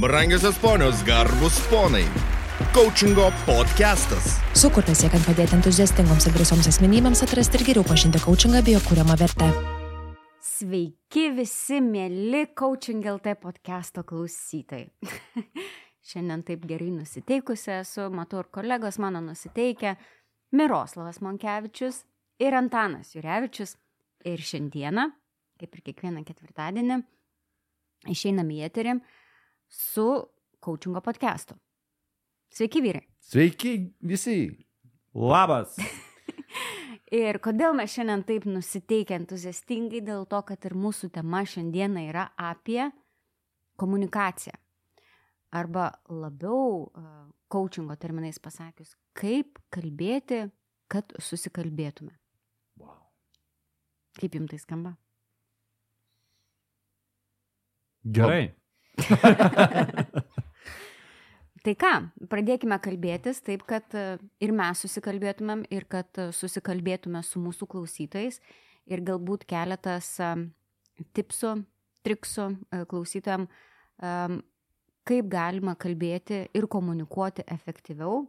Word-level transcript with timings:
Brangiosios 0.00 0.56
ponios, 0.58 1.02
garbus 1.02 1.58
ponai. 1.66 2.04
Coachingo 2.72 3.32
podcastas. 3.42 4.36
Sukurtas 4.54 5.00
siekiant 5.02 5.24
padėti 5.26 5.56
entuziastingoms 5.56 6.28
ir 6.28 6.36
drąsioms 6.36 6.68
asmenybėms 6.70 7.24
atrasti 7.26 7.58
ir 7.58 7.64
geriau 7.66 7.86
pažinti 7.88 8.20
coachingą 8.22 8.60
bei 8.62 8.76
jo 8.76 8.82
kūriamą 8.84 9.16
vertę. 9.18 9.48
Sveiki 10.38 11.24
visi, 11.34 11.80
mėly 11.82 12.44
Coaching 12.54 13.10
LT 13.10 13.34
podcast'o 13.42 14.06
klausytojai. 14.06 14.86
Šiandien 16.12 16.46
taip 16.46 16.70
gerai 16.70 16.92
nusiteikusi 16.94 17.74
esu, 17.80 18.06
matau 18.14 18.44
ir 18.44 18.52
kolegos 18.54 19.02
mano 19.02 19.18
nusiteikę, 19.26 19.96
Miroslavas 20.54 21.18
Monkevičius 21.26 22.04
ir 22.38 22.54
Antanas 22.54 23.16
Jurevičius. 23.18 23.74
Ir 24.30 24.46
šiandieną, 24.46 25.10
kaip 25.58 25.74
ir 25.74 25.88
kiekvieną 25.90 26.22
ketvirtadienį, 26.26 27.02
išeinam 28.14 28.54
į 28.54 28.66
eterį 28.70 29.00
su 29.68 30.08
coachingo 30.60 31.00
podcastu. 31.00 31.54
Sveiki 32.50 32.82
vyrai. 32.82 33.04
Sveiki 33.20 33.94
visi. 34.00 34.48
Labas. 35.14 35.76
Ir 37.12 37.38
kodėl 37.40 37.72
mes 37.76 37.92
šiandien 37.94 38.22
taip 38.28 38.44
nusiteikę 38.48 39.16
entuziastingai, 39.16 40.02
dėl 40.04 40.26
to, 40.28 40.42
kad 40.44 40.64
ir 40.68 40.74
mūsų 40.76 41.08
tema 41.14 41.40
šiandieną 41.48 42.02
yra 42.10 42.26
apie 42.36 42.82
komunikaciją. 43.80 44.52
Arba 45.56 45.86
labiau 46.12 46.84
uh, 46.84 47.08
coachingo 47.48 47.96
terminais 47.96 48.36
pasakius, 48.36 48.92
kaip 49.16 49.56
kalbėti, 49.72 50.42
kad 50.92 51.16
susikalbėtume. 51.16 52.12
Wow. 52.76 53.00
Kaip 54.20 54.36
jums 54.36 54.52
tai 54.52 54.60
skamba? 54.60 54.92
Gerai. 58.04 58.57
Tai 61.68 61.74
ką, 61.76 61.92
pradėkime 62.30 62.78
kalbėtis 62.80 63.42
taip, 63.44 63.64
kad 63.68 63.92
e, 63.92 64.16
ir 64.40 64.52
mes 64.56 64.80
susikalbėtumėm, 64.84 65.66
ir 65.74 65.84
kad 65.90 66.08
e, 66.16 66.30
susikalbėtume 66.32 67.20
su 67.26 67.42
mūsų 67.42 67.66
klausytojais. 67.68 68.38
Ir 68.88 69.02
galbūt 69.04 69.44
keletas 69.50 70.14
e, 70.22 70.28
tipsų, 71.18 71.50
triksų 72.06 72.46
klausytojams, 72.88 73.50
kaip 75.08 75.28
galima 75.28 75.74
kalbėti 75.76 76.38
ir 76.56 76.66
komunikuoti 76.70 77.44
efektyviau 77.50 78.22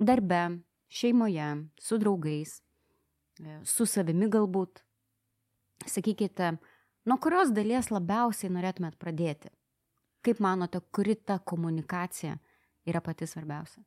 darbe, 0.00 0.40
šeimoje, 0.88 1.50
su 1.78 1.98
draugais, 2.00 2.56
su 3.62 3.86
savimi 3.86 4.26
galbūt. 4.32 4.82
Sakykite, 5.86 6.56
nuo 7.06 7.20
kurios 7.22 7.52
dalies 7.54 7.92
labiausiai 7.92 8.50
norėtumėt 8.56 8.98
pradėti? 8.98 9.52
Kaip 10.24 10.40
manote, 10.42 10.80
kuri 10.92 11.14
ta 11.14 11.38
komunikacija 11.38 12.36
yra 12.88 13.00
pati 13.04 13.26
svarbiausia? 13.30 13.82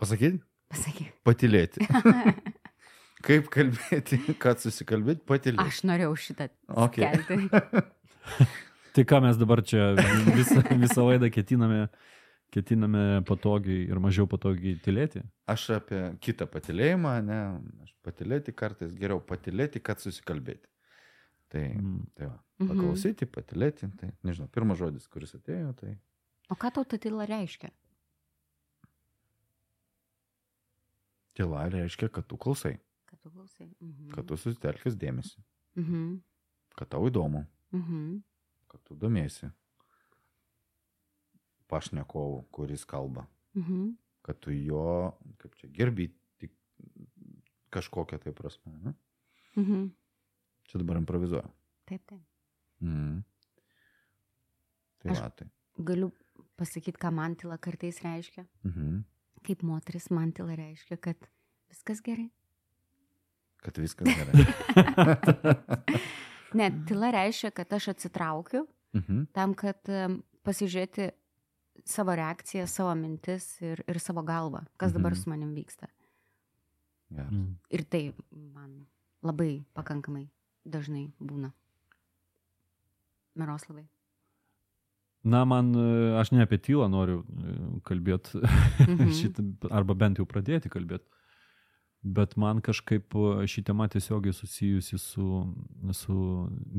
Pasakyti? 0.00 0.40
Pasakyk. 0.72 1.12
Patilėti. 1.26 1.86
Kaip 3.26 3.48
kalbėti, 3.50 4.18
kad 4.42 4.60
susikalbėti, 4.62 5.22
patilėti. 5.26 5.62
Aš 5.64 5.82
norėjau 5.88 6.14
šitą 6.20 6.48
Okay. 6.86 7.06
kelti. 7.06 7.48
Tai 8.96 9.04
ką 9.08 9.18
mes 9.24 9.36
dabar 9.40 9.60
čia 9.66 9.90
visą, 10.36 10.62
visą 10.80 11.04
laidą 11.06 11.28
ketiname, 11.32 11.86
ketiname 12.54 13.02
patogiai 13.28 13.86
ir 13.90 13.98
mažiau 14.02 14.28
patogiai 14.30 14.78
tylėti? 14.84 15.20
Aš 15.52 15.66
apie 15.76 16.00
kitą 16.24 16.46
patilėjimą, 16.50 17.12
ne, 17.26 17.40
aš 17.84 17.92
patilėti 18.06 18.54
kartais 18.56 18.94
geriau 18.96 19.20
patilėti, 19.20 19.82
kad 19.84 20.00
susikalbėti. 20.02 20.68
Tai, 21.52 21.64
Mm. 21.76 22.00
tai 22.16 22.30
va. 22.30 22.38
Paklausyti, 22.58 23.26
patilėti, 23.26 23.88
tai 24.00 24.12
nežinau, 24.24 24.48
pirmas 24.48 24.78
žodis, 24.78 25.06
kuris 25.08 25.34
atėjo, 25.36 25.74
tai 25.76 25.98
O 26.48 26.54
ką 26.54 26.70
tau 26.72 26.84
ta 26.84 26.96
tyla 26.98 27.26
reiškia? 27.26 27.70
tyla 31.36 31.66
reiškia, 31.68 32.08
kad 32.08 32.26
tu 32.26 32.36
klausai, 32.36 32.78
Kad 33.06 33.20
tu 33.20 33.30
klausai. 33.30 33.68
Mhm. 33.80 34.10
kad 34.14 34.26
tu 34.26 34.36
susitelkęs 34.36 34.96
dėmesį, 34.96 35.42
Mhm. 35.76 36.20
kad 36.76 36.88
tau 36.88 37.04
įdomu, 37.10 37.46
Mhm. 37.72 38.22
kad 38.68 38.82
tu 38.84 38.94
domiesi 38.94 39.50
pašnekovu, 41.68 42.46
kuris 42.52 42.84
kalba, 42.84 43.26
Mhm. 43.54 43.96
kad 44.22 44.38
tu 44.40 44.50
jo, 44.50 45.12
kaip 45.38 45.54
čia, 45.56 45.68
gerbi 45.68 46.12
tik 46.38 46.52
kažkokią 47.70 48.18
tai 48.22 48.32
prasme. 48.32 48.72
Ne? 48.82 48.94
Mhm. 49.56 49.90
Čia 50.66 50.78
dabar 50.78 50.96
improvizuoju. 50.96 51.50
Taip, 51.86 52.06
taip. 52.06 52.20
Mhm. 52.80 53.22
Tai 55.02 55.10
Aš- 55.12 55.20
va, 55.22 55.30
tai. 55.30 55.48
Galiu 55.78 56.10
pasakyti, 56.56 56.98
ką 56.98 57.12
man 57.12 57.34
tyla 57.36 57.58
kartais 57.58 58.00
reiškia. 58.04 58.46
Mhm. 58.64 59.04
Kaip 59.46 59.62
moteris 59.62 60.10
man 60.10 60.32
tyla 60.32 60.56
reiškia, 60.56 60.96
kad 61.00 61.16
viskas 61.70 62.00
gerai. 62.02 62.30
Kad 63.62 63.76
viskas 63.78 64.06
gerai. 64.08 64.46
Ne, 66.56 66.70
tyla 66.88 67.10
reiškia, 67.12 67.50
kad 67.52 67.72
aš 67.74 67.88
atsitraukiu 67.92 68.62
mhm. 68.94 69.24
tam, 69.36 69.52
kad 69.58 69.76
pasižiūrėti 70.46 71.10
savo 71.84 72.14
reakciją, 72.16 72.64
savo 72.70 72.94
mintis 72.96 73.48
ir, 73.60 73.82
ir 73.90 73.98
savo 74.00 74.22
galvą, 74.24 74.62
kas 74.80 74.94
dabar 74.94 75.12
Mhm. 75.12 75.20
su 75.20 75.30
manim 75.30 75.50
vyksta. 75.54 75.88
Geras. 77.10 77.30
Mm. 77.30 77.58
Ir 77.70 77.82
tai 77.84 78.14
man 78.32 78.86
labai 79.22 79.64
pakankamai 79.74 80.24
dažnai 80.66 81.12
būna. 81.20 81.52
Miroslavai. 83.36 83.84
Na, 85.26 85.40
man, 85.44 85.72
aš 86.20 86.30
ne 86.30 86.44
apie 86.46 86.58
tylą 86.62 86.86
noriu 86.92 87.24
kalbėti, 87.88 88.38
Mhm. 88.86 89.10
šitą, 89.18 89.44
arba 89.74 89.94
bent 89.98 90.18
jau 90.20 90.26
pradėti 90.26 90.70
kalbėti. 90.70 91.06
Bet 92.06 92.36
man 92.38 92.60
kažkaip 92.62 93.10
ši 93.50 93.64
tema 93.66 93.88
tiesiogiai 93.90 94.32
susijusi 94.36 94.98
su, 95.02 95.26
su 95.92 96.16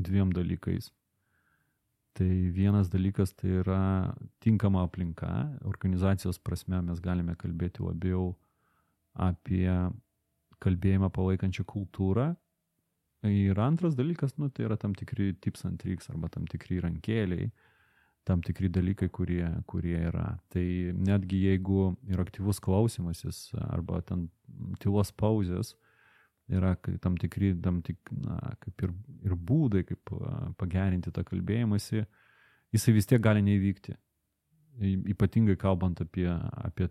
dviem 0.08 0.30
dalykais. 0.32 0.88
Tai 2.16 2.30
vienas 2.56 2.88
dalykas 2.88 3.34
tai 3.36 3.58
yra 3.60 4.14
tinkama 4.40 4.80
aplinka. 4.86 5.28
Organizacijos 5.68 6.38
prasme 6.40 6.80
mes 6.82 7.00
galime 7.04 7.36
kalbėti 7.36 7.84
labiau 7.84 8.32
apie 9.14 9.68
kalbėjimą 10.64 11.10
palaikančią 11.14 11.66
kultūrą. 11.68 12.32
Ir 13.26 13.58
antras 13.58 13.96
dalykas, 13.98 14.36
nu, 14.38 14.46
tai 14.48 14.68
yra 14.68 14.76
tam 14.78 14.94
tikri 14.94 15.32
tips 15.42 15.64
and 15.66 15.80
tricks 15.82 16.06
arba 16.12 16.28
tam 16.30 16.46
tikri 16.46 16.78
rankėliai, 16.84 17.48
tam 18.28 18.44
tikri 18.46 18.68
dalykai, 18.70 19.08
kurie, 19.10 19.42
kurie 19.66 19.96
yra. 20.10 20.36
Tai 20.52 20.64
netgi 20.94 21.40
jeigu 21.48 21.96
ir 22.06 22.20
aktyvus 22.22 22.60
klausimasis 22.62 23.48
arba 23.58 23.98
ten 24.06 24.28
tylos 24.78 25.10
pauzės, 25.10 25.74
yra 26.48 26.76
tam 27.02 27.16
tikri, 27.18 27.52
tam 27.62 27.80
tik, 27.82 27.98
na, 28.22 28.38
kaip 28.62 28.84
ir, 28.86 28.92
ir 29.26 29.34
būdai, 29.34 29.82
kaip 29.88 30.12
pagerinti 30.60 31.10
tą 31.12 31.24
kalbėjimąsi, 31.26 32.04
jisai 32.76 32.94
vis 32.94 33.10
tiek 33.10 33.22
gali 33.24 33.42
neįvykti. 33.44 33.96
Ypatingai 35.10 35.56
kalbant 35.58 35.98
apie, 36.04 36.28
apie, 36.62 36.86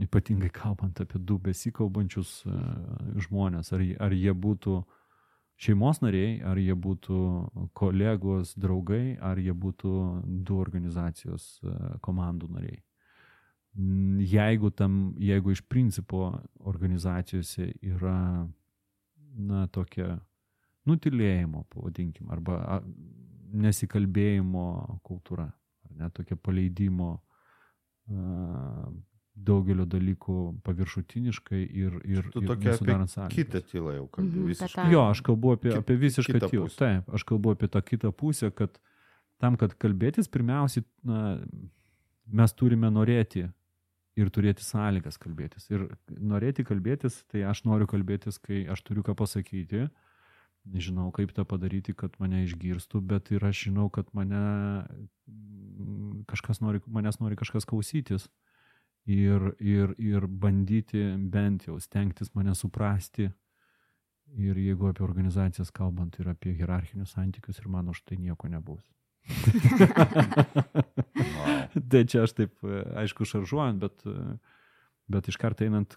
ypatingai 0.00 0.48
kalbant 0.56 1.02
apie 1.04 1.20
du 1.20 1.36
besikalbančius 1.42 2.38
žmonės, 3.26 3.74
ar, 3.76 3.84
ar 4.08 4.16
jie 4.16 4.32
būtų 4.32 4.78
šeimos 5.60 6.00
nariai, 6.00 6.38
ar 6.46 6.58
jie 6.60 6.74
būtų 6.76 7.18
kolegos, 7.76 8.54
draugai, 8.60 9.18
ar 9.20 9.40
jie 9.40 9.52
būtų 9.52 9.92
du 10.46 10.60
organizacijos 10.60 11.58
a, 11.62 11.96
komandų 12.04 12.48
nariai. 12.54 12.80
Jeigu, 14.26 14.72
tam, 14.74 15.14
jeigu 15.20 15.52
iš 15.54 15.62
principo 15.70 16.32
organizacijose 16.66 17.68
yra, 17.86 18.48
na, 19.36 19.66
tokia 19.70 20.16
nutilėjimo, 20.90 21.62
pavadinkim, 21.70 22.32
arba 22.34 22.80
nesikalbėjimo 23.50 24.66
kultūra, 25.06 25.46
ar 25.86 25.94
ne, 26.00 26.10
tokia 26.16 26.38
paleidimo 26.40 27.12
a, 28.10 28.90
daugelio 29.36 29.86
dalykų 29.86 30.36
paviršutiniškai 30.66 31.60
ir, 31.62 31.94
ir, 32.04 32.26
Tu 32.32 32.42
ir 32.42 32.48
tokia 32.50 32.70
nesudarant 32.74 33.10
sąlygų. 33.12 33.34
kitą 33.36 33.60
tylą 33.70 33.92
jau 33.96 34.06
kalbi 34.10 34.36
Mhm, 34.36 34.46
visiškai. 34.50 34.90
Jo, 34.92 35.04
aš 35.10 35.20
kalbu 35.22 35.52
apie, 35.54 35.70
Kit- 35.70 35.78
apie 35.78 35.96
visišką 35.96 36.40
tylą. 36.50 36.68
Taip, 36.76 37.08
aš 37.14 37.24
kalbu 37.24 37.50
apie 37.54 37.68
tą 37.68 37.80
kitą 37.82 38.12
pusę, 38.12 38.50
kad 38.54 38.78
tam, 39.38 39.56
kad 39.56 39.72
kalbėtis, 39.78 40.28
pirmiausiai 40.28 40.84
na, 41.04 41.40
mes 42.26 42.52
turime 42.52 42.90
norėti 42.90 43.46
ir 44.16 44.28
turėti 44.30 44.60
sąlygas 44.66 45.16
kalbėtis. 45.16 45.70
Ir 45.70 45.88
norėti 46.20 46.64
kalbėtis, 46.66 47.22
tai 47.30 47.42
aš 47.48 47.64
noriu 47.64 47.86
kalbėtis, 47.86 48.36
kai 48.38 48.66
aš 48.68 48.82
turiu 48.82 49.02
ką 49.02 49.14
pasakyti, 49.16 49.88
nežinau, 50.66 51.10
kaip 51.12 51.32
tą 51.32 51.46
padaryti, 51.48 51.94
kad 51.96 52.12
mane 52.20 52.44
išgirstų, 52.44 53.00
bet 53.00 53.30
ir 53.32 53.40
aš 53.46 53.64
žinau, 53.70 53.88
kad 53.90 54.06
mane 54.12 54.84
kažkas 56.28 56.60
nori, 56.60 56.80
manęs 56.86 57.20
nori 57.20 57.36
kažkas 57.36 57.64
klausytis. 57.64 58.28
Ir, 59.08 59.54
ir, 59.58 59.94
ir 59.98 60.26
bandyti 60.26 61.00
bent 61.32 61.64
jau 61.66 61.78
stengtis 61.80 62.34
mane 62.34 62.54
suprasti. 62.54 63.30
Ir 64.38 64.58
jeigu 64.60 64.86
apie 64.90 65.02
organizacijas 65.02 65.72
kalbant 65.74 66.14
ir 66.20 66.28
apie 66.30 66.52
hierarchinius 66.54 67.16
santykius, 67.16 67.58
ir 67.58 67.66
man 67.68 67.88
už 67.90 68.04
tai 68.06 68.16
nieko 68.20 68.46
nebus. 68.48 68.84
Tai 71.90 72.02
čia 72.06 72.24
aš 72.24 72.34
taip, 72.38 72.54
aišku, 73.02 73.26
šaržuojant, 73.28 73.82
bet, 73.82 74.04
bet 75.10 75.28
iš 75.30 75.36
karto 75.40 75.64
einant 75.66 75.96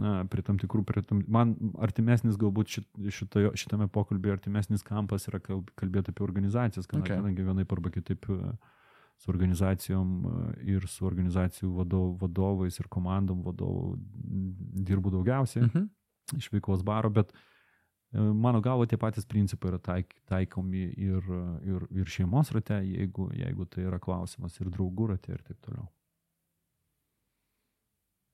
na, 0.00 0.22
prie 0.30 0.42
tam 0.46 0.58
tikrų, 0.60 0.82
prie 0.88 1.02
tam, 1.06 1.22
man 1.32 1.54
artimesnis 1.84 2.38
galbūt 2.40 2.78
šit, 2.78 2.88
šitojo, 3.18 3.52
šitame 3.58 3.88
pokalbėje 3.92 4.38
artimesnis 4.38 4.84
kampas 4.86 5.28
yra 5.30 5.40
kalb- 5.44 5.72
kalbėti 5.78 6.14
apie 6.14 6.24
organizacijas, 6.26 6.88
kadangi, 6.90 7.18
Okay. 7.18 7.48
vienaip 7.50 7.72
arba 7.76 7.92
kitaip 7.94 8.28
e, 8.32 8.38
su 9.18 9.30
organizacijom 9.32 10.10
e, 10.26 10.72
ir 10.76 10.86
su 10.88 11.06
organizacijų 11.08 11.72
vadov, 11.80 12.16
vadovais 12.22 12.78
ir 12.80 12.88
komandom 12.88 13.42
vadovų 13.46 13.96
dirbu 14.88 15.10
daugiausiai 15.18 15.66
Mhm. 15.66 15.88
iš 16.38 16.50
veiklos 16.52 16.82
baro, 16.84 17.10
bet 17.10 17.32
e, 18.12 18.20
mano 18.20 18.60
galvo 18.60 18.86
tie 18.86 18.98
patys 18.98 19.26
principai 19.26 19.72
yra 19.72 19.78
taik, 19.78 20.14
taikomi 20.28 20.86
ir, 20.96 21.22
ir, 21.64 21.86
ir 21.90 22.06
šeimos 22.06 22.52
rate, 22.52 22.80
jeigu, 22.84 23.30
jeigu 23.34 23.66
tai 23.66 23.84
yra 23.88 23.98
klausimas, 23.98 24.60
ir 24.60 24.70
draugų 24.70 25.08
rate 25.14 25.32
ir 25.32 25.42
taip 25.42 25.60
toliau. 25.66 25.88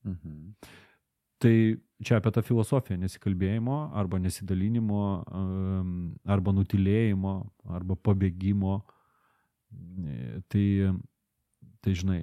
Mhm. 0.04 0.54
Tai 1.40 1.56
čia 2.04 2.18
apie 2.20 2.30
tą 2.32 2.42
filosofiją 2.44 2.98
nesikalbėjimo 3.00 3.76
arba 3.96 4.18
nesidalinimo 4.22 5.00
em, 5.40 5.90
arba 6.24 6.52
nutilėjimo 6.56 7.34
arba 7.76 7.96
pabėgimo. 7.96 8.78
Tai, 10.50 10.66
tai 11.84 11.92
žinai, 11.96 12.20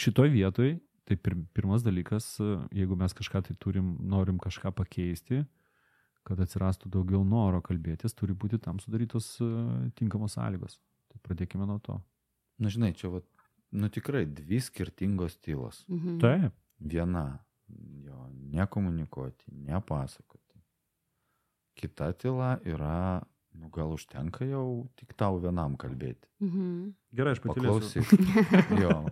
šitoj 0.00 0.30
vietoj, 0.32 0.74
tai 1.08 1.16
pir, 1.16 1.34
pirmas 1.56 1.82
dalykas, 1.82 2.36
jeigu 2.76 2.98
mes 2.98 3.14
kažką 3.16 3.42
tai 3.48 3.56
turim, 3.58 3.96
norim 4.06 4.38
kažką 4.40 4.72
pakeisti, 4.76 5.42
kad 6.26 6.40
atsirastų 6.44 6.90
daugiau 6.92 7.24
noro 7.26 7.62
kalbėtis, 7.64 8.14
turi 8.14 8.36
būti 8.36 8.60
tam 8.62 8.78
sudarytos 8.82 9.32
tinkamos 9.98 10.36
sąlygos. 10.36 10.78
Tai 11.10 11.20
pradėkime 11.26 11.66
nuo 11.66 11.80
to. 11.82 11.96
Na, 12.60 12.70
žinai, 12.70 12.92
čia, 12.94 13.10
va, 13.10 13.22
nu 13.72 13.88
tikrai 13.92 14.26
dvi 14.28 14.60
skirtingos 14.62 15.38
tylos. 15.40 15.82
Mhm. 15.88 16.18
Taip. 16.22 16.56
Viena, 16.80 17.40
jo, 18.04 18.28
nekomunikuoti, 18.52 19.50
nepasakoti. 19.66 20.60
Kita 21.76 22.12
tyla 22.12 22.54
yra, 22.64 23.20
nu 23.58 23.70
gal 23.74 23.92
užtenka 23.94 24.46
jau 24.46 24.88
tik 24.98 25.14
tau 25.18 25.40
vienam 25.42 25.76
kalbėti. 25.80 26.28
Mhm. 26.44 26.92
Gerai, 27.16 27.34
aš 27.36 27.42
paklausysiu. 27.44 28.04
Jo. 28.82 29.02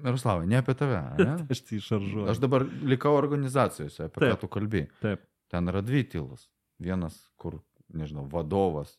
Miroslavai, 0.00 0.46
ne 0.48 0.60
apie 0.60 0.74
tave, 0.78 1.00
ne? 1.18 1.32
Aš 1.52 1.64
tai 1.66 1.80
šaržuoju. 1.82 2.28
Aš 2.30 2.38
dabar 2.40 2.64
likau 2.86 3.12
organizacijose, 3.18 4.06
apie 4.06 4.22
ką 4.22 4.28
Taip. 4.30 4.40
tu 4.40 4.48
kalbi. 4.48 4.84
Taip. 5.02 5.24
Ten 5.50 5.68
yra 5.68 5.82
dvi 5.84 6.04
tylos. 6.08 6.46
Vienas, 6.80 7.16
kur, 7.40 7.58
nežinau, 7.92 8.24
vadovas 8.30 8.94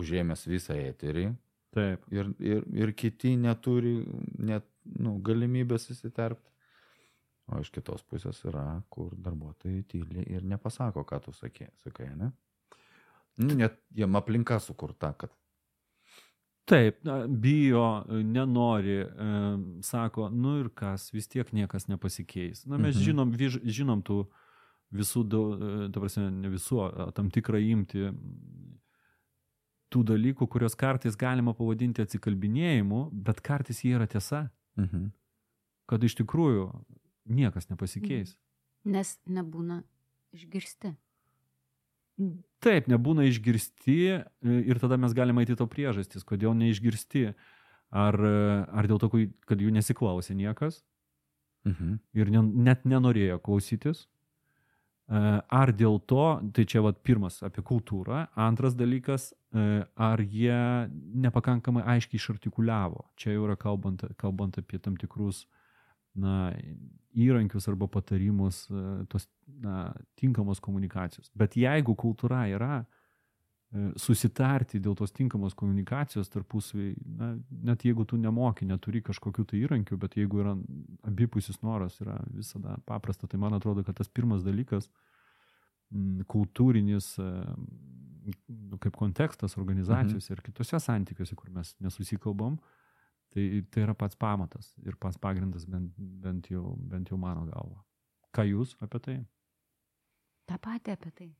užėmęs 0.00 0.46
visą 0.48 0.74
eterį 0.80 1.28
Taip. 1.76 2.06
ir, 2.10 2.32
ir, 2.42 2.64
ir 2.74 2.94
kiti 2.96 3.36
neturi 3.38 4.00
net 4.38 4.66
nu, 4.98 5.18
galimybės 5.22 5.90
įsiterpti. 5.94 6.48
O 7.50 7.60
iš 7.60 7.72
kitos 7.74 8.02
pusės 8.06 8.38
yra, 8.46 8.80
kur 8.90 9.14
darbuotojai 9.18 9.82
tyli 9.90 10.22
ir 10.30 10.44
nepasako, 10.46 11.02
ką 11.06 11.18
tu 11.24 11.34
sakė, 11.34 11.68
sakai, 11.82 12.12
ne? 12.16 12.30
Nu, 13.36 13.54
net 13.54 13.78
jiem 13.94 14.16
aplinka 14.16 14.58
sukurta, 14.60 15.12
kad 15.18 15.30
Taip, 16.70 17.00
bijo, 17.28 18.04
nenori, 18.08 19.00
e, 19.00 19.06
sako, 19.82 20.28
nu 20.28 20.58
ir 20.60 20.68
kas, 20.74 21.08
vis 21.12 21.26
tiek 21.28 21.48
niekas 21.52 21.88
nepasikeis. 21.90 22.66
Na, 22.66 22.78
mes 22.78 22.94
Mhm. 22.94 23.00
mhm. 23.00 23.04
žinom, 23.04 23.32
viž, 23.34 23.58
žinom 23.64 24.02
tų 24.06 24.26
visų, 24.94 25.24
e, 25.26 25.90
ta 25.90 26.00
prasme, 26.00 26.30
ne 26.30 26.48
visų, 26.48 27.12
tam 27.14 27.30
tikrą 27.30 27.58
imti 27.58 28.12
tų 29.90 30.04
dalykų, 30.04 30.46
kurios 30.46 30.76
kartais 30.78 31.16
galima 31.16 31.54
pavadinti 31.54 32.02
atsikalbinėjimu, 32.02 33.10
bet 33.12 33.40
kartais 33.40 33.82
jie 33.82 33.96
yra 33.96 34.06
tiesa, 34.06 34.50
mhm. 34.78 35.10
kad 35.90 36.04
iš 36.04 36.14
tikrųjų 36.22 36.70
niekas 37.26 37.68
nepasikeis. 37.68 38.36
Nes 38.84 39.18
nebūna 39.26 39.82
išgirsti. 40.32 40.94
Taip, 42.60 42.90
nebūna 42.92 43.24
išgirsti 43.24 43.96
e, 44.12 44.20
ir 44.68 44.78
tada 44.82 44.98
mes 45.00 45.14
galime 45.16 45.40
eiti 45.44 45.56
to 45.56 45.64
priežastis, 45.70 46.26
kodėl 46.28 46.52
neišgirsti. 46.58 47.30
Ar, 47.90 48.14
e, 48.14 48.32
ar 48.70 48.86
dėl 48.86 49.00
to, 49.02 49.08
kad 49.48 49.58
jų 49.58 49.72
nesiklausė 49.74 50.36
niekas 50.38 50.82
Mhm. 51.66 51.98
ir 52.16 52.30
ne, 52.32 52.40
net 52.68 52.84
nenorėjo 52.88 53.40
klausytis. 53.44 54.06
E, 55.10 55.40
Ar 55.50 55.72
dėl 55.72 55.98
to, 56.06 56.40
tai 56.54 56.64
čia 56.64 56.80
vat 56.84 57.02
pirmas 57.02 57.40
apie 57.42 57.62
kultūrą, 57.66 58.28
antras 58.36 58.76
dalykas, 58.78 59.32
ar 59.96 60.20
jie 60.22 60.86
nepakankamai 61.24 61.82
aiškiai 61.82 62.20
išartikuliavo. 62.20 63.02
Čia 63.18 63.32
jau 63.34 63.48
yra 63.48 63.56
kalbant, 63.58 64.04
kalbant 64.16 64.60
apie 64.60 64.78
tam 64.78 64.94
tikrus 64.96 65.46
na, 66.18 66.50
įrankius 67.16 67.66
arba 67.70 67.88
patarimus 67.90 68.64
e, 68.70 69.04
tos 69.10 69.26
na, 69.60 69.90
tinkamos 70.18 70.60
komunikacijos. 70.62 71.30
Bet 71.38 71.56
jeigu 71.58 71.94
kultūra 71.98 72.44
yra 72.50 72.80
e, 72.80 73.90
susitarti 73.98 74.80
dėl 74.82 74.96
tos 74.98 75.14
tinkamos 75.14 75.56
komunikacijos 75.58 76.30
tarpusavį, 76.30 76.90
na, 77.18 77.32
net 77.70 77.84
jeigu 77.86 78.06
tu 78.08 78.18
nemoki, 78.20 78.68
neturi 78.68 79.02
kažkokių 79.06 79.46
tai 79.50 79.62
įrankių, 79.64 79.98
bet 80.00 80.18
jeigu 80.20 80.42
yra 80.44 80.56
abipusis 81.08 81.60
noras, 81.66 81.98
yra 82.02 82.18
visada 82.30 82.78
paprasta, 82.86 83.30
tai 83.30 83.40
man 83.42 83.58
atrodo, 83.58 83.84
kad 83.86 83.98
tas 83.98 84.10
pirmas 84.10 84.46
dalykas, 84.46 84.90
m, 85.90 86.20
kultūrinis, 86.30 87.16
e, 87.18 87.30
nu, 88.46 88.78
kaip 88.78 88.94
kontekstas 88.94 89.56
organizacijose 89.58 90.36
ir 90.36 90.44
kitose 90.46 90.78
santykiuose, 90.78 91.34
kur 91.34 91.50
mes 91.54 91.74
nesusikalbam, 91.82 92.60
tai, 93.34 93.62
tai 93.70 93.84
yra 93.86 93.94
pats 93.94 94.18
pamatas 94.18 94.72
ir 94.84 94.96
pats 95.00 95.18
pagrindas 95.18 95.66
bent, 95.66 95.92
bent, 95.96 96.50
jau, 96.50 96.74
bent 96.90 97.10
jau 97.10 97.18
mano 97.18 97.46
galva. 97.50 97.80
Ką 98.34 98.46
jūs 98.46 98.76
apie 98.82 99.00
tai? 99.02 99.16
Ta 100.46 100.58
pati 100.58 100.94
apie 100.94 101.10
tai. 101.14 101.30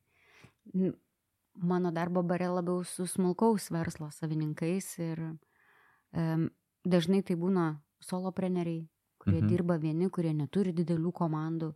Mano 1.61 1.91
darbo 1.91 2.23
bare 2.23 2.47
labiau 2.47 2.83
su 2.87 3.05
smulkaus 3.07 3.69
verslo 3.71 4.07
savininkais 4.11 4.87
ir 5.03 5.19
um, 5.27 6.47
dažnai 6.87 7.21
tai 7.27 7.35
būna 7.35 7.73
solopreneriai, 8.01 8.85
kurie 9.21 9.41
mhm. 9.41 9.49
dirba 9.51 9.77
vieni, 9.77 10.09
kurie 10.09 10.33
neturi 10.33 10.73
didelių 10.75 11.11
komandų 11.11 11.73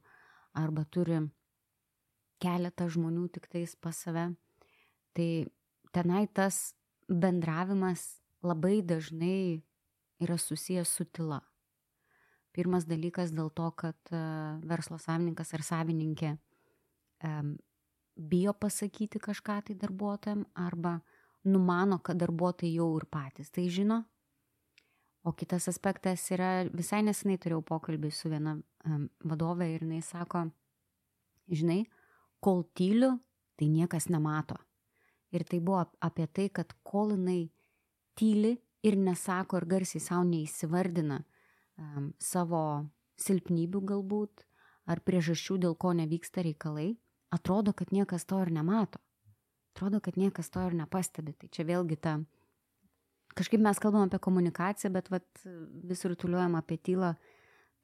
arba 0.55 0.85
turi 0.87 1.19
keletą 2.39 2.87
žmonių 2.91 3.27
tik 3.35 3.47
tais 3.51 3.75
pas 3.75 3.97
save. 3.99 4.29
Tai 5.15 5.29
tenai 5.95 6.25
tas 6.27 6.73
bendravimas 7.07 8.21
labai 8.43 8.81
dažnai 8.81 9.64
yra 10.23 10.37
susijęs 10.37 10.89
su 10.89 11.05
tyla. 11.05 11.41
Pirmas 12.55 12.85
dalykas 12.87 13.33
dėl 13.35 13.49
to, 13.51 13.67
kad 13.75 13.97
uh, 14.15 14.61
verslo 14.63 14.97
savininkas 15.01 15.53
ar 15.57 15.63
savininkė 15.65 16.35
bijo 18.15 18.53
pasakyti 18.53 19.19
kažką 19.19 19.61
tai 19.65 19.75
darbuotojams 19.75 20.45
arba 20.55 20.99
numano, 21.43 21.99
kad 21.99 22.17
darbuotojai 22.17 22.75
jau 22.75 22.89
ir 22.97 23.05
patys 23.11 23.51
tai 23.51 23.67
žino. 23.69 24.03
O 25.23 25.33
kitas 25.33 25.67
aspektas 25.67 26.21
yra, 26.31 26.67
visai 26.69 27.01
nesenai 27.01 27.37
turėjau 27.41 27.63
pokalbį 27.65 28.11
su 28.13 28.29
viena 28.29 28.59
um, 28.85 29.07
vadovė 29.25 29.71
ir 29.73 29.81
jinai 29.81 30.01
sako, 30.05 30.43
žinai, 31.49 31.85
kol 32.39 32.61
tyliu, 32.77 33.15
tai 33.57 33.71
niekas 33.73 34.05
nemato. 34.13 34.57
Ir 35.33 35.43
tai 35.49 35.59
buvo 35.59 35.79
ap- 35.81 35.97
apie 35.99 36.27
tai, 36.27 36.49
kad 36.53 36.75
kol 36.85 37.15
jinai 37.15 37.49
tyli 38.13 38.53
ir 38.85 38.97
nesako 38.97 39.61
ir 39.61 39.65
garsiai 39.69 40.03
savo 40.03 40.25
neįsivardina 40.29 41.21
um, 41.23 42.11
savo 42.21 42.61
silpnybių 43.21 43.81
galbūt 43.91 44.45
ar 44.91 45.01
priežasčių, 45.01 45.57
dėl 45.65 45.75
ko 45.79 45.95
nevyksta 45.97 46.43
reikalai, 46.45 46.93
atrodo, 47.33 47.73
kad 47.73 47.91
niekas 47.95 48.27
to 48.29 48.41
ir 48.43 48.51
nemato. 48.53 49.01
Atrodo, 49.73 49.99
kad 50.03 50.19
niekas 50.19 50.51
to 50.53 50.61
ir 50.67 50.75
nepastebi. 50.77 51.33
Tai 51.35 51.49
čia 51.51 51.65
vėlgi 51.67 51.97
ta, 51.99 52.19
kažkaip 53.35 53.63
mes 53.63 53.79
kalbam 53.81 54.05
apie 54.07 54.21
komunikaciją, 54.23 54.91
bet 54.93 55.09
vat, 55.11 55.27
vis 55.89 56.05
rutuliuojam 56.05 56.55
apie 56.59 56.77
tylą. 56.77 57.15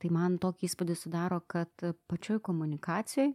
Tai 0.01 0.09
man 0.13 0.37
tokį 0.41 0.69
įspūdį 0.69 0.95
sudaro, 0.97 1.41
kad 1.51 1.83
pačioj 2.09 2.39
komunikacijoj 2.45 3.33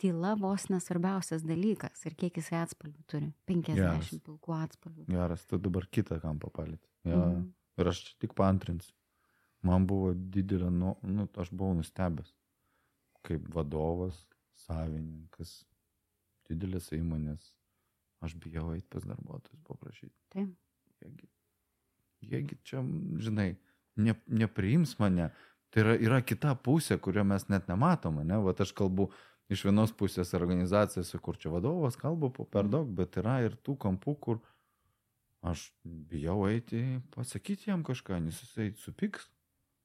tyla 0.00 0.34
vos 0.38 0.68
nesvarbiausias 0.72 1.44
dalykas 1.46 2.04
ir 2.08 2.16
kiek 2.18 2.40
jisai 2.40 2.60
atspalvių 2.64 3.04
turi. 3.10 3.30
50 3.50 3.78
Geras. 3.78 4.10
pilkų 4.26 4.56
atspalvių. 4.58 5.06
Geras, 5.10 5.44
tu 5.50 5.58
dabar 5.62 5.86
kitą 5.90 6.20
kampą 6.22 6.50
palėt. 6.54 6.82
Ja. 7.04 7.18
Mhm. 7.18 7.50
Ir 7.80 7.90
aš 7.90 8.04
tik 8.22 8.36
paantrinsiu. 8.38 8.94
Man 9.64 9.86
buvo 9.88 10.12
didelė, 10.14 10.68
nu, 10.70 10.94
nu, 11.08 11.26
aš 11.40 11.50
buvau 11.50 11.74
nustebęs. 11.78 12.34
Kaip 13.24 13.46
vadovas, 13.54 14.18
savininkas, 14.66 15.62
didelės 16.50 16.90
įmonės. 16.94 17.54
Aš 18.24 18.36
bijau 18.40 18.70
eiti 18.74 18.86
pas 18.92 19.04
darbuotojus 19.08 19.64
paprašyti. 19.66 20.14
Taip. 20.32 20.52
Jiegi, 21.04 21.28
jiegi 22.24 22.58
čia, 22.64 22.84
žinai, 23.20 23.54
ne, 24.00 24.14
nepriims 24.28 24.94
mane. 25.00 25.30
Tai 25.74 25.82
yra, 25.82 25.96
yra 25.98 26.20
kita 26.22 26.54
pusė, 26.64 27.00
kurio 27.02 27.24
mes 27.26 27.48
net 27.50 27.66
nematom, 27.68 28.22
ne? 28.24 28.38
Vat 28.44 28.62
aš 28.62 28.72
kalbu 28.76 29.08
iš 29.52 29.64
vienos 29.66 29.92
pusės 29.96 30.32
organizacijose, 30.36 31.20
kur 31.22 31.38
čia 31.40 31.52
vadovas 31.52 31.98
kalba 32.00 32.30
per 32.32 32.68
daug, 32.70 32.88
bet 32.88 33.18
yra 33.20 33.40
ir 33.44 33.56
tų 33.64 33.76
kampų, 33.84 34.16
kur 34.20 34.42
aš 35.44 35.68
bijau 35.84 36.46
eiti, 36.48 37.00
pasakyti 37.14 37.68
jam 37.68 37.84
kažką, 37.84 38.20
nes 38.24 38.40
jisai 38.40 38.70
supyks, 38.80 39.28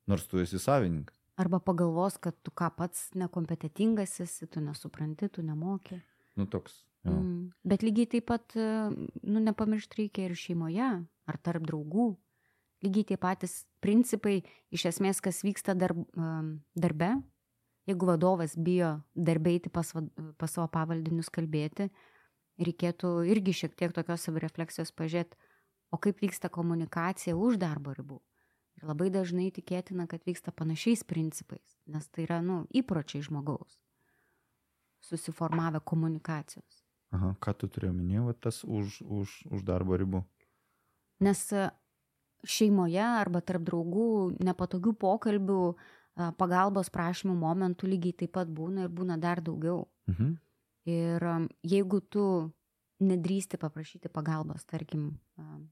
nors 0.07 0.23
tu 0.29 0.39
esi 0.39 0.61
savininkas. 0.61 1.17
Arba 1.39 1.59
pagalvos, 1.63 2.17
kad 2.19 2.35
tu 2.43 2.51
ką 2.51 2.71
pats 2.75 3.09
nekompetitingas 3.15 4.19
esi, 4.23 4.47
tu 4.47 4.63
nesupranti, 4.63 5.29
tu 5.31 5.43
nemoki. 5.43 5.99
Nu 6.39 6.47
toks. 6.47 6.81
Jo. 7.07 7.15
Mm. 7.15 7.51
Bet 7.63 7.83
lygiai 7.83 8.09
taip 8.11 8.27
pat, 8.27 8.55
nu, 8.55 9.39
nepamiršti 9.39 10.01
reikia 10.01 10.27
ir 10.27 10.35
šeimoje, 10.39 10.89
ar 11.03 11.37
tarp 11.43 11.63
draugų. 11.67 12.11
Lygiai 12.83 13.07
tie 13.11 13.17
patys 13.19 13.61
principai, 13.83 14.41
iš 14.71 14.85
esmės, 14.91 15.19
kas 15.23 15.41
vyksta 15.43 15.75
darb, 15.79 16.03
darbe. 16.75 17.13
Jeigu 17.89 18.05
vadovas 18.05 18.53
bijo 18.53 18.99
darbėti 19.17 19.71
pas, 19.73 19.89
vad- 19.95 20.09
pas 20.37 20.51
savo 20.53 20.67
pavaldinius 20.69 21.31
kalbėti, 21.33 21.89
reikėtų 22.61 23.25
irgi 23.31 23.55
šiek 23.63 23.75
tiek 23.75 23.93
tokios 23.95 24.27
savirefleksijos 24.27 24.91
pažiūrėti, 24.93 25.37
o 25.91 25.97
kaip 25.97 26.19
vyksta 26.21 26.51
komunikacija 26.53 27.33
už 27.33 27.57
darbo 27.57 27.95
ribų. 27.97 28.19
Ir 28.77 28.85
labai 28.87 29.09
dažnai 29.09 29.49
tikėtina, 29.51 30.07
kad 30.07 30.23
vyksta 30.23 30.53
panašiais 30.55 31.03
principais, 31.03 31.79
nes 31.87 32.05
tai 32.07 32.27
yra, 32.27 32.41
nu, 32.45 32.65
įpročiai 32.71 33.25
žmogaus 33.25 33.79
susiformavę 35.01 35.79
komunikacijos. 35.81 36.83
Aha, 37.11 37.33
ką 37.41 37.53
tu 37.57 37.67
turėjai 37.67 37.95
minėti, 37.95 38.35
tas 38.43 38.61
už, 38.63 39.01
už, 39.01 39.35
už 39.49 39.63
darbo 39.65 39.97
ribų. 39.97 40.21
Nes 41.25 41.41
e, 41.55 41.69
šeimoje 42.45 43.01
arba 43.01 43.41
tarp 43.41 43.63
draugų 43.65 44.37
nepatogių 44.45 44.93
pokalbių, 44.99 45.61
e, 45.73 45.98
pagalbos 46.15 46.89
prašymų 46.89 47.35
momentų 47.39 47.87
lygiai 47.87 48.13
taip 48.23 48.33
pat 48.37 48.47
būna 48.47 48.87
ir 48.87 48.89
būna 48.89 49.19
dar 49.19 49.41
daugiau. 49.41 49.87
Mhm. 50.07 50.37
Ir 50.89 51.25
jeigu 51.63 52.01
tu 52.01 52.23
nedrįsti 52.99 53.59
paprašyti 53.59 54.09
pagalbos, 54.11 54.65
tarkim, 54.67 55.19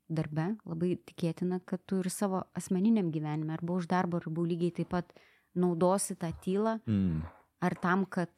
darbe, 0.07 0.57
labai 0.63 0.95
tikėtina, 1.09 1.59
kad 1.65 1.81
tu 1.85 1.99
ir 1.99 2.09
savo 2.13 2.45
asmeniniam 2.55 3.09
gyvenime 3.11 3.51
arba 3.55 3.73
už 3.73 3.87
darbo 3.87 4.21
ribų 4.23 4.45
lygiai 4.47 4.75
taip 4.79 4.89
pat 4.93 5.11
naudosi 5.55 6.15
tą 6.15 6.31
tylą 6.43 6.79
Mm. 6.85 7.23
ar 7.61 7.75
tam, 7.75 8.05
kad 8.05 8.29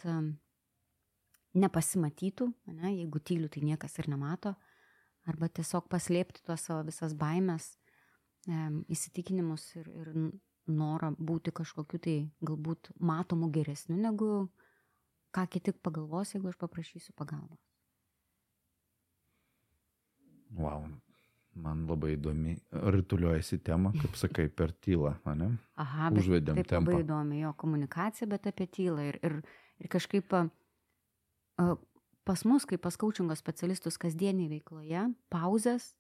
nepasimatytų, 1.54 2.54
ne, 2.68 2.94
jeigu 2.96 3.20
tyliu, 3.20 3.50
tai 3.50 3.62
niekas 3.62 3.98
ir 4.00 4.10
nemato, 4.10 4.56
arba 5.28 5.50
tiesiog 5.50 5.90
paslėpti 5.90 6.44
tuos 6.46 6.62
savo 6.62 6.84
visas 6.88 7.14
baimės, 7.14 7.78
įsitikinimus 8.90 9.76
ir, 9.76 9.90
ir 9.90 10.14
norą 10.70 11.12
būti 11.18 11.54
kažkokiu 11.56 12.00
tai 12.04 12.16
galbūt 12.46 12.92
matomu 13.00 13.50
geresniu 13.54 13.98
negu 13.98 14.50
ką 15.36 15.46
kiti 15.50 15.74
pagalvos, 15.74 16.34
jeigu 16.34 16.50
aš 16.50 16.58
paprašysiu 16.62 17.14
pagalbos. 17.18 17.60
Wow. 20.58 20.88
Man 21.60 21.84
labai 21.90 22.14
įdomi, 22.16 22.54
rituliuojasi 22.72 23.60
tema, 23.66 23.92
kaip 23.98 24.16
sakai, 24.16 24.48
per 24.54 24.72
tylą, 24.72 25.16
ne? 25.36 25.50
Aha, 25.82 26.08
bet 26.14 26.24
Užvedėm 26.24 26.60
taip 26.62 26.70
tempą. 26.70 26.94
labai 26.94 27.04
įdomi 27.04 27.42
jo 27.42 27.52
komunikacija, 27.60 28.30
bet 28.32 28.48
apie 28.48 28.68
tylą. 28.70 29.08
Ir, 29.10 29.18
ir, 29.26 29.36
ir 29.82 29.92
kažkaip 29.92 30.32
pas 32.30 32.46
mus, 32.46 32.68
kaip 32.70 32.82
pas 32.86 32.96
kaučingo 33.02 33.36
specialistus 33.36 34.00
kasdieniai 34.00 34.48
veikloje, 34.54 35.10
pauzes 35.34 35.92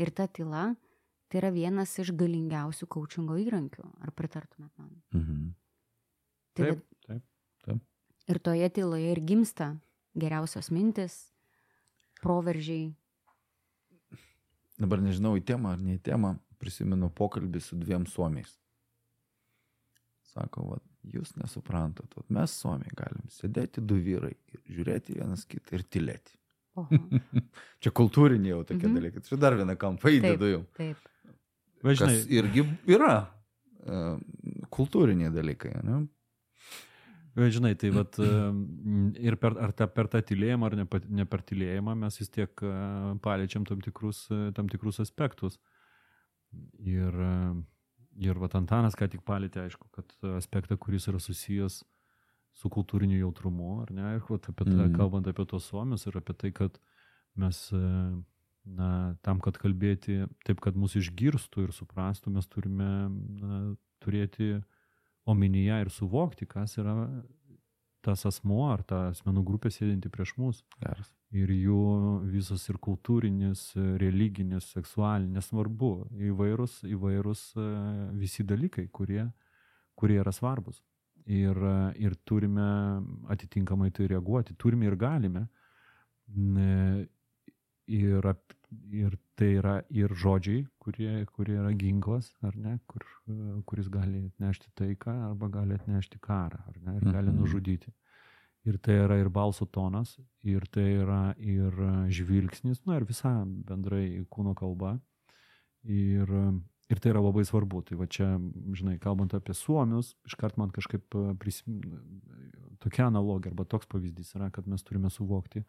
ir 0.00 0.14
ta 0.14 0.26
tyla, 0.30 0.72
tai 1.34 1.40
yra 1.42 1.50
vienas 1.50 1.90
iš 1.98 2.12
galingiausių 2.14 2.86
kaučingo 2.94 3.34
įrankių. 3.42 3.82
Ar 4.06 4.12
pritartumėt 4.14 4.70
man? 4.78 4.90
Mhm. 5.18 5.40
Tai 6.54 6.68
Taip, 6.68 6.84
taip, 7.08 7.22
taip. 7.66 7.80
Ir 8.30 8.38
toje 8.38 8.68
tyloje 8.70 9.08
ir 9.16 9.20
gimsta 9.26 9.72
geriausios 10.14 10.70
mintis, 10.70 11.16
proveržiai. 12.22 12.92
Dabar 14.78 15.02
nežinau, 15.02 15.34
į 15.38 15.42
temą 15.46 15.72
ar 15.74 15.82
ne 15.82 15.96
į 15.98 16.02
temą, 16.06 16.36
prisimenu 16.62 17.10
pokalbį 17.10 17.60
su 17.62 17.76
dviem 17.78 18.06
suomiais. 18.10 18.54
Sako, 20.34 20.64
va, 20.70 20.78
jūs 21.14 21.34
nesuprantat, 21.38 22.14
vat 22.16 22.30
mes 22.32 22.54
suomiai 22.62 22.94
galim 22.98 23.26
sėdėti 23.30 23.82
du 23.84 23.98
vyrai 24.02 24.32
ir 24.54 24.62
žiūrėti 24.78 25.18
vienas 25.18 25.44
kitą 25.50 25.76
ir 25.78 25.84
tylėti. 25.94 26.38
Čia 27.82 27.90
kultūriniai 27.94 28.50
jau 28.54 28.62
tokie 28.66 28.86
Mhm. 28.88 28.94
dalykai. 28.98 29.22
Čia 29.26 29.36
dar 29.38 29.54
vieną 29.58 29.76
kampą 29.78 30.10
įdedu 30.10 30.48
jau. 30.50 30.62
taip. 30.78 30.98
Bet 31.84 31.98
žinai, 32.00 32.16
Kas 32.16 32.28
irgi 32.32 32.64
yra 32.96 33.14
e, 33.84 34.02
kultūriniai 34.72 35.32
dalykai, 35.34 35.74
ne? 35.84 36.02
Žinai, 37.34 37.72
tai 37.74 37.90
vat, 37.90 38.14
e, 38.22 38.28
ir 39.26 39.34
per, 39.42 39.56
ar 39.58 39.72
ta, 39.74 39.88
per 39.90 40.06
tą 40.08 40.20
tylėjimą, 40.22 40.68
ar 40.70 40.76
ne, 40.78 40.84
ne 41.18 41.24
per 41.26 41.42
tylėjimą 41.42 41.96
mes 42.04 42.18
vis 42.20 42.30
tiek 42.30 42.62
e, 42.62 42.74
paliečiam 43.24 43.66
tam 43.66 43.82
tikrus, 43.82 44.28
tam 44.54 44.70
tikrus 44.70 45.00
aspektus. 45.02 45.58
Ir, 46.78 47.16
ir 48.22 48.38
vat 48.38 48.54
Antanas 48.54 48.94
ką 48.94 49.08
tik 49.10 49.24
palėtė, 49.26 49.64
aišku, 49.66 49.88
kad 49.96 50.12
aspektą, 50.38 50.78
kuris 50.78 51.08
yra 51.10 51.18
susijęs 51.18 51.80
su 52.54 52.70
kultūriniu 52.70 53.18
jautrumu, 53.18 53.80
ar 53.82 53.90
ne, 53.90 54.12
ir 54.14 54.22
vat 54.28 54.46
apie 54.52 54.68
tą, 54.68 54.84
Mhm. 54.86 54.94
kalbant 54.94 55.26
apie 55.26 55.44
tos 55.50 55.66
suomius 55.66 56.06
ir 56.06 56.14
apie 56.20 56.36
tai, 56.38 56.52
kad 56.54 56.78
mes, 57.34 57.58
na, 58.64 59.14
tam, 59.24 59.40
kad 59.44 59.58
kalbėti 59.60 60.24
taip, 60.46 60.60
kad 60.64 60.76
mus 60.78 60.96
išgirstų 60.98 61.66
ir 61.66 61.74
suprastų, 61.76 62.32
mes 62.34 62.48
turime 62.50 62.90
na, 63.10 63.60
turėti 64.02 64.58
omenyje 65.28 65.80
ir 65.84 65.90
suvokti, 65.92 66.48
kas 66.48 66.78
yra 66.80 66.94
tas 68.04 68.26
asmo 68.28 68.66
ar 68.68 68.82
ta 68.84 69.06
asmenų 69.10 69.44
grupė 69.48 69.70
sėdinti 69.72 70.10
prieš 70.12 70.34
mus. 70.36 70.60
Geras. 70.82 71.08
Ir 71.34 71.50
jų 71.50 71.78
visas 72.30 72.66
ir 72.68 72.76
kultūrinis, 72.84 73.70
religinis, 74.00 74.68
seksualinis, 74.74 75.32
nesvarbu, 75.38 75.92
įvairūs, 76.28 76.82
įvairūs 76.94 77.46
e, 77.56 77.64
visi 78.20 78.44
dalykai, 78.46 78.84
kurie, 78.92 79.24
kurie 79.98 80.20
yra 80.20 80.34
svarbus. 80.36 80.82
Ir, 81.24 81.56
e, 81.56 81.74
ir 82.04 82.14
turime 82.28 82.68
atitinkamai 83.32 83.88
tai 83.96 84.10
reaguoti, 84.12 84.54
turime 84.60 84.86
ir 84.90 84.98
galime. 85.00 85.48
Ne, 86.28 87.08
Ir, 87.86 88.24
ir 88.92 89.16
tai 89.36 89.54
yra 89.58 89.74
ir 89.90 90.08
žodžiai, 90.14 90.66
kurie, 90.78 91.24
kurie 91.34 91.56
yra 91.58 91.72
ginklas, 91.78 92.32
ar 92.42 92.56
ne, 92.56 92.78
kur, 92.86 93.04
kuris 93.66 93.88
gali 93.88 94.24
atnešti 94.30 94.70
taiką 94.78 95.14
arba 95.30 95.48
gali 95.48 95.74
atnešti 95.78 96.18
karą, 96.22 96.60
ar 96.68 96.76
ne, 96.80 96.96
ir 96.96 97.04
gali 97.12 97.30
Mhm. 97.32 97.38
nužudyti. 97.40 97.92
Ir 98.64 98.78
tai 98.78 98.94
yra 99.04 99.18
ir 99.20 99.28
balso 99.28 99.66
tonas, 99.66 100.18
ir 100.42 100.64
tai 100.72 100.86
yra 101.02 101.34
ir 101.38 101.70
žvilgsnis, 102.08 102.80
na 102.86 102.96
ir 102.96 103.04
visa 103.04 103.44
bendrai 103.44 104.24
kūno 104.30 104.54
kalba. 104.56 104.98
Ir, 105.84 106.30
ir 106.88 106.98
tai 107.00 107.10
yra 107.12 107.20
labai 107.20 107.44
svarbu. 107.44 107.82
Tai 107.84 107.96
va 108.00 108.06
čia, 108.06 108.38
žinai, 108.72 108.98
kalbant 108.98 109.34
apie 109.34 109.52
suomius, 109.52 110.14
iškart 110.24 110.56
man 110.56 110.70
kažkaip 110.70 111.04
prisim... 111.38 111.80
tokia 112.80 113.06
analogija 113.06 113.52
arba 113.52 113.64
toks 113.64 113.86
pavyzdys 113.86 114.34
yra, 114.36 114.50
kad 114.50 114.66
mes 114.66 114.82
turime 114.82 115.10
suvokti 115.10 115.62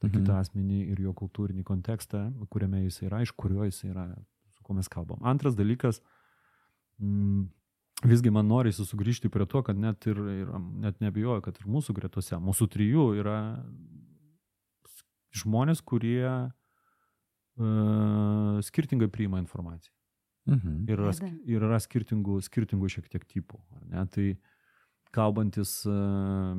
tą 0.00 0.08
Mhm. 0.08 0.14
kitą 0.18 0.32
asmenį 0.40 0.80
ir 0.92 1.00
jo 1.00 1.12
kultūrinį 1.12 1.64
kontekstą, 1.64 2.32
kuriame 2.50 2.82
jis 2.84 3.02
yra, 3.02 3.22
iš 3.22 3.32
kurio 3.32 3.64
jis 3.64 3.82
yra, 3.84 4.06
su 4.52 4.62
kuo 4.62 4.74
mes 4.76 4.88
kalbam. 4.88 5.18
Antras 5.22 5.54
dalykas, 5.56 6.00
mm, 7.00 7.48
visgi 8.04 8.30
man 8.30 8.46
norisi 8.48 8.84
sugrįžti 8.84 9.30
prie 9.32 9.46
to, 9.46 9.62
kad 9.62 9.76
net 9.76 10.06
ir, 10.06 10.16
ir 10.16 10.48
net 10.82 11.00
nebijoju, 11.00 11.40
kad 11.42 11.56
ir 11.60 11.66
mūsų 11.66 11.94
gretose, 11.94 12.36
mūsų 12.36 12.68
trijų 12.68 13.06
yra 13.22 13.64
žmonės, 15.36 15.82
kurie 15.84 16.50
uh, 17.58 18.60
skirtingai 18.62 19.08
priima 19.08 19.38
informaciją. 19.42 19.92
Mhm. 20.46 20.84
Ir 20.88 20.98
yra, 21.00 21.12
ir 21.46 21.64
yra 21.66 21.78
skirtingų, 21.82 22.38
skirtingų 22.46 22.88
šiek 22.92 23.08
tiek 23.10 23.24
tipų. 23.26 23.58
ar 23.74 23.82
Ne? 23.90 24.06
Tai 24.06 24.26
kalbantis, 25.16 25.72
e, 25.88 25.94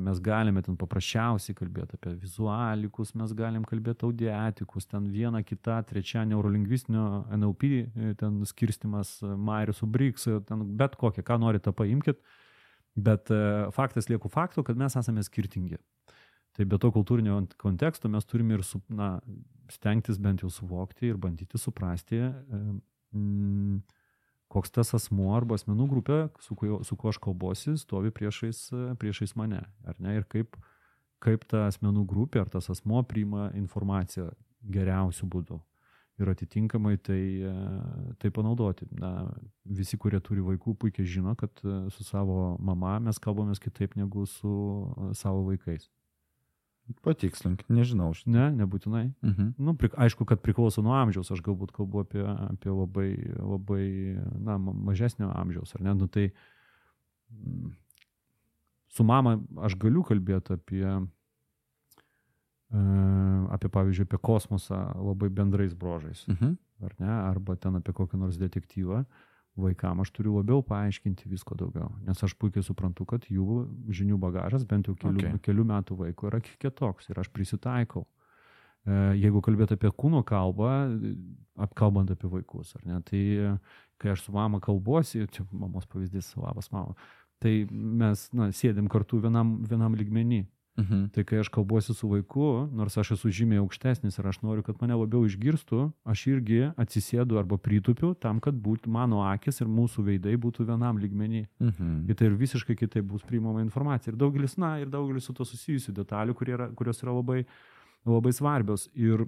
mes 0.02 0.20
galime 0.24 0.62
ten 0.66 0.76
paprasčiausiai 0.80 1.56
kalbėti 1.58 1.98
apie 1.98 2.16
vizualikus, 2.18 3.14
mes 3.18 3.32
galim 3.38 3.64
kalbėti 3.68 4.08
audiatikus, 4.08 4.88
ten 4.90 5.06
viena, 5.14 5.44
kita, 5.46 5.78
trečia 5.88 6.26
neurolingvistinio 6.28 7.06
NLP, 7.38 7.70
e, 7.70 8.12
ten 8.18 8.42
skirstimas 8.50 9.18
Marius 9.22 9.84
Ubriks, 9.86 10.26
e, 10.28 10.42
ten 10.48 10.66
bet 10.80 10.98
kokią, 11.00 11.24
ką 11.26 11.40
norite 11.46 11.72
paimkite. 11.72 12.20
Bet 12.98 13.30
e, 13.30 13.68
faktas 13.74 14.08
lieku 14.10 14.30
faktu, 14.32 14.64
kad 14.66 14.78
mes 14.78 14.96
esame 14.98 15.22
skirtingi. 15.22 15.78
Tai 16.56 16.66
be 16.66 16.78
to 16.82 16.90
kultūrinio 16.90 17.38
konteksto 17.60 18.10
mes 18.10 18.26
turime 18.26 18.56
ir 18.56 18.64
su, 18.66 18.80
na, 18.90 19.18
stengtis 19.70 20.18
bent 20.18 20.42
jau 20.42 20.50
suvokti 20.50 21.10
ir 21.12 21.20
bandyti 21.20 21.60
suprasti, 21.60 22.18
e, 22.18 22.62
mm, 23.14 23.78
koks 24.48 24.72
tas 24.72 24.94
asmuo 24.96 25.34
arba 25.36 25.58
asmenų 25.58 25.86
grupė, 25.90 26.18
su 26.44 26.56
kuo, 26.58 26.80
su 26.86 26.96
kuo 26.96 27.12
aš 27.12 27.20
kalbuosi, 27.24 27.76
stovi 27.80 28.12
priešais, 28.14 28.68
priešais 29.00 29.36
mane. 29.36 29.62
Ar 29.88 29.98
ne? 30.02 30.16
Ir 30.18 30.26
kaip, 30.30 30.56
kaip 31.24 31.44
ta 31.50 31.66
asmenų 31.68 32.06
grupė 32.08 32.44
ar 32.44 32.52
tas 32.52 32.70
asmuo 32.72 33.02
priima 33.08 33.50
informaciją 33.58 34.30
geriausių 34.64 35.28
būdų. 35.30 35.60
Ir 36.18 36.32
atitinkamai 36.32 36.96
tai, 36.98 37.22
tai 38.18 38.30
panaudoti. 38.34 38.88
Na, 38.98 39.28
visi, 39.62 39.98
kurie 40.00 40.18
turi 40.24 40.42
vaikų, 40.42 40.74
puikiai 40.82 41.06
žino, 41.06 41.36
kad 41.38 41.62
e, 41.62 41.76
su 41.94 42.02
savo 42.02 42.56
mama 42.58 42.96
mes 43.04 43.20
kalbamės 43.22 43.62
kitaip 43.62 43.94
negu 43.94 44.24
su 44.26 44.50
e, 44.50 45.12
savo 45.14 45.44
vaikais. 45.46 45.86
Patikslink, 47.04 47.64
nežinau. 47.68 48.14
Šitą. 48.16 48.30
Ne, 48.32 48.46
nebūtinai. 48.62 49.12
Mhm. 49.22 49.48
Nu, 49.58 49.74
prik, 49.76 49.92
aišku, 50.00 50.24
kad 50.24 50.40
priklauso 50.40 50.80
nuo 50.82 50.94
amžiaus, 50.96 51.28
aš 51.34 51.42
galbūt 51.44 51.72
kalbu 51.76 52.00
apie, 52.04 52.22
apie 52.24 52.70
labai, 52.72 53.10
labai, 53.36 53.84
na, 54.40 54.56
ma- 54.58 54.72
mažesnio 54.72 55.28
amžiaus, 55.36 55.74
ar 55.76 55.82
ne, 55.84 55.94
nu 55.94 56.08
tai 56.08 56.30
mm, 57.30 57.72
su 58.96 59.04
mama 59.04 59.36
aš 59.68 59.76
galiu 59.76 60.00
kalbėti 60.02 60.56
apie, 60.56 60.84
e, 62.72 62.80
apie 63.52 63.68
pavyzdžiui, 63.72 64.08
apie 64.08 64.18
kosmosą 64.24 64.80
labai 64.96 65.28
bendrais 65.28 65.74
brožais, 65.74 66.24
Mhm. 66.28 66.56
ar 66.84 66.92
ne, 67.00 67.10
arba 67.30 67.56
ten 67.56 67.76
apie 67.76 67.92
kokį 67.92 68.18
nors 68.18 68.36
detektyvą. 68.40 69.04
Vaikam 69.58 70.00
aš 70.04 70.12
turiu 70.14 70.36
labiau 70.36 70.62
paaiškinti 70.62 71.26
visko 71.30 71.56
daugiau, 71.58 71.90
nes 72.06 72.20
aš 72.22 72.34
puikiai 72.38 72.62
suprantu, 72.62 73.06
kad 73.10 73.24
jų 73.26 73.64
žinių 73.90 74.18
bagažas 74.22 74.64
bent 74.70 74.86
jau 74.86 74.94
kelių, 74.94 75.24
Okay. 75.24 75.40
kelių 75.48 75.64
metų 75.66 75.96
vaiko 75.98 76.28
yra 76.30 76.40
kitoks 76.44 77.10
ir 77.10 77.18
aš 77.18 77.30
prisitaikau. 77.34 78.04
E, 78.86 78.92
Jeigu 79.18 79.42
kalbėt 79.42 79.74
apie 79.74 79.90
kūno 79.90 80.22
kalbą, 80.26 80.70
apkalbant 81.58 82.10
apie 82.14 82.30
vaikus, 82.30 82.76
ar 82.78 82.86
ne, 82.86 83.00
tai 83.02 83.22
kai 83.98 84.12
aš 84.14 84.28
su 84.28 84.32
mama 84.32 84.60
kalbuosi, 84.62 85.26
čia 85.34 85.44
mamos 85.50 85.86
pavyzdys, 85.90 86.36
labas 86.38 86.70
mama, 86.70 86.94
tai 87.42 87.66
mes 87.70 88.28
na, 88.32 88.52
sėdėm 88.54 88.86
kartu 88.88 89.18
vienam, 89.24 89.56
vienam 89.66 89.94
lygmenį. 89.98 90.44
Mhm. 90.78 91.08
Tai 91.10 91.24
kai 91.26 91.40
aš 91.42 91.48
kalbuosi 91.50 91.94
su 91.94 92.08
vaiku, 92.08 92.68
nors 92.70 92.94
aš 93.00 93.16
esu 93.16 93.32
žymiai 93.34 93.58
aukštesnis 93.58 94.18
ir 94.18 94.26
aš 94.30 94.38
noriu, 94.46 94.62
kad 94.62 94.78
mane 94.78 94.94
labiau 94.94 95.24
išgirstų, 95.26 95.88
aš 96.06 96.22
irgi 96.30 96.60
atsisėdu 96.78 97.40
arba 97.40 97.58
pritupiu 97.58 98.12
tam, 98.14 98.38
kad 98.44 98.54
būt, 98.54 98.86
mano 98.86 99.24
akis 99.26 99.58
ir 99.58 99.66
mūsų 99.66 100.04
veidai 100.06 100.36
būtų 100.38 100.68
vienam 100.68 101.00
lygmenį. 101.02 101.42
Mhm. 101.58 101.90
Ir 102.06 102.14
tai 102.14 102.30
ir 102.30 102.38
visiškai 102.38 102.78
kitaip 102.78 103.10
bus 103.10 103.26
priimama 103.26 103.64
informacija. 103.64 104.12
Ir 104.12 104.20
daugelis, 104.20 104.54
na, 104.56 104.76
ir 104.78 104.92
daugelis 104.92 105.26
su 105.26 105.34
to 105.34 105.44
susijusių 105.48 105.96
detalių, 105.98 106.38
yra, 106.46 106.70
kurios 106.78 107.02
yra 107.02 107.16
labai, 107.18 107.42
labai 108.06 108.32
svarbios. 108.32 108.86
Ir 108.94 109.26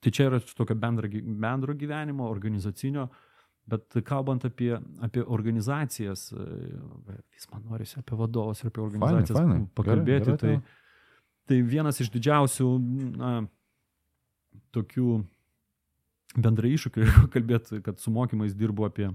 tai 0.00 0.10
čia 0.14 0.30
yra 0.30 0.38
tokio 0.38 0.78
bendro, 0.78 1.10
bendro 1.10 1.74
gyvenimo, 1.74 2.30
organizacinio, 2.30 3.08
bet 3.66 3.98
kalbant 4.06 4.44
apie, 4.46 4.72
apie 5.02 5.24
organizacijas, 5.26 6.28
e, 6.32 6.46
vis 7.34 7.48
man 7.52 7.64
norisi 7.70 7.98
apie 8.00 8.18
vadovus 8.18 8.62
ir 8.62 8.70
apie 8.70 8.82
organizacijas 8.84 9.38
fainai. 9.38 9.62
pakalbėti. 9.74 10.32
Gerai, 10.32 10.38
gerai 10.38 10.60
tai, 10.62 10.82
tai 11.50 11.60
vienas 11.66 12.00
iš 12.02 12.12
didžiausių, 12.14 12.68
na, 13.18 13.32
tokių 14.76 15.20
bendrai 16.36 16.74
iššūkių, 16.76 17.02
jeigu 17.06 17.30
kalbėti, 17.34 17.80
kad 17.84 18.02
su 18.02 18.12
mokymais 18.14 18.54
dirbu 18.58 18.86
apie 18.88 19.10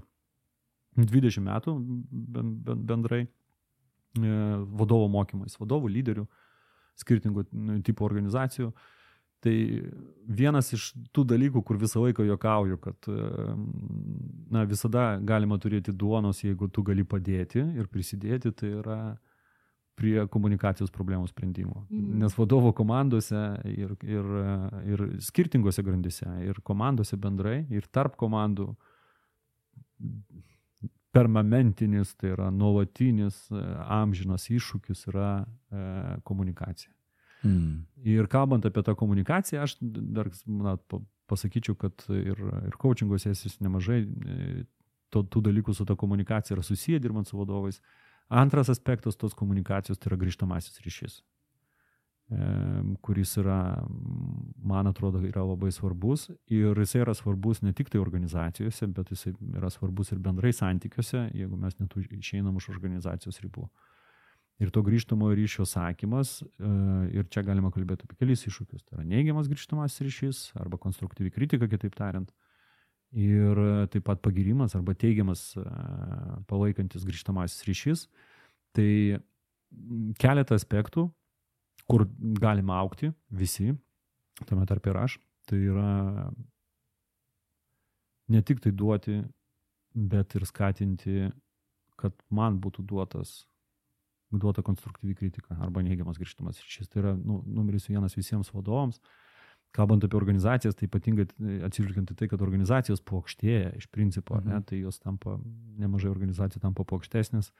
20 0.98 1.46
metų 1.46 1.76
ben- 2.12 2.56
ben- 2.66 2.86
bendrai 2.92 3.22
e, 3.24 3.28
vadovo 4.80 5.08
mokymais, 5.12 5.56
vadovų, 5.60 5.92
lyderių, 5.96 6.26
skirtingų 7.00 7.46
tipų 7.86 8.04
organizacijų. 8.04 8.72
Tai 9.42 9.54
vienas 10.38 10.68
iš 10.76 10.92
tų 11.10 11.24
dalykų, 11.32 11.64
kur 11.66 11.80
visą 11.80 12.04
laiką 12.04 12.22
jokauju, 12.28 12.78
kad 12.78 13.08
na, 14.54 14.62
visada 14.70 15.16
galima 15.18 15.58
turėti 15.58 15.90
duonos, 15.90 16.44
jeigu 16.44 16.68
tu 16.70 16.84
gali 16.86 17.02
padėti 17.02 17.58
ir 17.58 17.88
prisidėti, 17.90 18.52
tai 18.54 18.70
yra 18.78 18.98
prie 19.98 20.22
komunikacijos 20.32 20.92
problemų 20.94 21.28
sprendimo. 21.28 21.82
Mhm. 21.90 22.22
Nes 22.22 22.36
vadovo 22.38 22.72
komandose 22.76 23.42
ir, 23.68 23.96
ir, 24.06 24.30
ir 24.94 25.04
skirtingose 25.22 25.84
grandise, 25.84 26.28
ir 26.46 26.62
komandose 26.64 27.18
bendrai, 27.20 27.60
ir 27.70 27.90
tarp 27.92 28.16
komandų 28.20 28.70
permanentinis, 31.12 32.14
tai 32.16 32.32
yra 32.32 32.48
nuolatinis, 32.50 33.44
e, 33.52 33.60
amžinas 33.92 34.48
iššūkis 34.48 35.06
yra 35.12 35.30
e, 35.42 35.82
komunikacija. 36.24 36.92
Mhm. 37.44 37.72
Ir 38.02 38.26
kalbant 38.30 38.66
apie 38.66 38.82
tą 38.82 38.94
komunikaciją, 38.98 39.62
aš 39.62 39.76
dar 39.80 40.30
na, 40.46 40.76
pa- 40.76 41.02
pasakyčiau, 41.30 41.76
kad 41.78 42.04
ir, 42.10 42.38
ir 42.38 42.78
coachingo 42.78 43.18
sesijos 43.18 43.60
nemažai 43.62 44.00
e, 44.02 44.64
to, 45.12 45.22
tų 45.22 45.42
dalykų 45.48 45.74
su 45.74 45.86
ta 45.88 45.96
komunikacija 45.98 46.56
yra 46.56 46.64
susiję 46.66 47.00
dirbant 47.02 47.28
su 47.28 47.38
vadovais. 47.38 47.80
Antras 48.28 48.70
aspektas 48.72 49.18
tos 49.20 49.34
komunikacijos 49.36 50.00
tai 50.00 50.10
yra 50.10 50.18
grįžtamasis 50.22 50.80
ryšys, 50.84 51.18
kuris 53.04 53.36
yra, 53.36 53.84
man 54.64 54.86
atrodo, 54.88 55.20
yra 55.26 55.42
labai 55.44 55.72
svarbus. 55.74 56.30
Ir 56.48 56.78
jisai 56.80 57.02
yra 57.04 57.14
svarbus 57.14 57.60
ne 57.62 57.74
tik 57.76 57.90
tai 57.92 58.00
organizacijose, 58.00 58.88
bet 58.96 59.10
jisai 59.12 59.34
yra 59.58 59.68
svarbus 59.70 60.14
ir 60.14 60.22
bendrai 60.22 60.52
santykiuose, 60.56 61.26
jeigu 61.36 61.58
mes 61.60 61.76
net 61.80 61.96
išeinam 62.16 62.56
už 62.56 62.70
organizacijos 62.72 63.42
ribų. 63.44 63.68
Ir 64.62 64.70
to 64.70 64.82
grįžtamojo 64.86 65.34
ryšio 65.34 65.64
sakymas, 65.66 66.36
e, 66.42 66.70
ir 67.18 67.26
čia 67.34 67.42
galima 67.42 67.72
kalbėti 67.74 68.06
apie 68.06 68.18
kelis 68.20 68.44
iššūkius. 68.46 68.84
Tai 68.86 69.00
yra 69.00 69.06
neigiamas 69.10 69.50
grįžtamas 69.50 69.98
ryšys 70.04 70.42
arba 70.62 70.78
konstruktyvi 70.78 71.32
kritika, 71.34 71.66
kitaip 71.70 71.96
tariant. 71.98 72.30
Ir 73.10 73.58
e, 73.58 73.72
taip 73.90 74.06
pat 74.06 74.22
pagirimas 74.22 74.76
arba 74.78 74.94
teigiamas 74.94 75.48
e, 75.58 75.64
palaikantis 76.46 77.02
grįžtamasis 77.08 77.66
ryšys. 77.66 78.06
Tai 78.76 78.88
keletą 80.22 80.56
aspektų, 80.60 81.08
kur 81.90 82.06
galima 82.38 82.78
aukti 82.78 83.10
visi, 83.34 83.72
tame 84.46 84.66
tarp 84.68 84.86
ir 84.86 85.02
aš, 85.02 85.18
tai 85.50 85.58
yra 85.72 86.30
ne 88.30 88.42
tik 88.46 88.62
tai 88.62 88.70
duoti, 88.70 89.18
bet 89.92 90.36
ir 90.38 90.46
skatinti, 90.48 91.32
kad 91.98 92.14
man 92.30 92.60
būtų 92.62 92.84
duotas 92.86 93.42
duota 94.38 94.62
konstruktyvi 94.62 95.14
kritika 95.14 95.56
arba 95.60 95.82
neigiamas 95.82 96.18
grįžtamas 96.20 96.60
ryšys. 96.62 96.88
Tai 96.88 97.02
yra 97.02 97.12
nu, 97.16 97.42
numeris 97.46 97.88
vienas 97.90 98.16
visiems 98.16 98.52
vadovams. 98.54 99.00
Kalbant 99.72 100.04
apie 100.04 100.18
organizacijas, 100.18 100.74
tai 100.76 100.84
ypatingai 100.88 101.24
atsižvelgiant 101.64 102.10
į 102.12 102.16
tai, 102.20 102.26
kad 102.28 102.42
organizacijos 102.44 103.00
plokštėja 103.08 103.70
iš 103.78 103.86
principo, 103.88 104.36
mhm. 104.36 104.48
ne, 104.48 104.54
Mhm. 104.58 104.64
tai 104.68 104.80
jos 104.82 104.98
tampa, 105.00 105.38
nemažai 105.80 106.10
organizacijų 106.12 106.60
tampa 106.60 106.84
plokštesnės. 106.84 107.52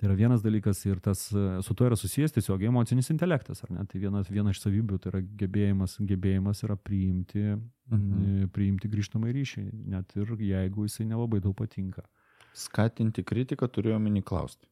Tai 0.00 0.06
yra 0.08 0.14
vienas 0.16 0.40
dalykas 0.40 0.78
ir 0.86 0.96
tas 1.04 1.26
e, 1.36 1.60
su 1.60 1.74
to 1.76 1.84
yra 1.84 1.96
susijęs 1.98 2.32
tiesiog 2.32 2.62
emocinis 2.64 3.10
intelektas, 3.12 3.60
ar 3.64 3.70
ne? 3.74 3.82
Tai 3.84 3.98
vienas, 4.00 4.30
viena 4.32 4.54
iš 4.54 4.62
savybių 4.62 4.96
tai 4.98 5.10
yra 5.12 5.20
gebėjimas, 5.42 5.98
gebėjimas 6.00 6.62
yra 6.64 6.76
priimti, 6.76 7.58
Mhm. 7.90 8.44
e, 8.44 8.46
priimti 8.48 8.88
grįžtamą 8.88 9.28
ryšį, 9.34 9.66
net 9.92 10.14
ir 10.16 10.26
jeigu 10.38 10.86
jisai 10.86 11.04
nelabai 11.04 11.40
daug 11.40 11.54
patinka. 11.58 12.06
Skatinti 12.52 13.22
kritiką 13.24 13.68
turiu 13.68 13.94
omeny 13.96 14.22
klausti. 14.22 14.66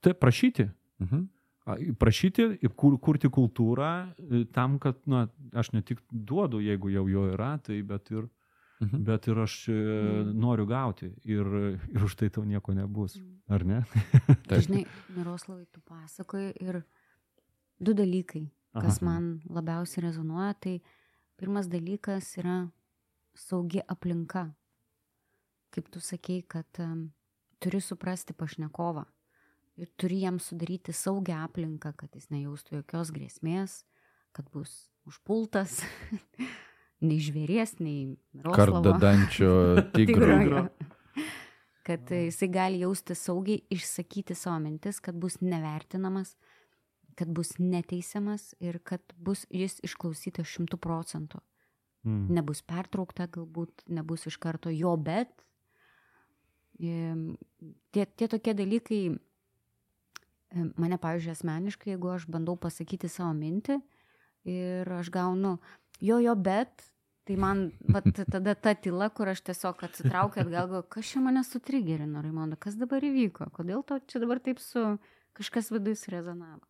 Tai 0.00 0.14
prašyti, 0.14 0.68
Mhm. 0.98 1.28
A, 1.68 1.74
prašyti 2.00 2.42
ir 2.64 2.72
kur, 2.74 2.94
kurti 2.98 3.28
kultūrą 3.28 3.88
e, 4.16 4.44
tam, 4.52 4.78
kad, 4.80 4.96
na, 5.06 5.26
aš 5.52 5.72
ne 5.72 5.82
tik 5.82 6.00
duodu, 6.10 6.62
jeigu 6.64 6.88
jau 6.90 7.04
jo 7.08 7.26
yra, 7.34 7.58
tai 7.62 7.82
bet 7.82 8.10
ir, 8.10 8.24
Mhm. 8.80 9.04
bet 9.04 9.26
ir 9.28 9.38
aš 9.42 9.68
e, 9.68 9.74
noriu 10.32 10.66
gauti 10.66 11.12
ir, 11.24 11.46
ir 11.92 12.04
už 12.04 12.14
tai 12.16 12.30
tau 12.30 12.44
nieko 12.44 12.72
nebus, 12.74 13.18
ar 13.48 13.64
ne? 13.64 13.82
Taip. 14.48 14.62
Žinai, 14.64 14.84
Miroslavai, 15.16 15.66
tu 15.72 15.80
pasakoji 15.80 16.52
ir 16.60 16.82
du 17.80 17.92
dalykai, 17.94 18.48
kas 18.72 19.02
Aha. 19.02 19.04
man 19.04 19.40
labiausiai 19.50 20.06
rezonuoja, 20.08 20.54
tai 20.54 20.80
pirmas 21.36 21.68
dalykas 21.68 22.38
yra 22.38 22.70
saugi 23.36 23.82
aplinka. 23.88 24.48
Kaip 25.74 25.88
tu 25.92 26.00
sakei, 26.00 26.42
kad 26.48 26.80
turi 27.60 27.80
suprasti 27.84 28.34
pašnekovą 28.36 29.04
ir 29.78 29.90
turi 29.96 30.22
jam 30.24 30.38
sudaryti 30.42 30.92
saugią 30.92 31.42
aplinką, 31.46 31.92
kad 31.96 32.14
jis 32.16 32.30
nejaustų 32.34 32.80
jokios 32.80 33.12
grėsmės, 33.14 33.82
kad 34.34 34.48
bus 34.54 34.88
užpultas, 35.08 35.80
nei 37.08 37.20
žvėries, 37.22 37.78
nei. 37.82 38.16
Kardadančio 38.44 39.52
tigro. 39.94 40.66
Kad 41.88 42.10
jisai 42.12 42.50
gali 42.52 42.82
jausti 42.82 43.16
saugiai, 43.16 43.62
išsakyti 43.72 44.36
savo 44.36 44.58
mintis, 44.60 44.98
kad 45.00 45.16
bus 45.16 45.38
nevertinamas, 45.40 46.34
kad 47.16 47.30
bus 47.34 47.54
neteisiamas 47.58 48.52
ir 48.60 48.76
kad 48.84 49.00
bus 49.16 49.46
jis 49.48 49.78
išklausytas 49.86 50.50
šimtų 50.50 50.76
procentų. 50.82 51.40
Mm. 52.06 52.28
Nebus 52.36 52.60
pertraukta, 52.62 53.26
galbūt 53.32 53.86
nebus 53.90 54.28
iš 54.28 54.36
karto 54.42 54.70
jo, 54.70 54.92
bet 55.00 55.32
tie, 56.78 58.04
tie 58.06 58.28
tokie 58.28 58.54
dalykai 58.54 59.00
mane, 60.80 60.98
pavyzdžiui, 60.98 61.34
asmeniškai, 61.34 61.92
jeigu 61.94 62.12
aš 62.14 62.28
bandau 62.30 62.56
pasakyti 62.56 63.10
savo 63.12 63.34
mintį 63.36 63.80
ir 64.48 64.88
aš 64.96 65.10
gaunu 65.12 65.58
jo, 66.00 66.16
jo, 66.22 66.34
bet, 66.38 66.86
tai 67.28 67.36
man 67.36 67.66
vat, 67.92 68.06
tada 68.30 68.54
ta 68.56 68.72
tyla, 68.78 69.10
kur 69.12 69.28
aš 69.28 69.42
tiesiog 69.50 69.82
atsitraukiu 69.84 70.40
atgal, 70.44 70.54
galvoju, 70.54 70.86
kas 70.88 71.10
čia 71.12 71.20
mane 71.20 71.42
sutrigerino, 71.44 72.22
Raimonda, 72.24 72.56
kas 72.56 72.78
dabar 72.80 73.04
įvyko, 73.04 73.50
kodėl 73.52 73.84
to 73.84 74.00
čia 74.08 74.22
dabar 74.22 74.40
taip 74.40 74.62
su 74.62 74.96
kažkas 75.36 75.68
vidus 75.74 76.06
rezonavo. 76.08 76.64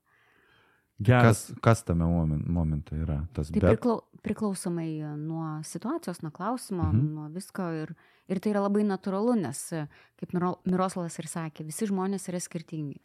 Geras. 0.98 1.44
Kas, 1.46 1.60
kas 1.62 1.84
tame 1.86 2.08
momen- 2.10 2.42
momente 2.50 2.96
yra? 2.98 3.20
Tas 3.32 3.52
Tai 3.52 3.60
bet. 3.60 3.70
priklau, 3.70 4.00
priklausomai 4.22 5.16
nuo 5.16 5.62
situacijos, 5.64 6.22
nuo 6.22 6.31
klausimo, 6.31 6.83
Mhm. 6.92 7.14
nuo 7.14 7.28
visko. 7.28 7.62
Ir, 7.83 7.94
ir 8.28 8.40
tai 8.40 8.52
yra 8.52 8.61
labai 8.68 8.83
natūralu, 8.85 9.37
nes, 9.40 9.70
kaip 10.18 10.33
Miro- 10.33 10.59
Miroslavas 10.64 11.18
ir 11.18 11.24
sakė, 11.26 11.64
visi 11.64 11.87
žmonės 11.87 12.28
yra 12.28 12.38
skirtingi. 12.40 13.00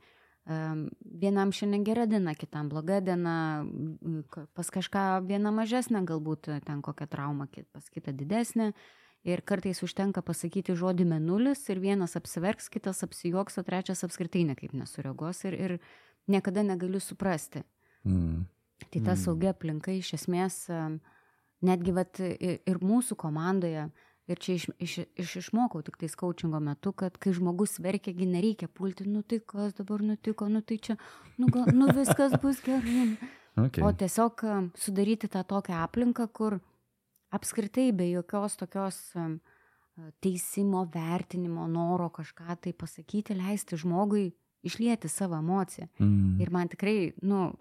vienam 0.45 1.51
šiandien 1.55 1.85
gera 1.85 2.05
diena, 2.05 2.33
kitam 2.35 2.67
bloga 2.69 2.99
diena, 2.99 3.63
pas 4.53 4.69
kažką 4.69 5.25
viena 5.25 5.51
mažesnė, 5.55 6.03
galbūt 6.03 6.49
ten 6.65 6.81
kokia 6.81 7.07
trauma, 7.07 7.47
pas 7.71 7.89
kitą 7.89 8.11
didesnė. 8.11 8.73
Ir 9.23 9.39
kartais 9.41 9.79
užtenka 9.81 10.21
pasakyti 10.21 10.75
žodį 10.75 11.05
menulis 11.07 11.69
ir 11.69 11.79
vienas 11.79 12.17
apsiverks, 12.19 12.67
kitas 12.69 13.03
apsijoks, 13.03 13.57
o 13.57 13.63
trečias 13.63 14.03
apskritai 14.03 14.43
nekaip 14.45 14.73
nesureagos 14.73 15.45
ir, 15.45 15.53
ir 15.53 15.79
niekada 16.27 16.61
negaliu 16.61 16.99
suprasti. 16.99 17.63
Mm. 18.05 18.43
Tai 18.93 19.01
ta 19.05 19.15
saugi 19.17 19.49
aplinka 19.49 19.93
iš 19.95 20.13
esmės 20.19 20.65
netgi 21.63 21.93
vat, 21.95 22.19
ir 22.19 22.81
mūsų 22.83 23.17
komandoje, 23.19 23.87
ir 24.29 24.39
čia 24.39 24.57
iš, 24.57 24.67
iš, 24.79 24.97
iš 25.19 25.35
išmokau 25.41 25.81
tik 25.83 25.97
tai 25.99 26.09
skaučingo 26.11 26.59
metu, 26.63 26.93
kad 26.95 27.17
kai 27.21 27.33
žmogus 27.35 27.77
verkia, 27.83 28.13
gi 28.15 28.27
nereikia 28.29 28.69
pulti, 28.71 29.07
nu 29.09 29.23
tai 29.23 29.39
kas 29.39 29.75
dabar 29.77 30.03
nutiko, 30.03 30.47
nu 30.51 30.61
tai 30.61 30.77
čia, 30.83 30.97
nu, 31.37 31.49
gal, 31.51 31.71
nu 31.75 31.89
viskas 31.95 32.35
bus 32.41 32.61
gerai. 32.65 33.15
Okay. 33.53 33.83
O 33.85 33.91
tiesiog 33.93 34.41
sudaryti 34.81 35.29
tą 35.29 35.43
tokią 35.45 35.77
aplinką, 35.83 36.25
kur 36.33 36.57
apskritai 37.33 37.91
be 37.93 38.07
jokios 38.09 38.55
tokios 38.57 38.97
teisimo, 40.25 40.87
vertinimo, 40.89 41.67
noro 41.69 42.09
kažką 42.09 42.55
tai 42.61 42.73
pasakyti, 42.73 43.37
leisti 43.37 43.77
žmogui 43.77 44.31
išlieti 44.65 45.09
savo 45.11 45.37
emociją. 45.37 45.87
Mm. 45.99 46.39
Ir 46.41 46.49
man 46.49 46.71
tikrai, 46.71 47.13
nu, 47.21 47.51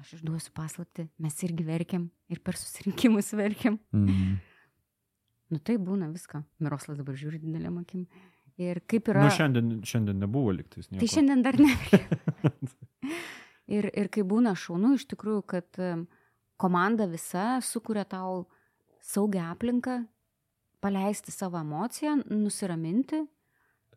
aš 0.00 0.16
išduosiu 0.18 0.52
paslapti, 0.56 1.06
mes 1.22 1.36
irgi 1.46 1.66
verkiam 1.66 2.08
ir 2.32 2.42
per 2.44 2.58
susirinkimus 2.58 3.32
verkiam. 3.42 3.78
Mm. 3.94 4.38
Nu 5.50 5.58
tai 5.66 5.76
būna 5.82 6.10
viską. 6.12 6.44
Miroslas 6.62 7.00
dabar 7.00 7.16
žiūri 7.18 7.40
didelėm 7.42 7.80
akim. 7.82 8.06
Ir 8.60 8.82
kaip 8.90 9.08
yra... 9.10 9.24
Nu, 9.24 9.32
šiandien, 9.34 9.80
šiandien 9.88 10.20
nebuvo 10.20 10.52
liktais 10.54 10.90
nieko. 10.90 11.00
Tai 11.02 11.10
šiandien 11.10 11.42
dar 11.46 11.58
neverkiam. 11.58 12.72
ir, 13.78 13.88
ir 13.88 14.10
kai 14.12 14.24
būna 14.26 14.52
šaunu, 14.58 14.94
iš 14.98 15.08
tikrųjų, 15.10 15.42
kad 15.48 15.80
komanda 16.60 17.08
visa 17.10 17.58
sukuria 17.64 18.04
tau 18.04 18.44
saugią 19.00 19.48
aplinką, 19.54 20.02
paleisti 20.84 21.32
savo 21.32 21.60
emociją, 21.60 22.18
nusiraminti 22.28 23.24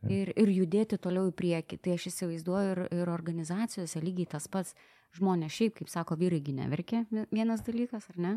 ir, 0.10 0.32
ir 0.36 0.52
judėti 0.52 1.00
toliau 1.02 1.30
į 1.32 1.36
priekį. 1.38 1.80
Tai 1.84 1.96
aš 1.98 2.10
įsivaizduoju 2.12 2.74
ir, 2.76 2.84
ir 3.02 3.12
organizacijose 3.12 4.04
lygiai 4.04 4.32
tas 4.36 4.50
pats. 4.52 4.76
Žmonės 5.14 5.54
šiaip, 5.54 5.76
kaip 5.78 5.92
sako, 5.92 6.18
vyraigi 6.18 6.56
neverkia, 6.58 7.04
vi- 7.14 7.28
vienas 7.32 7.62
dalykas, 7.66 8.10
ar 8.10 8.18
ne? 8.18 8.34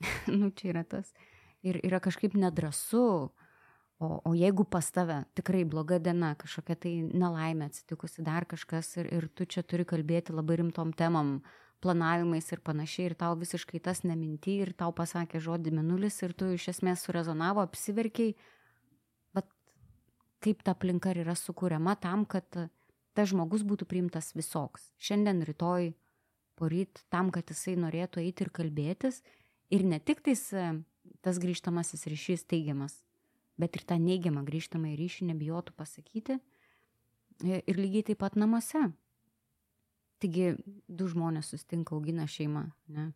nu, 0.38 0.50
čia 0.52 0.74
yra 0.74 0.84
tas. 0.84 1.14
Ir 1.64 1.80
yra 1.86 2.00
kažkaip 2.04 2.36
nedrasu. 2.36 3.30
O, 4.02 4.08
o 4.26 4.32
jeigu 4.34 4.64
pas 4.66 4.84
tave 4.90 5.20
tikrai 5.38 5.62
bloga 5.64 6.00
diena, 6.02 6.32
kažkokia 6.36 6.74
tai 6.76 6.92
nelaimė 7.06 7.68
atsitikusi, 7.70 8.24
dar 8.26 8.44
kažkas 8.50 8.90
ir, 8.98 9.08
ir 9.14 9.28
tu 9.30 9.46
čia 9.46 9.62
turi 9.62 9.86
kalbėti 9.86 10.34
labai 10.34 10.58
rimtom 10.60 10.90
temam, 10.98 11.38
planavimais 11.84 12.48
ir 12.52 12.62
panašiai, 12.64 13.10
ir 13.10 13.14
tau 13.20 13.36
visiškai 13.38 13.80
tas 13.84 14.02
neminti, 14.04 14.58
ir 14.64 14.72
tau 14.76 14.90
pasakė 14.96 15.40
žodį 15.46 15.72
minulis, 15.78 16.18
ir 16.26 16.34
tu 16.34 16.50
iš 16.56 16.66
esmės 16.74 17.04
surezonavo, 17.06 17.62
apsiverkiai, 17.64 18.34
bet 19.36 19.46
kaip 20.44 20.66
ta 20.66 20.74
aplinka 20.74 21.14
yra 21.14 21.36
sukūriama 21.38 21.94
tam, 22.02 22.26
kad 22.26 22.48
tas 23.14 23.30
žmogus 23.30 23.64
būtų 23.66 23.86
priimtas 23.90 24.32
visoks. 24.34 24.90
Šiandien, 24.98 25.42
rytoj, 25.46 25.92
poryt, 26.58 27.04
tam, 27.10 27.30
kad 27.34 27.50
jisai 27.50 27.76
norėtų 27.80 28.22
eiti 28.24 28.46
ir 28.46 28.50
kalbėtis, 28.54 29.22
ir 29.74 29.86
ne 29.86 29.98
tik 29.98 30.22
tais 30.26 30.42
e, 30.54 30.66
tas 31.24 31.38
grįžtamasis 31.42 32.06
ryšys 32.10 32.46
teigiamas, 32.50 33.00
bet 33.58 33.78
ir 33.78 33.86
tą 33.86 33.98
neigiamą 34.02 34.44
grįžtamą 34.46 34.94
ryšį 34.98 35.30
nebijotų 35.32 35.74
pasakyti. 35.78 36.38
E, 36.38 36.54
Ir 37.42 37.78
lygiai 37.78 38.04
taip 38.06 38.20
pat 38.22 38.36
namuose. 38.38 38.92
Taigi 40.22 40.54
du 40.88 41.08
žmonės 41.10 41.50
sustinka, 41.52 41.96
augina 41.96 42.28
šeimą. 42.30 42.68
Ne? 42.94 43.08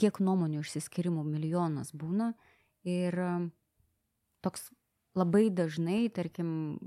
Kiek 0.00 0.18
nuomonių 0.24 0.62
išsiskirimų 0.64 1.24
milijonas 1.28 1.92
būna. 1.94 2.32
Ir 2.88 3.14
um, 3.22 3.50
toks 4.42 4.70
labai 5.14 5.50
dažnai, 5.52 6.08
tarkim, 6.10 6.80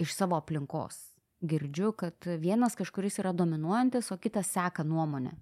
iš 0.00 0.14
savo 0.16 0.38
aplinkos 0.40 1.10
girdžiu, 1.40 1.92
kad 1.96 2.26
vienas 2.40 2.76
kažkuris 2.76 3.18
yra 3.22 3.32
dominuojantis, 3.32 4.10
o 4.12 4.18
kitas 4.20 4.50
seka 4.52 4.84
nuomonę. 4.84 5.32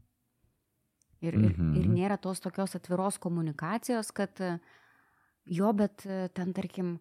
Ir, 1.20 1.34
ir, 1.34 1.56
Mhm. 1.58 1.74
ir 1.74 1.86
nėra 1.90 2.20
tos 2.22 2.38
tokios 2.40 2.76
atviros 2.78 3.18
komunikacijos, 3.18 4.12
kad 4.14 4.38
jo, 5.44 5.72
bet 5.72 6.06
ten, 6.34 6.52
tarkim, 6.54 7.00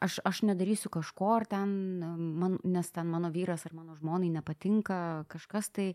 aš, 0.00 0.20
aš 0.24 0.42
nedarysiu 0.46 0.90
kažko, 0.92 1.32
ar 1.40 1.46
ten, 1.50 1.98
man, 2.38 2.58
nes 2.64 2.90
ten 2.92 3.06
mano 3.10 3.30
vyras 3.32 3.66
ar 3.66 3.74
mano 3.74 3.96
žmonai 3.96 4.30
nepatinka 4.30 5.24
kažkas 5.28 5.72
tai, 5.72 5.94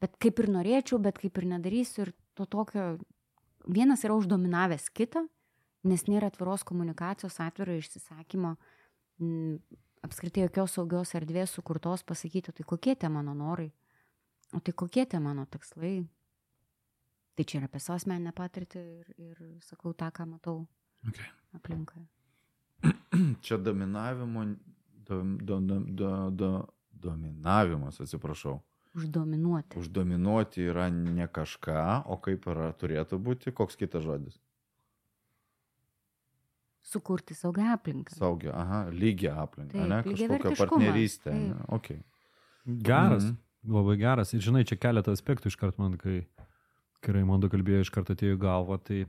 bet 0.00 0.16
kaip 0.18 0.38
ir 0.40 0.48
norėčiau, 0.48 0.98
bet 1.02 1.18
kaip 1.18 1.36
ir 1.36 1.44
nedarysiu. 1.44 2.06
Ir 2.06 2.12
to 2.34 2.46
tokio, 2.46 2.98
vienas 3.68 4.04
yra 4.04 4.16
uždominavęs 4.16 4.88
kitą, 4.94 5.26
nes 5.84 6.06
nėra 6.08 6.30
atviros 6.32 6.64
komunikacijos, 6.64 7.40
atviro 7.40 7.76
išsisakymo, 7.76 8.56
apskritai 10.04 10.46
jokios 10.46 10.76
saugios 10.76 11.14
erdvės 11.14 11.54
sukurtos 11.56 12.04
pasakyti, 12.04 12.52
tai 12.52 12.64
kokie 12.66 12.96
tie 12.96 13.08
mano 13.08 13.34
norai, 13.34 13.70
o 14.52 14.60
tai 14.60 14.72
kokie 14.72 15.06
tie 15.06 15.20
mano 15.20 15.46
tikslai. 15.46 16.00
Tai 17.36 17.44
čia 17.44 17.60
yra 17.60 17.68
apie 17.68 17.80
savo 17.84 17.98
asmeninę 18.00 18.32
patirtį 18.32 18.80
ir, 18.80 19.08
ir 19.20 19.40
sakau 19.64 19.92
tą, 19.92 20.08
ką 20.12 20.24
matau 20.30 20.64
Okay. 21.08 21.26
aplinkoje. 21.52 22.06
Čia 23.44 23.56
dominavimo, 23.56 24.44
dom, 25.06 25.38
dom, 25.38 25.66
dom, 25.66 25.84
do, 25.96 26.30
do, 26.30 26.50
dominavimas, 26.90 28.00
atsiprašau. 28.00 28.60
Uždominuoti. 28.96 29.78
Uždominuoti 29.78 30.66
yra 30.70 30.88
ne 30.90 31.28
kažką, 31.28 32.08
o 32.08 32.16
kaip 32.24 32.48
yra 32.48 32.72
turėtų 32.80 33.18
būti, 33.20 33.52
koks 33.52 33.76
kitas 33.76 34.06
žodis. 34.06 34.38
Sukurti 36.86 37.34
saugią 37.34 37.72
aplinką. 37.74 38.14
Saugia, 38.14 38.52
aha, 38.54 38.84
lygia 38.94 39.32
aplinka, 39.42 39.72
Taip, 39.74 39.88
ne? 39.90 40.02
Partnerystė. 40.60 41.32
taip. 41.32 41.48
ne? 41.48 41.64
Okay. 41.74 42.02
Geras, 42.66 43.24
Mhm. 43.24 43.72
labai 43.74 43.96
geras. 43.98 44.32
Ir 44.34 44.40
žinai, 44.46 44.62
čia 44.64 44.76
keletą 44.78 45.10
aspektų 45.16 45.50
iškart 45.50 45.78
man, 45.82 45.96
kai, 45.98 46.20
kai 47.02 47.12
Raimondo 47.16 47.48
kalbėjo, 47.50 47.82
iškart 47.88 48.12
atėjo 48.14 48.36
į 48.36 48.42
galvą. 48.44 48.78
Tai, 48.86 49.00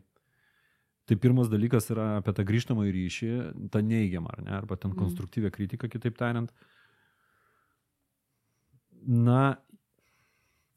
tai 1.06 1.16
pirmas 1.22 1.50
dalykas 1.54 1.92
yra 1.94 2.18
apie 2.18 2.34
tą 2.34 2.44
grįžtamą 2.50 2.88
ryšį, 2.90 3.30
tą 3.70 3.84
neigiamą, 3.86 4.28
ar 4.34 4.42
ne, 4.44 4.52
arba 4.58 4.76
ten 4.76 4.92
Mhm. 4.92 5.00
konstruktyvę 5.04 5.52
kritiką, 5.54 5.88
kitaip 5.90 6.18
tariant. 6.18 6.50
Na, 9.06 9.58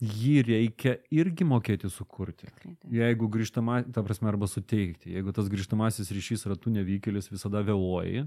jį 0.00 0.36
reikia 0.46 0.96
irgi 1.12 1.44
mokėti 1.44 1.90
sukurti. 1.92 2.48
Jeigu 2.90 3.28
grįžtama, 3.28 3.82
ta 3.92 4.02
prasme, 4.02 4.28
arba 4.32 4.46
suteikti. 4.48 5.12
Jeigu 5.12 5.32
tas 5.36 5.48
grįžtamasis 5.52 6.10
ryšys 6.16 6.46
yra 6.48 6.56
tu 6.56 6.70
nevykėlis, 6.72 7.28
visada 7.32 7.60
vėluoji, 7.66 8.26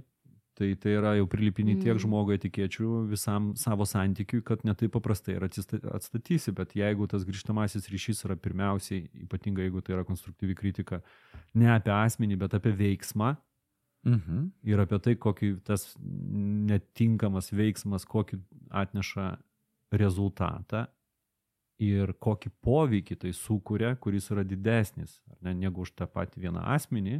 tai 0.53 0.75
tai 0.77 0.91
yra 0.99 1.15
jau 1.17 1.25
prilipini 1.25 1.73
tiek 1.81 1.95
Mhm. 1.95 2.03
žmogui 2.05 2.37
etikėčių 2.37 3.09
visam 3.09 3.55
savo 3.57 3.85
santykiui, 3.89 4.43
kad 4.45 4.61
netai 4.63 4.87
paprastai 4.87 5.33
ir 5.35 5.41
atstatysi. 5.49 6.53
Bet 6.53 6.75
jeigu 6.77 7.07
tas 7.09 7.23
grįžtamasis 7.25 7.89
ryšys 7.89 8.21
yra 8.25 8.35
pirmiausiai, 8.37 9.09
ypatingai 9.25 9.65
jeigu 9.65 9.81
tai 9.81 9.95
yra 9.95 10.03
konstruktyvi 10.05 10.53
kritika, 10.55 11.01
ne 11.55 11.65
apie 11.73 11.89
asmenį, 11.91 12.37
bet 12.37 12.53
apie 12.53 12.71
veiksmą 12.71 13.37
Mhm. 14.05 14.51
ir 14.63 14.77
apie 14.77 14.99
tai, 15.01 15.15
kokį 15.15 15.63
tas 15.63 15.95
netinkamas 15.99 17.49
veiksmas, 17.51 18.05
kokį 18.05 18.39
atneša 18.69 19.39
rezultatą 19.91 20.85
ir 21.83 22.13
kokį 22.23 22.51
poveikį 22.63 23.19
tai 23.25 23.33
sukuria, 23.37 23.93
kuris 23.99 24.29
yra 24.33 24.45
didesnis 24.47 25.19
ne, 25.43 25.53
negu 25.57 25.83
už 25.83 25.93
tą 25.97 26.07
patį 26.09 26.47
vieną 26.47 26.63
asmenį. 26.75 27.19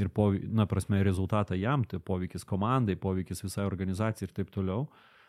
Ir, 0.00 0.10
povei, 0.10 0.40
na, 0.50 0.66
prasme, 0.66 0.98
rezultatą 1.06 1.54
jam, 1.54 1.84
tai 1.86 2.00
poveikis 2.02 2.42
komandai, 2.48 2.96
poveikis 2.98 3.44
visai 3.44 3.66
organizacijai 3.68 4.26
ir 4.26 4.34
taip 4.34 4.50
toliau. 4.54 4.88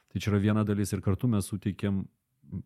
Tai 0.09 0.21
čia 0.21 0.31
yra 0.31 0.41
viena 0.41 0.63
dalis 0.65 0.93
ir 0.95 1.03
kartu 1.05 1.29
mes 1.29 1.45
suteikėm 1.51 2.01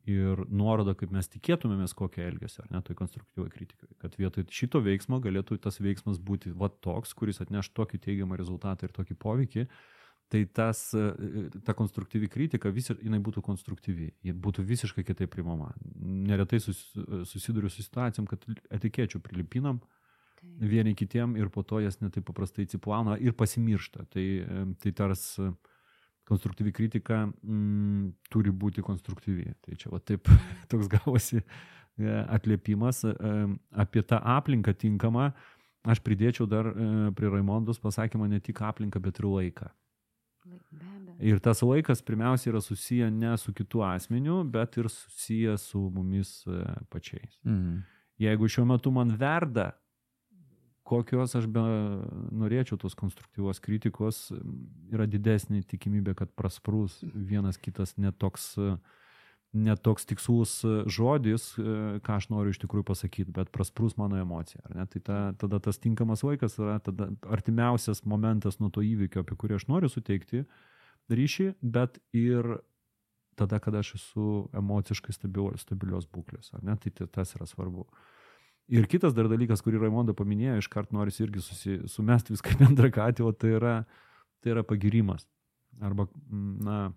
ir 0.07 0.43
nuorodą, 0.51 0.93
kaip 0.97 1.11
mes 1.15 1.27
tikėtumėmės 1.31 1.95
kokią 1.97 2.25
elgesį, 2.29 2.63
ar 2.63 2.73
ne, 2.75 2.81
tai 2.85 2.95
konstruktyviai 2.99 3.51
kritikai. 3.53 3.89
Kad 4.01 4.17
vietoj 4.19 4.47
šito 4.53 4.81
veiksmo 4.83 5.19
galėtų 5.23 5.59
tas 5.63 5.79
veiksmas 5.83 6.19
būti 6.23 6.51
va 6.55 6.69
toks, 6.69 7.13
kuris 7.17 7.41
atneš 7.43 7.71
tokį 7.75 8.01
teigiamą 8.07 8.39
rezultatą 8.39 8.87
ir 8.87 8.95
tokį 8.95 9.17
poveikį, 9.19 9.65
tai 10.29 10.43
tas, 10.45 10.81
e, 10.93 11.49
ta 11.65 11.73
konstruktyvi 11.77 12.29
kritika, 12.29 12.69
visi, 12.73 12.93
jinai 13.01 13.19
būtų 13.25 13.41
konstruktyvi, 13.45 14.11
ji 14.25 14.33
būtų 14.33 14.65
visiškai 14.65 15.03
kitaip 15.07 15.31
primama. 15.33 15.71
Neretai 15.99 16.61
sus, 16.63 16.83
susiduriu 17.29 17.71
su 17.71 17.83
situacijom, 17.85 18.27
kad 18.29 18.45
etikėčių 18.69 19.21
prilipinam 19.25 19.81
Taip. 20.39 20.69
vieni 20.71 20.93
kitiem 20.95 21.35
ir 21.39 21.49
po 21.49 21.65
to 21.65 21.81
jas 21.83 21.99
netaip 22.03 22.27
paprastai 22.29 22.67
atsiplauna 22.67 23.17
ir 23.17 23.33
pasimiršta. 23.33 24.05
Tai, 24.13 24.27
e, 24.45 24.63
tai 24.83 24.93
tars 24.95 25.25
e, 25.41 25.49
konstruktyvi 26.29 26.73
kritika 26.75 27.23
mm, 27.25 28.13
turi 28.29 28.53
būti 28.53 28.85
konstruktyvi. 28.85 29.49
Tai 29.65 29.77
čia 29.81 29.91
va 29.93 30.01
taip 30.03 30.29
toks 30.71 30.91
gavosi 30.91 31.41
e, 31.41 31.45
atliepimas 32.29 33.03
e, 33.09 33.15
apie 33.73 34.05
tą 34.05 34.21
aplinką 34.37 34.75
tinkamą. 34.77 35.31
Aš 35.89 36.03
pridėčiau 36.05 36.45
dar 36.49 36.69
e, 36.69 36.87
prie 37.15 37.31
Raimondos 37.31 37.79
pasakymą 37.81 38.27
ne 38.29 38.41
tik 38.43 38.61
aplinką, 38.61 39.01
bet 39.01 39.21
ir 39.21 39.29
laiką. 39.31 39.69
Ir 41.19 41.39
tas 41.43 41.61
laikas 41.65 42.01
pirmiausia 42.05 42.51
yra 42.53 42.61
susiję 42.61 43.11
ne 43.11 43.37
su 43.37 43.53
kitu 43.53 43.83
asmeniu, 43.83 44.43
bet 44.43 44.77
ir 44.77 44.89
susiję 44.89 45.57
su 45.57 45.81
mumis 45.93 46.47
e, 46.47 46.63
pačiais. 46.89 47.39
Mhm. 47.43 47.79
Jeigu 48.19 48.47
šiuo 48.51 48.65
metu 48.67 48.91
man 48.91 49.13
verda, 49.15 49.71
kokios 50.89 51.35
aš 51.37 51.45
be 51.47 51.61
norėčiau 52.35 52.79
tos 52.81 52.95
konstruktyvos 52.97 53.61
kritikos, 53.63 54.29
yra 54.91 55.05
didesnė 55.07 55.61
tikimybė, 55.69 56.15
kad 56.17 56.31
prasprūs 56.35 56.99
vienas 57.13 57.59
kitas 57.61 57.95
netoks, 57.97 58.55
netoks 59.53 60.05
tikslus 60.05 60.59
žodis, 60.91 61.51
e, 61.57 61.99
ką 62.05 62.17
aš 62.19 62.29
noriu 62.29 62.53
iš 62.53 62.59
tikrųjų 62.61 62.85
pasakyti, 62.91 63.33
bet 63.33 63.49
prasprūs 63.55 63.97
mano 63.97 64.19
emocija. 64.21 64.61
Tai 64.69 65.01
ta, 65.01 65.19
tada 65.41 65.59
tas 65.63 65.81
tinkamas 65.81 66.21
laikas 66.25 66.59
yra 66.61 66.77
tada 66.85 67.09
artimiausias 67.25 68.03
momentas 68.05 68.59
nuo 68.61 68.69
to 68.73 68.85
įvykio, 68.85 69.23
apie 69.25 69.37
kurį 69.39 69.57
aš 69.57 69.65
noriu 69.71 69.89
suteikti 69.89 70.43
ryšį, 71.09 71.55
bet 71.65 71.97
ir 72.13 72.59
tada, 73.39 73.59
kada 73.63 73.81
aš 73.81 73.95
esu 73.97 74.29
emociškai 74.57 75.15
stabil, 75.15 75.53
stabilios 75.57 76.05
būklės. 76.11 76.51
Tai 76.53 77.07
tas 77.07 77.35
yra 77.37 77.47
svarbu. 77.49 77.87
Ir 78.69 78.85
kitas 78.85 79.15
dar 79.17 79.25
dalykas, 79.31 79.63
kurį 79.65 79.79
Raimonda 79.81 80.13
paminėjo, 80.13 80.59
iškart 80.61 80.91
norisi 80.93 81.23
irgi 81.25 81.41
susi, 81.41 81.79
sumesti 81.89 82.35
viską 82.35 82.53
bendrą 82.61 82.91
katį, 82.93 83.25
o 83.25 83.33
tai 83.33 83.55
yra, 83.57 83.75
tai 84.43 84.53
yra 84.53 84.63
pagirimas. 84.67 85.25
Arba, 85.81 86.05
na, 86.29 86.91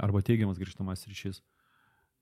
arba 0.00 0.22
teigiamas 0.22 0.58
grįžtamas 0.58 1.06
ryšys. 1.08 1.40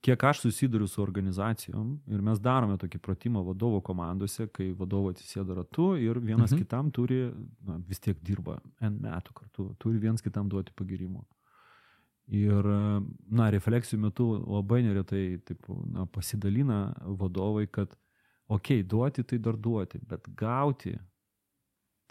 Kiek 0.03 0.25
aš 0.25 0.41
susiduriu 0.43 0.89
su 0.91 1.03
organizacijom 1.03 1.93
ir 2.11 2.23
mes 2.27 2.41
darome 2.43 2.75
tokį 2.79 2.99
pratimą 2.99 3.45
vadovo 3.47 3.81
komandose, 3.81 4.49
kai 4.51 4.73
vadovo 4.75 5.13
atsisėda 5.13 5.55
ratu 5.55 5.93
ir 5.97 6.19
vienas 6.19 6.51
Mhm. 6.51 6.59
kitam 6.59 6.91
turi, 6.91 7.33
na, 7.63 7.77
vis 7.87 8.01
tiek 8.01 8.19
dirba 8.21 8.59
N 8.81 8.99
metų 8.99 9.33
kartu, 9.35 9.75
turi 9.79 9.99
vienas 9.99 10.23
kitam 10.23 10.49
duoti 10.49 10.73
pagirimo. 10.75 11.25
Ir, 12.33 12.65
na, 13.31 13.51
refleksijų 13.51 13.99
metu 14.01 14.27
labai 14.47 14.83
neretai 14.83 15.39
taip, 15.45 15.67
na, 15.93 16.07
pasidalina 16.07 16.95
vadovai, 17.05 17.67
kad, 17.71 17.95
okei, 18.49 18.81
okay, 18.81 18.83
duoti 18.83 19.25
tai 19.25 19.39
dar 19.39 19.57
duoti, 19.57 20.01
bet 20.07 20.29
gauti, 20.35 20.97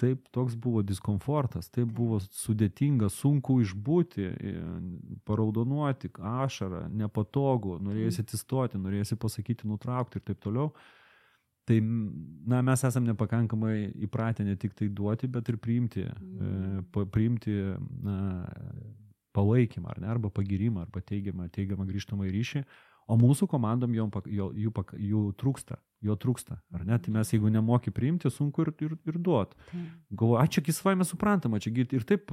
taip 0.01 0.23
toks 0.33 0.55
buvo 0.57 0.81
diskomfortas, 0.85 1.69
taip 1.73 1.91
buvo 1.97 2.17
sudėtinga, 2.23 3.09
sunku 3.13 3.59
išbūti, 3.63 4.25
e, 4.31 4.53
paraudonuoti, 5.29 6.09
ašarą, 6.17 6.87
nepatogu, 7.03 7.77
norėjusi 7.85 8.25
atsistoti, 8.25 8.81
norėjusi 8.81 9.19
pasakyti, 9.21 9.69
nutraukti 9.69 10.19
ir 10.19 10.25
taip 10.31 10.41
toliau. 10.43 10.71
Tai, 11.69 11.77
na, 12.49 12.63
mes 12.65 12.81
esame 12.87 13.11
nepakankamai 13.11 13.75
įpratę 14.07 14.43
ne 14.47 14.55
tik 14.59 14.73
tai 14.75 14.89
duoti, 14.89 15.29
bet 15.29 15.51
ir 15.53 15.59
priimti, 15.61 16.07
e, 16.09 16.81
pa- 16.91 17.05
priimti 17.05 17.53
na, 18.03 18.17
palaikymą, 19.37 19.93
ar 19.93 20.01
ne, 20.01 20.09
arba 20.11 20.31
pagirimą, 20.33 20.81
arba 20.87 21.03
teigiamą, 21.05 21.47
teigiamą 21.53 21.85
grįžtamą 21.87 22.27
ryšį, 22.33 22.63
o 23.11 23.17
mūsų 23.19 23.47
komandom 23.51 23.95
jom, 23.95 24.11
jo, 24.31 24.49
jų, 24.55 24.71
jų 25.11 25.23
trūksta, 25.39 25.77
jo 26.05 26.15
trūksta, 26.19 26.57
ar 26.73 26.85
ne, 26.87 26.97
tai 27.01 27.13
mes 27.13 27.33
jeigu 27.33 27.51
nemoki 27.51 27.91
priimti, 27.93 28.31
sunku 28.31 28.63
ir, 28.65 28.71
ir, 28.87 28.95
ir 29.09 29.17
duoti. 29.19 29.57
Galvoju, 30.09 30.37
a 30.39 30.45
čia 30.47 30.63
kisvaime 30.65 31.05
suprantama, 31.07 31.59
čia 31.61 31.73
ir 31.83 32.05
taip 32.07 32.31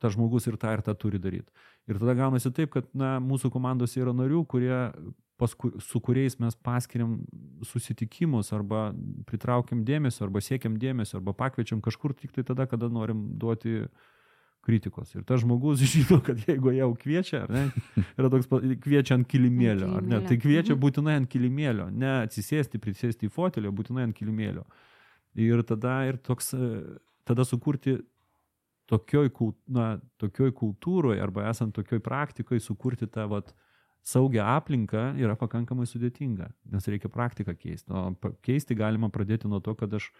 tas 0.00 0.14
žmogus 0.14 0.46
ir 0.48 0.58
tą 0.60 0.76
ir 0.76 0.84
tą 0.86 0.94
turi 0.98 1.20
daryti. 1.22 1.50
Ir 1.90 1.98
tada 1.98 2.14
gaunasi 2.18 2.52
taip, 2.54 2.70
kad 2.76 2.86
na, 2.94 3.16
mūsų 3.24 3.50
komandose 3.52 4.00
yra 4.00 4.14
narių, 4.16 4.44
kurie, 4.50 4.76
pasku, 5.40 5.72
su 5.80 6.00
kuriais 6.04 6.38
mes 6.40 6.56
paskiriam 6.62 7.18
susitikimus 7.66 8.52
arba 8.56 8.90
pritraukiam 9.28 9.82
dėmesio, 9.88 10.26
arba 10.26 10.42
siekiam 10.44 10.76
dėmesio, 10.80 11.18
arba 11.20 11.34
pakviečiam 11.36 11.82
kažkur 11.84 12.14
tik 12.16 12.34
tai 12.36 12.44
tada, 12.46 12.68
kada 12.70 12.90
norim 12.92 13.26
duoti 13.40 13.86
kritikos. 14.70 15.12
Ir 15.18 15.26
tas 15.26 15.42
žmogus 15.42 15.82
žino, 15.92 16.20
kad 16.24 16.38
jeigu 16.46 16.72
jau 16.78 16.92
kviečia, 17.02 17.42
ne, 17.50 17.66
yra 18.14 18.30
toks 18.30 18.48
kviečia 18.86 19.18
ant 19.18 19.26
kilimėlio, 19.30 19.90
ar 19.98 20.06
ne, 20.06 20.22
tai 20.22 20.38
kviečia 20.38 20.76
Mhm. 20.76 20.80
būtinai 20.86 21.18
ant 21.20 21.30
kilimėlio, 21.30 21.90
ne 21.90 22.14
atsisėsti, 22.22 22.78
prisėsti 22.80 23.26
į 23.28 23.34
fotelį, 23.34 23.74
būtinai 23.82 24.06
ant 24.08 24.16
kilimėlio. 24.16 24.64
Ir 25.38 25.62
tada 25.66 26.00
ir 26.08 26.16
toks, 26.22 26.54
e, 26.54 26.98
tada 27.28 27.44
sukurti 27.46 27.98
tokioj, 28.90 29.30
na, 29.70 30.00
tokioj 30.18 30.50
kultūroje 30.58 31.20
arba 31.22 31.44
esant 31.50 31.74
tokioj 31.76 32.00
praktikoje 32.02 32.60
sukurti 32.64 33.06
tą 33.06 33.28
vat, 33.30 33.52
saugią 34.02 34.42
aplinką 34.56 35.10
yra 35.20 35.36
pakankamai 35.36 35.84
sudėtinga, 35.86 36.48
nes 36.72 36.86
reikia 36.88 37.10
praktiką 37.12 37.52
keisti. 37.54 37.92
O 37.92 38.14
keisti 38.42 38.74
galima 38.74 39.10
pradėti 39.12 39.46
nuo 39.50 39.60
to, 39.60 39.74
kad 39.76 39.92
aš 39.94 40.10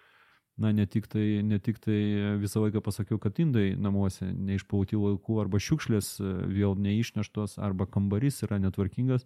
na, 0.60 0.72
ne 0.76 0.86
tik 0.86 1.08
tai, 1.10 1.40
ne 1.46 1.58
tik 1.62 1.80
tai 1.82 1.98
visą 2.40 2.64
laiką 2.64 2.82
pasakiau, 2.84 3.18
kad 3.22 3.38
indai 3.42 3.72
namuose 3.80 4.28
neišpauti 4.28 4.98
laikų 5.00 5.40
arba 5.42 5.60
šiukšlės 5.62 6.18
e, 6.20 6.32
vėl 6.52 6.76
neišneštos 6.76 7.58
arba 7.62 7.88
kambarys 7.88 8.42
yra 8.46 8.60
netvarkingas, 8.62 9.24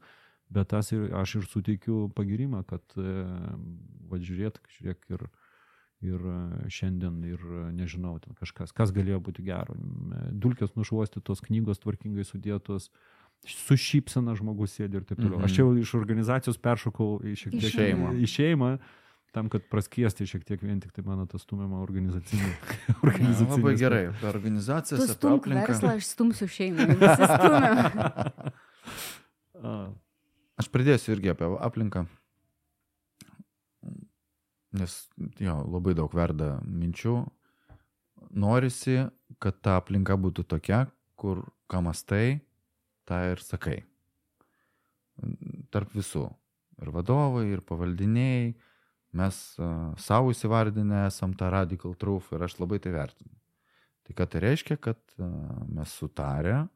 bet 0.55 0.70
tas 0.70 0.92
ir 0.94 1.09
aš 1.16 1.40
ir 1.40 1.49
suteikiu 1.51 2.07
pagirimą, 2.14 2.62
kad 2.68 2.85
va 4.14 4.20
žiūrėt, 4.20 4.61
žiūrėk 4.77 5.11
ir, 5.16 5.27
ir 6.05 6.25
e, 6.31 6.38
šiandien 6.73 7.20
ir 7.29 7.42
e, 7.42 7.66
nežinau, 7.77 8.16
ten 8.23 8.37
kažkas, 8.38 8.75
kas 8.77 8.92
galėjo 8.94 9.20
būti 9.25 9.44
gero. 9.47 9.77
Dulkės 10.31 10.75
nušuostytos, 10.79 11.42
knygos 11.49 11.83
tvarkingai 11.83 12.27
sudėtos, 12.29 12.90
su 13.44 13.77
šypsena 13.77 14.37
žmogus 14.38 14.77
sėdi 14.79 15.01
ir 15.01 15.07
taip 15.09 15.18
toliau. 15.20 15.38
Mhm. 15.40 15.49
Aš 15.49 15.59
jau 15.61 15.70
iš 15.77 15.94
organizacijos 15.99 16.61
peršokau 16.62 17.18
į 17.27 17.35
šiek 17.40 17.57
Į 17.57 17.64
tiek 17.64 17.75
šeimą. 17.75 18.12
Į 18.23 18.31
šeimą 18.31 18.70
tam, 19.35 19.49
kad 19.53 19.64
praskiesti 19.70 20.27
šiek 20.31 20.44
tiek 20.47 20.62
vien 20.62 20.79
tik 20.83 20.92
tai 20.94 21.03
mano 21.07 21.27
tas 21.31 21.42
stumiamą 21.47 21.83
organizacinį. 21.85 22.51
Ja, 22.85 22.94
organizacinį 23.09 23.51
labai 23.51 23.75
aspektą. 23.75 23.81
gerai. 23.83 24.03
Tu 24.14 24.29
apie 24.31 25.14
stumk 25.18 25.42
aplinką. 25.42 25.66
verslą, 25.68 25.92
aš 25.99 26.09
stumsiu 26.14 26.49
šeimą. 26.55 26.87
Visi 27.03 27.29
stumia. 27.35 28.53
A, 29.61 29.75
Aš 30.62 30.68
pridėsiu 30.70 31.16
irgi 31.16 31.33
apie 31.33 31.49
aplinką. 31.66 32.05
Nes 34.75 34.92
jo, 35.42 35.55
labai 35.70 35.94
daug 35.99 36.14
verda 36.14 36.55
minčių. 36.66 37.16
Norisi, 38.35 39.01
kad 39.42 39.59
ta 39.62 39.77
aplinka 39.81 40.16
būtų 40.18 40.44
tokia, 40.51 40.85
kur 41.18 41.42
ką 41.70 41.83
mastai, 41.87 42.38
tą 43.07 43.18
ir 43.33 43.42
sakai. 43.42 43.81
Tarp 45.75 45.92
visų. 45.94 46.25
Ir 46.83 46.90
vadovai, 46.94 47.44
ir 47.55 47.62
pavaldiniai. 47.66 48.55
Mes 49.14 49.37
savo 50.03 50.33
įsivardinę 50.35 51.05
esam 51.09 51.35
tą 51.38 51.50
radical 51.55 51.94
truth 51.94 52.33
ir 52.35 52.42
aš 52.48 52.59
labai 52.59 52.81
tai 52.83 52.92
vertinu. 52.96 53.31
Tai 54.05 54.16
ką 54.18 54.27
tai 54.33 54.40
reiškia, 54.44 54.77
kad 54.83 54.98
mes 55.70 55.92
sutarę, 56.00 56.66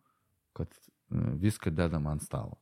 kad 0.56 0.70
viską 1.10 1.72
dedam 1.74 2.06
ant 2.08 2.22
stalo. 2.24 2.56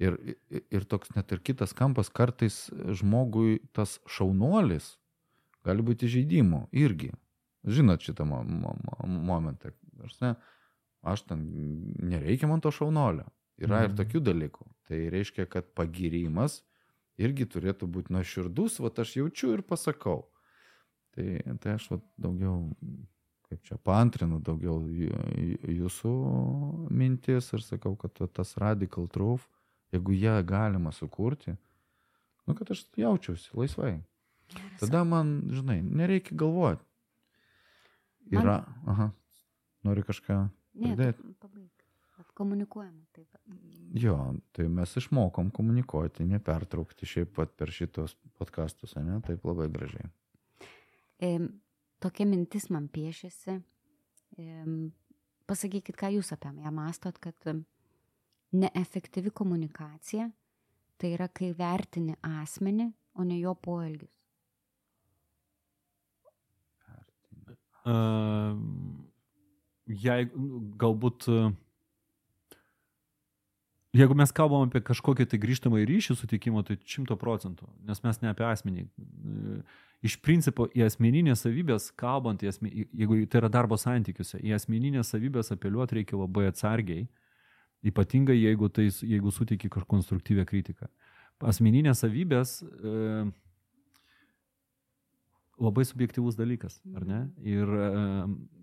Ir, 0.00 0.16
ir, 0.50 0.62
ir 0.72 0.84
toks 0.88 1.10
net 1.16 1.32
ir 1.32 1.40
kitas 1.44 1.74
kampas, 1.76 2.08
kartais 2.12 2.68
žmogui 2.96 3.58
tas 3.76 3.98
šaunuolis 4.08 4.94
gali 5.66 5.84
būti 5.84 6.08
žaidimų 6.08 6.66
irgi. 6.72 7.10
Žinot 7.68 8.00
šitą 8.06 8.24
mo, 8.24 8.40
mo, 8.44 8.72
mo, 8.80 9.08
momentą. 9.32 9.74
Aš, 10.06 10.14
ne, 10.22 10.30
aš 11.04 11.26
ten 11.28 11.42
nereikia 12.00 12.48
man 12.48 12.62
to 12.64 12.72
šaunolio. 12.72 13.26
Yra 13.60 13.82
ir 13.84 13.90
Mhm. 13.92 13.98
tokių 13.98 14.20
dalykų. 14.24 14.64
Tai 14.88 15.00
reiškia, 15.12 15.44
kad 15.52 15.66
pagirimas 15.76 16.62
irgi 17.20 17.46
turėtų 17.52 17.88
būti 17.92 18.14
nuoširdus, 18.16 18.80
va 18.82 18.90
aš 19.02 19.16
jaučiu 19.20 19.54
ir 19.56 19.62
pasakau. 19.66 20.26
Tai, 21.14 21.26
tai 21.62 21.74
aš 21.76 21.88
va 21.90 21.98
daugiau, 22.22 22.70
kaip 23.50 23.64
čia 23.66 23.78
paantrinu, 23.82 24.38
daugiau 24.46 24.78
jūsų 24.86 26.12
mintis 26.94 27.50
ir 27.56 27.64
sakau, 27.66 27.96
kad 27.98 28.14
tas 28.36 28.54
radical 28.62 29.08
truth, 29.10 29.48
jeigu 29.94 30.14
ją 30.14 30.36
galima 30.46 30.92
sukurti, 30.94 31.56
nu, 32.46 32.54
kad 32.54 32.70
aš 32.70 32.84
jaučiausi 32.98 33.50
laisvai. 33.58 33.96
Tada 34.80 35.02
man, 35.06 35.36
žinai, 35.54 35.80
nereikia 35.82 36.34
galvoti. 36.38 36.82
Man- 38.30 38.44
Yra, 38.44 38.56
aha, 38.86 39.10
nori 39.86 40.02
kažką. 40.06 40.38
Ne, 40.78 40.94
Pridėt? 40.94 41.18
tu 41.18 41.34
pabaig. 41.42 41.79
Komunikuojama 42.34 43.04
taip. 43.16 43.38
Jo, 43.98 44.16
tai 44.52 44.68
mes 44.68 44.96
išmokom 44.96 45.50
komunikuoti, 45.54 46.26
nepertraukti 46.28 47.08
šiaip 47.08 47.34
pat 47.36 47.54
per 47.58 47.72
šitos 47.74 48.16
podkastus, 48.38 48.96
ne? 49.00 49.18
Taip 49.26 49.44
labai 49.48 49.68
gražiai. 49.72 50.10
E, 51.20 51.32
tokia 52.00 52.26
mintis 52.28 52.70
man 52.70 52.88
piešėsi. 52.92 53.58
E, 54.38 54.64
pasakykit, 55.50 55.96
ką 55.98 56.12
jūs 56.16 56.32
apie 56.36 56.54
ją 56.60 56.72
mastot, 56.74 57.18
kad 57.18 57.50
neefektyvi 58.52 59.32
komunikacija 59.34 60.30
tai 61.00 61.14
yra, 61.16 61.30
kai 61.32 61.54
vertini 61.56 62.16
asmenį, 62.26 62.90
o 63.16 63.24
ne 63.24 63.40
jo 63.40 63.54
poelgius. 63.56 64.12
a, 67.88 67.94
jei 69.86 70.26
galbūt 70.80 71.28
a, 71.32 71.50
jeigu 73.96 74.16
mes 74.18 74.32
kalbam 74.34 74.68
apie 74.68 74.82
kažkokį 74.86 75.26
tai 75.30 75.40
grįžtamą 75.42 75.82
ryšį 75.88 76.16
sutikimo, 76.18 76.62
tai 76.66 76.78
šimto 76.86 77.16
procentų, 77.20 77.68
nes 77.88 78.02
mes 78.04 78.20
ne 78.22 78.30
apie 78.30 78.46
asmenį. 78.46 78.86
Iš 80.06 80.16
principo 80.24 80.68
į 80.72 80.86
asmeninės 80.86 81.42
savybės, 81.44 81.90
kalbant, 82.00 82.40
į 82.40 82.52
asme, 82.52 82.70
jeigu 82.72 83.18
tai 83.28 83.42
yra 83.42 83.50
darbo 83.52 83.76
santykiuose, 83.80 84.40
į 84.40 84.54
asmeninės 84.56 85.12
savybės 85.12 85.52
apeliuoti 85.52 85.98
reikia 85.98 86.20
labai 86.20 86.46
atsargiai, 86.48 87.04
ypatingai 87.84 88.38
jeigu, 88.38 88.70
tai, 88.72 88.88
jeigu 88.88 89.32
sutikė 89.34 89.68
kažkokią 89.68 89.90
konstruktyvę 89.92 90.46
kritiką. 90.48 90.88
Asmeninės 91.50 92.02
savybės 92.04 92.58
e, 92.62 93.26
labai 95.60 95.84
subjektivus 95.84 96.36
dalykas, 96.38 96.78
ar 96.96 97.04
ne? 97.06 97.18
Ir, 97.44 97.70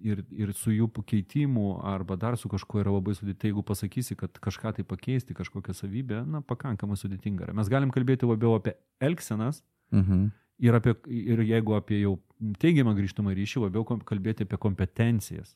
ir, 0.02 0.24
ir 0.34 0.54
su 0.58 0.74
jų 0.74 0.88
keitimu 1.06 1.78
arba 1.86 2.18
dar 2.18 2.38
su 2.38 2.50
kažkuo 2.50 2.82
yra 2.82 2.94
labai 2.96 3.14
sudėtinga. 3.18 3.52
Jeigu 3.52 3.64
pasakysi, 3.66 4.18
kad 4.18 4.40
kažką 4.42 4.74
tai 4.80 4.86
pakeisti, 4.88 5.38
kažkokią 5.38 5.76
savybę, 5.78 6.24
na, 6.26 6.42
pakankamai 6.42 6.98
sudėtinga. 6.98 7.54
Mes 7.54 7.70
galim 7.70 7.94
kalbėti 7.94 8.30
labiau 8.30 8.58
apie 8.58 8.76
elgsenas 9.00 9.64
Mhm. 9.92 10.32
ir, 10.60 10.74
apie, 10.76 10.96
ir 11.08 11.40
jeigu 11.46 11.78
apie 11.78 12.02
jau 12.02 12.18
teigiamą 12.60 12.96
grįžtamą 12.98 13.32
ryšį, 13.38 13.62
labiau 13.68 13.86
kalbėti 13.86 14.44
apie 14.44 14.58
kompetencijas. 14.58 15.56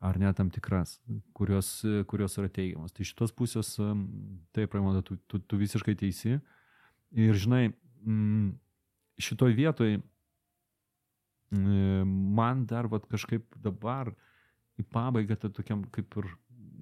Ar 0.00 0.16
ne 0.18 0.30
tam 0.32 0.48
tikras, 0.48 0.98
kurios, 1.36 1.82
kurios 2.08 2.36
yra 2.40 2.48
teigiamas. 2.48 2.92
Tai 2.92 3.04
šitos 3.04 3.34
pusės, 3.36 3.74
taip, 4.56 4.72
Raimonda, 4.72 5.02
tu, 5.04 5.18
tu, 5.28 5.38
tu 5.40 5.58
visiškai 5.60 5.92
teisi. 5.96 6.38
Ir 7.12 7.34
žinai, 7.36 7.74
mm, 8.06 8.54
šitoj 9.20 9.52
vietoj 9.58 9.98
man 11.54 12.64
dar 12.66 12.86
vat, 12.86 13.06
kažkaip 13.10 13.44
dabar 13.58 14.12
į 14.78 14.84
pabaigą, 14.86 15.36
tai 15.36 15.50
tokiam 15.50 15.84
kaip 15.90 16.16
ir, 16.16 16.28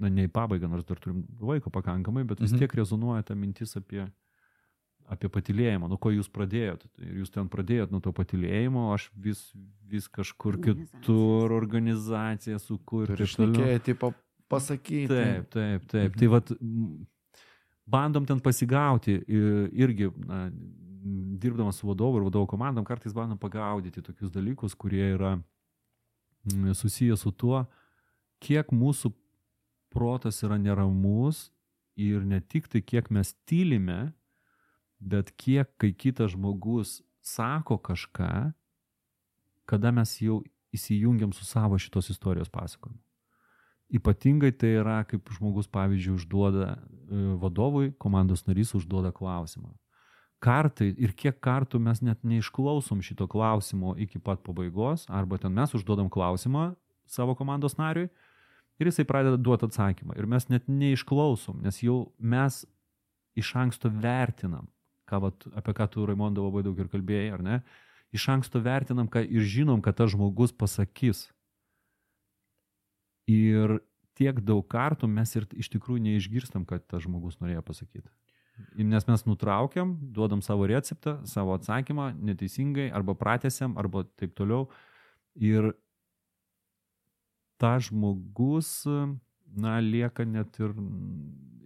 na 0.00 0.08
ne 0.12 0.26
į 0.28 0.30
pabaigą, 0.30 0.68
nors 0.70 0.84
dar 0.84 0.98
turim 1.00 1.24
laiko 1.40 1.70
pakankamai, 1.70 2.24
bet 2.26 2.40
vis 2.40 2.52
Mhm. 2.52 2.58
tiek 2.60 2.74
rezonuoja 2.74 3.24
ta 3.24 3.34
mintis 3.34 3.76
apie, 3.76 4.06
apie 5.08 5.28
patilėjimą, 5.28 5.88
nuo 5.88 5.96
ko 5.96 6.10
jūs 6.12 6.28
pradėjot. 6.28 6.84
Ir 7.00 7.22
jūs 7.24 7.30
ten 7.32 7.48
pradėjot 7.48 7.90
nuo 7.90 8.00
to 8.00 8.12
patilėjimo, 8.12 8.92
aš 8.94 9.10
vis, 9.16 9.52
vis 9.88 10.06
kažkur 10.06 10.60
kitur 10.60 11.50
organizaciją 11.50 12.58
sukurti. 12.60 13.12
Ir 13.16 13.24
išnekėjai, 13.24 13.82
tipo, 13.82 14.12
pasakyti. 14.50 15.08
Taip, 15.08 15.48
taip, 15.50 15.86
taip. 15.88 16.10
Mhm. 16.12 16.18
Tai 16.18 16.26
vat, 16.28 16.52
bandom 17.88 18.26
ten 18.26 18.38
pasigauti 18.40 19.24
irgi, 19.26 20.12
na, 20.26 20.50
dirbdamas 21.40 21.80
su 21.80 21.88
vadovu 21.88 22.18
ir 22.18 22.26
vadovo 22.28 22.46
komandom, 22.46 22.84
kartais 22.84 23.14
bandom 23.14 23.38
pagaudyti 23.38 24.02
tokius 24.02 24.32
dalykus, 24.34 24.74
kurie 24.74 25.12
yra 25.14 25.36
m, 26.54 26.74
susiję 26.74 27.16
su 27.16 27.32
tuo, 27.32 27.64
kiek 28.40 28.72
mūsų 28.74 29.12
protas 29.92 30.42
yra 30.46 30.58
neramus 30.60 31.48
ir 31.98 32.24
ne 32.24 32.40
tik 32.40 32.68
tai, 32.70 32.82
kiek 32.82 33.10
mes 33.10 33.34
tylime, 33.48 34.12
bet 34.98 35.32
kiek, 35.36 35.70
kai 35.78 35.92
kitas 35.92 36.34
žmogus 36.34 37.00
sako 37.22 37.78
kažką, 37.78 38.52
kada 39.68 39.92
mes 39.92 40.14
jau 40.22 40.40
įsijungiam 40.74 41.32
su 41.32 41.44
savo 41.44 41.78
šitos 41.78 42.10
istorijos 42.10 42.50
pasakojimu. 42.52 43.00
Ypatingai 43.88 44.52
tai 44.52 44.74
yra, 44.82 45.00
kaip 45.08 45.30
žmogus, 45.32 45.68
pavyzdžiui, 45.72 46.18
užduoda 46.18 46.74
e, 46.76 47.20
vadovui, 47.40 47.94
komandos 47.96 48.44
narys 48.44 48.74
užduoda 48.76 49.14
klausimą. 49.16 49.70
Kartai 50.38 50.92
ir 50.94 51.12
kiek 51.18 51.40
kartų 51.42 51.80
mes 51.82 51.98
net 52.04 52.22
neišklausom 52.22 53.00
šito 53.02 53.26
klausimo 53.30 53.96
iki 53.98 54.20
pat 54.22 54.44
pabaigos, 54.46 55.08
arba 55.10 55.38
ten 55.42 55.54
mes 55.54 55.74
užduodam 55.74 56.10
klausimą 56.14 56.70
savo 57.10 57.34
komandos 57.34 57.74
nariui 57.78 58.06
ir 58.78 58.90
jisai 58.90 59.06
pradeda 59.08 59.38
duoti 59.40 59.66
atsakymą. 59.66 60.14
Ir 60.14 60.28
mes 60.30 60.46
net 60.52 60.68
neišklausom, 60.70 61.58
nes 61.64 61.80
jau 61.82 62.12
mes 62.18 62.62
iš 63.38 63.50
anksto 63.58 63.90
vertinam, 63.90 64.68
ką, 65.10 65.20
vat, 65.26 65.48
apie 65.58 65.74
ką 65.74 65.88
tu, 65.90 66.06
Raimonda, 66.06 66.42
labai 66.44 66.62
daug 66.66 66.78
ir 66.78 66.90
kalbėjai, 66.92 67.32
ar 67.34 67.44
ne? 67.44 67.58
Iš 68.14 68.28
anksto 68.32 68.62
vertinam 68.64 69.10
ką, 69.10 69.24
ir 69.26 69.44
žinom, 69.44 69.82
kad 69.84 69.98
tas 69.98 70.14
žmogus 70.14 70.54
pasakys. 70.54 71.26
Ir 73.28 73.80
tiek 74.18 74.40
daug 74.42 74.64
kartų 74.70 75.10
mes 75.10 75.34
ir 75.36 75.46
iš 75.58 75.70
tikrųjų 75.74 76.06
neišgirstam, 76.06 76.64
kad 76.68 76.86
tas 76.88 77.04
žmogus 77.04 77.38
norėjo 77.42 77.62
pasakyti. 77.66 78.08
Nes 78.78 79.04
mes 79.06 79.24
nutraukiam, 79.26 79.96
duodam 80.14 80.40
savo 80.42 80.66
receptą, 80.66 81.18
savo 81.26 81.54
atsakymą 81.58 82.12
neteisingai, 82.18 82.90
arba 82.94 83.14
pratesiam, 83.14 83.76
arba 83.78 84.04
taip 84.16 84.34
toliau. 84.34 84.68
Ir 85.36 85.72
ta 87.58 87.78
žmogus, 87.82 88.86
na, 89.56 89.78
lieka 89.82 90.24
net 90.26 90.58
ir 90.62 90.74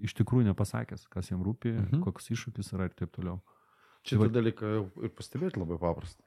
iš 0.02 0.14
tikrųjų 0.18 0.48
nepasakęs, 0.50 1.06
kas 1.10 1.28
jam 1.30 1.42
rūpi, 1.44 1.72
Mhm. 1.78 2.02
koks 2.02 2.30
iššūkis 2.34 2.72
yra 2.74 2.84
ir 2.88 2.94
taip 2.96 3.12
toliau. 3.12 3.40
Šitą 4.04 4.18
vat- 4.26 4.32
dalyką 4.32 4.62
jau 4.74 5.04
ir 5.04 5.10
pastebėti 5.10 5.60
labai 5.60 5.78
paprasta. 5.78 6.22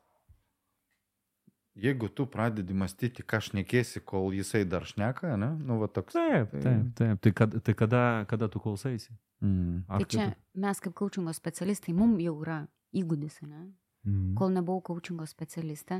Jeigu 1.75 2.07
tu 2.07 2.23
pradedi 2.31 2.73
mąstyti, 2.73 3.23
ką 3.27 3.41
šnekėsi, 3.43 3.99
kol 4.07 4.31
jisai 4.31 4.63
dar 4.63 4.85
šneka, 4.87 5.33
ne? 5.35 5.49
Nu, 5.59 5.75
va 5.81 5.89
toks. 5.91 6.15
Taip, 6.15 6.53
taip, 6.63 6.85
taip. 6.95 7.19
Tai, 7.19 7.33
kad, 7.35 7.57
tai 7.67 7.75
kada, 7.75 8.03
kada 8.31 8.47
tu 8.47 8.61
klausaisi? 8.63 9.11
Mm. 9.43 9.81
Tai 9.89 10.07
čia 10.07 10.29
mes 10.55 10.79
kaip 10.79 10.95
coachingo 10.95 11.33
specialistai, 11.35 11.95
mums 11.97 12.23
jau 12.23 12.37
yra 12.45 12.61
įgūdis, 12.95 13.41
ne? 13.43 13.65
Mm. 14.07 14.31
Kol 14.39 14.55
nebuvau 14.55 14.85
coachingo 14.87 15.27
specialistė, 15.27 15.99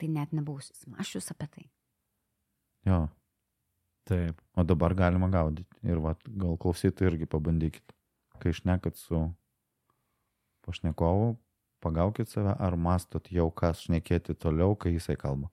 tai 0.00 0.08
net 0.14 0.32
nebuvau 0.32 0.64
smašius 0.64 1.28
apie 1.36 1.50
tai. 1.52 1.68
Jo. 2.88 3.04
Taip. 4.08 4.40
O 4.56 4.64
dabar 4.64 4.94
galima 4.96 5.28
gaudyti. 5.28 5.68
Ir 5.84 6.00
va, 6.00 6.14
gal 6.24 6.56
klausytojai 6.62 7.10
irgi 7.10 7.28
pabandykit. 7.28 7.92
Kai 8.40 8.52
šnekat 8.54 8.96
su 8.96 9.20
pašnekovu, 10.64 11.34
pagaukit 11.80 12.28
save, 12.28 12.54
ar 12.58 12.76
mastot 12.76 13.28
jau, 13.32 13.50
kas 13.50 13.84
šnekėti 13.86 14.34
toliau, 14.38 14.76
kai 14.76 14.94
jisai 14.96 15.16
kalba. 15.20 15.50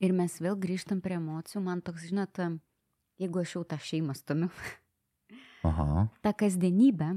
Ir 0.00 0.12
mes 0.16 0.38
vėl 0.40 0.56
grįžtam 0.56 1.00
prie 1.04 1.18
emocijų. 1.18 1.60
Man 1.62 1.82
toks, 1.84 2.06
žinot, 2.08 2.38
jeigu 3.20 3.42
aš 3.42 3.54
jau 3.58 3.64
tą 3.68 3.76
šeimą 3.76 4.14
stumiu, 4.16 4.48
Aha. 5.68 6.06
tą 6.24 6.32
kasdienybę. 6.32 7.10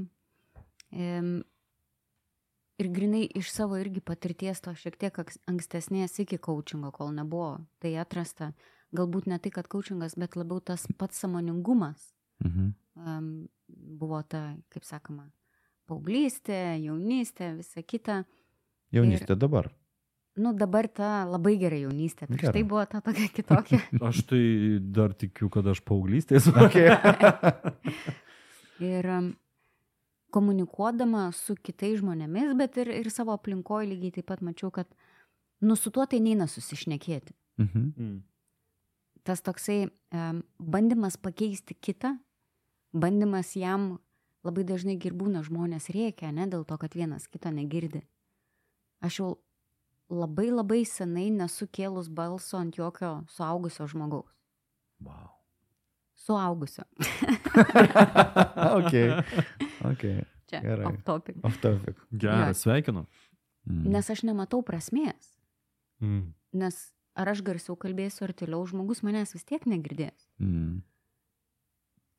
Ir 2.74 2.88
grinai 2.90 3.24
iš 3.38 3.52
savo 3.54 3.76
irgi 3.78 4.02
patirties 4.02 4.60
to 4.64 4.72
šiek 4.74 4.96
tiek 4.98 5.18
ankstesnės 5.48 6.18
iki 6.24 6.38
coachingo, 6.42 6.90
kol 6.94 7.12
nebuvo 7.14 7.60
tai 7.82 7.94
atrasta. 8.02 8.50
Galbūt 8.94 9.26
ne 9.30 9.38
tai, 9.42 9.50
kad 9.54 9.66
coachingas, 9.70 10.14
bet 10.18 10.36
labiau 10.38 10.60
tas 10.60 10.86
pats 10.98 11.18
samoningumas 11.22 12.10
Mhm. 12.44 12.74
um, 12.98 13.48
buvo 13.68 14.20
ta, 14.22 14.56
kaip 14.70 14.84
sakoma, 14.84 15.30
paauglystė, 15.88 16.60
jaunystė, 16.82 17.54
visa 17.58 17.82
kita. 17.82 18.22
Jaunystė 18.94 19.36
dabar. 19.38 19.70
Nu, 20.34 20.50
dabar 20.58 20.88
ta 20.90 21.22
labai 21.30 21.54
gera 21.60 21.76
jaunystė. 21.78 22.26
Prieš 22.26 22.50
tai 22.56 22.64
buvo 22.66 22.82
ta 22.90 22.98
tokia 23.04 23.28
kitokia. 23.30 23.78
Aš 24.08 24.24
tai 24.32 24.42
dar 24.82 25.14
tikiu, 25.14 25.46
kad 25.52 25.66
aš 25.70 25.84
paauglystės. 25.86 26.48
Ir 28.82 29.06
um, 29.14 29.28
komunikuodama 30.34 31.28
su 31.36 31.54
kitais 31.54 32.00
žmonėmis, 32.00 32.56
bet 32.58 32.80
ir, 32.82 32.90
ir 32.90 33.10
savo 33.14 33.36
aplinkoje 33.36 33.92
lygiai 33.92 34.16
taip 34.16 34.26
pat 34.32 34.42
mačiau, 34.42 34.72
kad 34.74 34.90
nu 35.62 35.78
su 35.78 35.94
tuo 35.94 36.06
tai 36.10 36.18
neina 36.24 36.50
susišnekėti. 36.50 37.34
mhm. 37.62 37.90
Mm. 37.96 38.22
Tas 39.24 39.40
toksai 39.40 39.86
um, 40.12 40.42
bandymas 40.60 41.14
pakeisti 41.16 41.72
kitą, 41.80 42.10
bandymas 42.92 43.54
jam 43.56 43.94
labai 44.44 44.64
dažnai 44.68 44.96
girbūna 45.00 45.42
žmonės 45.46 45.88
rėkia, 45.94 46.32
ne 46.34 46.46
dėl 46.50 46.66
to, 46.68 46.76
kad 46.80 46.94
vienas 46.96 47.26
kito 47.28 47.52
negirdi. 47.54 48.04
Aš 49.04 49.20
jau 49.20 49.30
labai 50.12 50.50
labai 50.52 50.82
senai 50.88 51.30
nesu 51.32 51.66
kėlus 51.66 52.10
balso 52.12 52.60
ant 52.60 52.76
jokio 52.76 53.24
suaugusio 53.32 53.88
žmogaus. 53.90 54.30
Wow. 55.04 55.32
Suaugusio. 56.14 56.84
okay. 58.78 59.10
Okay. 59.92 60.24
Čia 60.48 60.60
Gerai. 60.60 60.86
off 60.86 61.02
topic. 61.04 61.36
Off 61.42 61.60
topic. 61.60 61.96
Geras, 62.12 62.62
sveikinu. 62.64 63.06
Mm. 63.64 63.92
Nes 63.96 64.10
aš 64.12 64.24
nematau 64.28 64.60
prasmės. 64.62 65.32
Mm. 66.04 66.34
Nes 66.60 66.80
ar 67.16 67.30
aš 67.32 67.40
garsiau 67.46 67.76
kalbėsiu, 67.80 68.26
ar 68.28 68.34
tyliau, 68.36 68.64
žmogus 68.68 69.00
manęs 69.06 69.34
vis 69.34 69.46
tiek 69.48 69.64
negirdės. 69.68 70.28
Mm. 70.42 70.82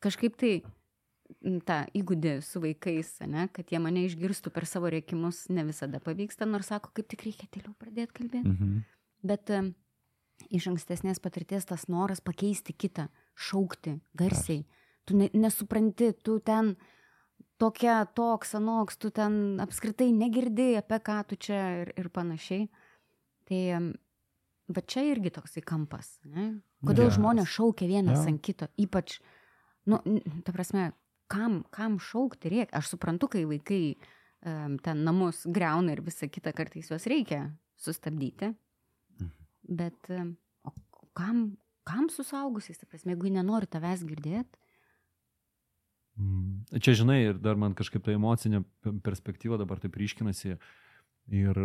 Kažkaip 0.03 0.37
tai 0.41 0.53
tą 1.65 1.77
įgūdį 1.97 2.35
su 2.45 2.61
vaikais, 2.63 3.11
ne, 3.29 3.47
kad 3.53 3.71
jie 3.73 3.79
mane 3.81 4.03
išgirstų 4.05 4.51
per 4.53 4.67
savo 4.69 4.89
rėkimus, 4.93 5.45
ne 5.53 5.65
visada 5.67 5.99
pavyksta, 6.03 6.47
nors 6.49 6.69
sako, 6.71 6.91
kaip 6.95 7.09
tik 7.11 7.25
reikia 7.27 7.49
tyliau 7.53 7.73
pradėti 7.81 8.13
kalbėti. 8.19 8.51
Mhm. 8.51 8.83
Bet 9.25 9.49
em, 9.53 9.71
iš 10.53 10.67
ankstesnės 10.73 11.21
patirties 11.23 11.65
tas 11.65 11.87
noras 11.89 12.21
pakeisti 12.21 12.75
kitą, 12.77 13.07
šaukti 13.35 13.97
garsiai. 14.17 14.65
Tu 15.05 15.17
ne, 15.17 15.29
nesupranti, 15.33 16.11
tu 16.25 16.39
ten 16.45 16.75
tokia, 17.61 18.03
toks, 18.17 18.55
anoks, 18.57 18.97
tu 18.97 19.09
ten 19.13 19.59
apskritai 19.63 20.11
negirdi, 20.13 20.73
apie 20.77 20.99
ką 20.99 21.21
tu 21.29 21.37
čia 21.37 21.61
ir, 21.83 21.93
ir 21.97 22.09
panašiai. 22.13 22.67
Tai 23.45 23.61
va 24.75 24.81
čia 24.81 25.05
irgi 25.11 25.29
toksai 25.33 25.61
kampas. 25.65 26.19
Ne? 26.25 26.59
Kodėl 26.85 27.07
Geras. 27.09 27.17
žmonės 27.19 27.49
šaukia 27.53 27.89
vienas 27.89 28.23
Jo. 28.25 28.29
ant 28.33 28.41
kito, 28.45 28.69
ypač 28.81 29.19
Nu, 29.85 29.99
ta 30.41 30.49
prasme, 30.49 30.93
kam, 31.31 31.63
kam 31.73 31.97
šaukti 32.01 32.51
reikia? 32.53 32.73
Aš 32.79 32.93
suprantu, 32.95 33.29
kai 33.31 33.45
vaikai 33.49 33.83
um, 33.95 34.77
ten 34.83 35.03
namus 35.07 35.43
greuna 35.45 35.95
ir 35.95 36.03
visą 36.05 36.29
kitą 36.31 36.53
kartais 36.55 36.91
juos 36.91 37.07
reikia 37.09 37.47
sustabdyti. 37.81 38.53
Bet 39.65 40.11
um, 40.13 40.35
kam, 41.17 41.45
kam 41.87 42.09
susaugusiais, 42.13 42.77
ta 42.77 42.89
prasme, 42.89 43.15
jeigu 43.15 43.33
nenori 43.33 43.69
tavęs 43.69 44.05
girdėti? 44.05 44.61
Mm. 46.15 46.79
Čia, 46.79 46.95
žinai, 47.01 47.19
ir 47.31 47.39
dar 47.43 47.57
man 47.59 47.75
kažkaip 47.75 48.05
ta 48.05 48.13
emocinė 48.15 48.61
pe- 48.83 48.93
perspektyva 49.03 49.57
dabar 49.59 49.81
taip 49.83 49.97
ryškinasi 49.99 50.55
ir 51.35 51.57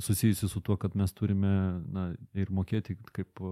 susijusi 0.00 0.48
su 0.48 0.62
tuo, 0.64 0.78
kad 0.80 0.96
mes 0.96 1.12
turime 1.12 1.52
na, 1.92 2.08
ir 2.32 2.50
mokėti 2.50 2.96
kaip 3.12 3.42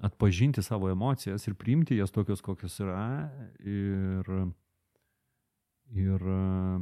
atpažinti 0.00 0.62
savo 0.62 0.90
emocijas 0.90 1.46
ir 1.48 1.54
priimti 1.54 1.96
jas 1.96 2.10
tokios, 2.14 2.40
kokios 2.40 2.78
yra. 2.80 3.30
Ir, 3.58 4.30
ir, 5.90 6.22
e, 6.22 6.78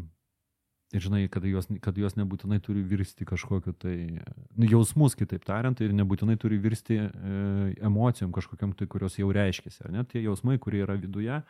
ir 0.97 1.05
žinai, 1.07 1.23
kad 1.33 1.45
jos, 1.49 1.69
kad 1.83 1.99
jos 1.99 2.17
nebūtinai 2.19 2.61
turi 2.65 2.85
virsti 2.87 3.27
kažkokiu 3.29 3.73
tai 3.81 3.97
nu, 4.11 4.69
jausmus, 4.69 5.17
kitaip 5.19 5.47
tariant, 5.49 5.81
ir 5.81 5.95
nebūtinai 5.97 6.37
turi 6.41 6.61
virsti 6.63 7.01
e, 7.01 7.09
emocijom 7.89 8.35
kažkokiam 8.37 8.77
tai, 8.77 8.89
kurios 8.91 9.19
jau 9.21 9.33
reiškiasi. 9.33 9.87
ar 9.87 9.97
Ne? 9.97 10.05
Tie 10.05 10.23
jausmai, 10.25 10.59
kurie 10.63 10.85
yra 10.85 10.99
viduje, 11.01 11.41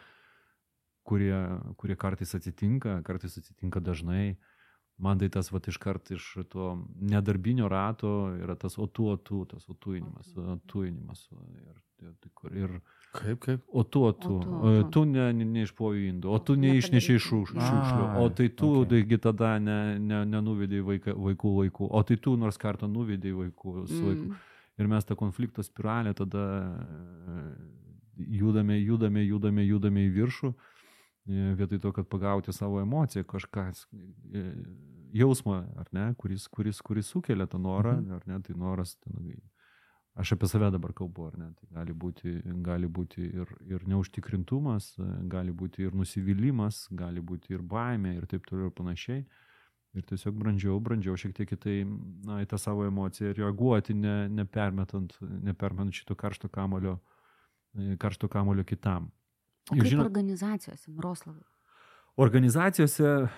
kurie, 1.06 1.34
kurie 1.80 1.98
kartais 1.98 2.34
atsitinka, 2.38 3.00
kartais 3.06 3.38
atsitinka 3.42 3.82
dažnai. 3.82 4.36
Man 4.98 5.18
tai 5.20 5.28
tas, 5.28 5.50
va, 5.52 5.60
iškart 5.60 6.10
iš 6.16 6.26
to 6.48 6.70
nedarbinio 7.00 7.68
rato 7.68 8.32
yra 8.40 8.54
tas 8.56 8.78
o 8.80 8.86
tu, 8.86 9.10
o 9.12 9.16
tu, 9.16 9.44
tas 9.44 9.68
o 9.68 9.74
tuinimas, 9.74 10.30
o 10.40 10.56
tuinimas. 10.66 11.26
Ir, 11.32 11.74
ir, 12.06 12.14
ir, 12.56 12.62
ir 12.62 12.78
Kaip, 13.16 13.38
kaip? 13.40 13.62
O 13.72 13.82
tu, 13.84 14.02
o 14.04 14.12
tu, 14.12 14.34
O 14.36 14.82
tu, 14.92 15.04
ne, 15.08 15.30
ne, 15.32 15.46
neišplovė 15.56 16.02
indų, 16.10 16.32
o 16.32 16.40
tu 16.42 16.56
neišnešiai 16.60 17.22
šiukšlių, 17.22 17.62
o 17.62 18.26
Ai, 18.26 18.32
tai 18.36 18.48
tu, 18.52 18.72
okay. 18.82 18.90
taigi 18.92 19.18
tada 19.22 19.54
ne, 19.62 19.78
ne, 20.02 20.20
nenuvedai 20.28 20.82
vaika, 20.84 21.14
vaikų 21.28 21.52
laikų, 21.60 21.88
o 21.88 22.02
tai 22.06 22.18
tu 22.20 22.36
nors 22.40 22.60
kartą 22.60 22.90
nuvedai 22.90 23.32
vaikų 23.36 23.86
su 23.88 24.02
laiku. 24.02 24.28
Mm. 24.28 24.44
Ir 24.76 24.90
mes 24.92 25.08
tą 25.08 25.16
konflikto 25.16 25.64
spiralę 25.64 26.12
tada 26.16 26.44
e, 26.76 27.44
judame, 28.36 28.76
judame, 28.82 29.24
judame, 29.24 29.64
judame 29.64 30.04
į 30.04 30.10
viršų, 30.18 30.52
e, 30.52 30.75
vietoj 31.26 31.80
to, 31.80 31.92
kad 31.92 32.06
pagauti 32.08 32.52
savo 32.52 32.80
emociją, 32.80 33.24
kažką, 33.24 33.66
e, 34.32 34.44
jausmą, 35.16 35.64
ar 35.76 35.86
ne, 35.92 36.14
kuris, 36.18 36.48
kuris, 36.48 36.80
kuris 36.82 37.06
sukelia 37.12 37.46
tą 37.46 37.58
norą, 37.58 37.96
Mhm. 38.00 38.12
ar 38.12 38.22
ne, 38.26 38.40
tai 38.42 38.54
noras, 38.56 38.96
ten, 38.96 39.40
aš 40.16 40.32
apie 40.32 40.48
save 40.48 40.70
dabar 40.70 40.92
kalbu, 40.92 41.26
ar 41.26 41.38
ne, 41.38 41.52
tai 41.58 41.68
gali 41.74 41.92
būti, 41.92 42.42
gali 42.62 42.86
būti 42.86 43.26
ir, 43.34 43.46
ir 43.66 43.80
neužtikrintumas, 43.86 44.98
e, 44.98 45.02
gali 45.28 45.52
būti 45.52 45.82
ir 45.86 45.92
nusivylimas, 45.92 46.88
gali 46.90 47.20
būti 47.20 47.52
ir 47.52 47.62
baimė 47.62 48.16
ir 48.16 48.26
taip 48.26 48.46
toliau 48.46 48.66
ir 48.66 48.72
panašiai. 48.72 49.26
Ir 49.96 50.02
tiesiog 50.02 50.34
brandžiau, 50.36 50.80
brandžiau 50.80 51.16
šiek 51.16 51.32
tiek 51.34 51.52
į 51.52 51.56
tai, 51.58 51.76
na, 52.26 52.42
į 52.44 52.46
tą 52.46 52.58
savo 52.60 52.84
emociją 52.84 53.32
reaguoti, 53.34 53.94
ne, 53.94 54.28
nepermetant, 54.28 55.16
nepermetant 55.20 55.92
šito 55.94 56.14
karšto 56.14 56.48
kamulio, 56.48 56.98
e, 57.74 57.96
karšto 57.96 58.28
kamulio 58.28 58.64
kitam. 58.64 59.10
O 59.70 59.74
kaip 59.74 59.90
žinot- 59.90 60.06
organizacijose, 60.06 60.90
Miroslavai? 60.90 61.42
Organizacijose, 62.16 63.28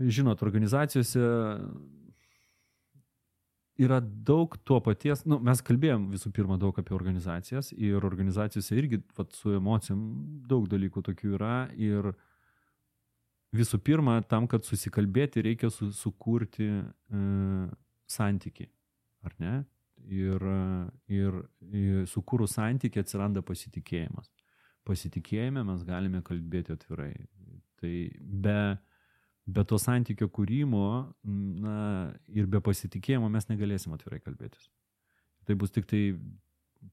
žinot, 0.00 0.42
organizacijose 0.42 1.22
yra 3.76 4.00
daug 4.00 4.56
to 4.64 4.78
paties, 4.80 5.22
nu, 5.28 5.38
mes 5.44 5.60
kalbėjom 5.64 6.08
visų 6.14 6.32
pirma 6.36 6.56
daug 6.60 6.76
apie 6.80 6.94
organizacijas 6.96 7.72
ir 7.76 8.04
organizacijose 8.04 8.76
irgi 8.76 9.02
vat, 9.16 9.34
su 9.36 9.52
emocijom 9.56 10.00
daug 10.48 10.68
dalykų 10.72 11.02
tokių 11.10 11.34
yra 11.36 11.56
ir 11.76 12.10
visų 13.56 13.80
pirma, 13.84 14.18
tam, 14.28 14.48
kad 14.48 14.64
susikalbėti, 14.64 15.44
reikia 15.44 15.70
su, 15.72 15.90
sukurti 15.92 16.66
e, 16.66 17.20
santyki, 18.10 18.68
ar 19.24 19.36
ne? 19.40 19.54
Ir, 20.06 20.42
ir, 21.10 21.38
ir 21.72 22.02
sukūrus 22.10 22.56
santyki 22.58 23.00
atsiranda 23.00 23.40
pasitikėjimas. 23.42 24.28
Pasitikėjime 24.86 25.64
mes 25.66 25.82
galime 25.86 26.22
kalbėti 26.26 26.74
atvirai. 26.76 27.12
Tai 27.80 27.92
be, 28.46 28.60
be 29.46 29.64
to 29.68 29.78
santykio 29.82 30.28
kūrimo 30.32 30.86
na, 31.64 31.76
ir 32.32 32.48
be 32.50 32.62
pasitikėjimo 32.64 33.28
mes 33.32 33.50
negalėsim 33.50 33.94
atvirai 33.96 34.22
kalbėtis. 34.24 34.70
Tai 35.46 35.58
bus 35.58 35.74
tik 35.74 35.86
tai 35.90 36.02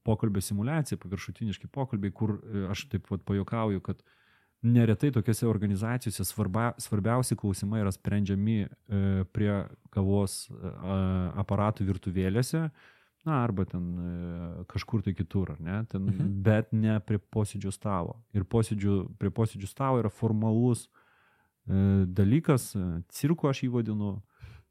pokalbio 0.06 0.42
simulacija, 0.42 0.98
paviršutiniški 0.98 1.70
pokalbiai, 1.72 2.12
kur 2.14 2.36
e, 2.38 2.66
aš 2.72 2.86
taip 2.90 3.06
pat 3.08 3.22
pajokauju, 3.26 3.82
kad 3.84 4.02
neretai 4.64 5.10
tokiuose 5.12 5.46
organizacijose 5.46 6.24
svarba, 6.24 6.72
svarbiausi 6.80 7.36
klausimai 7.36 7.82
yra 7.82 7.92
sprendžiami 7.92 8.58
e, 8.64 8.68
prie 9.36 9.52
kavos 9.94 10.44
e, 10.48 10.74
aparatų 11.44 11.86
virtuvėlėse, 11.90 12.66
na, 13.24 13.40
arba 13.42 13.64
ten 13.64 13.84
e, 13.98 14.64
kažkur 14.68 15.02
tai 15.02 15.14
kitur, 15.16 15.54
ne, 15.60 15.84
ten, 15.88 16.04
mhm. 16.10 16.28
bet 16.44 16.72
ne 16.76 16.98
prie 17.00 17.18
posėdžių 17.18 17.72
stalo. 17.72 18.18
Ir 18.36 18.44
posėdžių, 18.44 18.98
prie 19.20 19.32
posėdžių 19.34 19.70
stalo 19.70 20.02
yra 20.02 20.12
formalus 20.12 20.86
e, 20.86 22.04
dalykas, 22.04 22.72
e, 22.76 22.86
cirko 23.08 23.48
aš 23.48 23.64
jį 23.64 23.70
vadinu, 23.78 24.16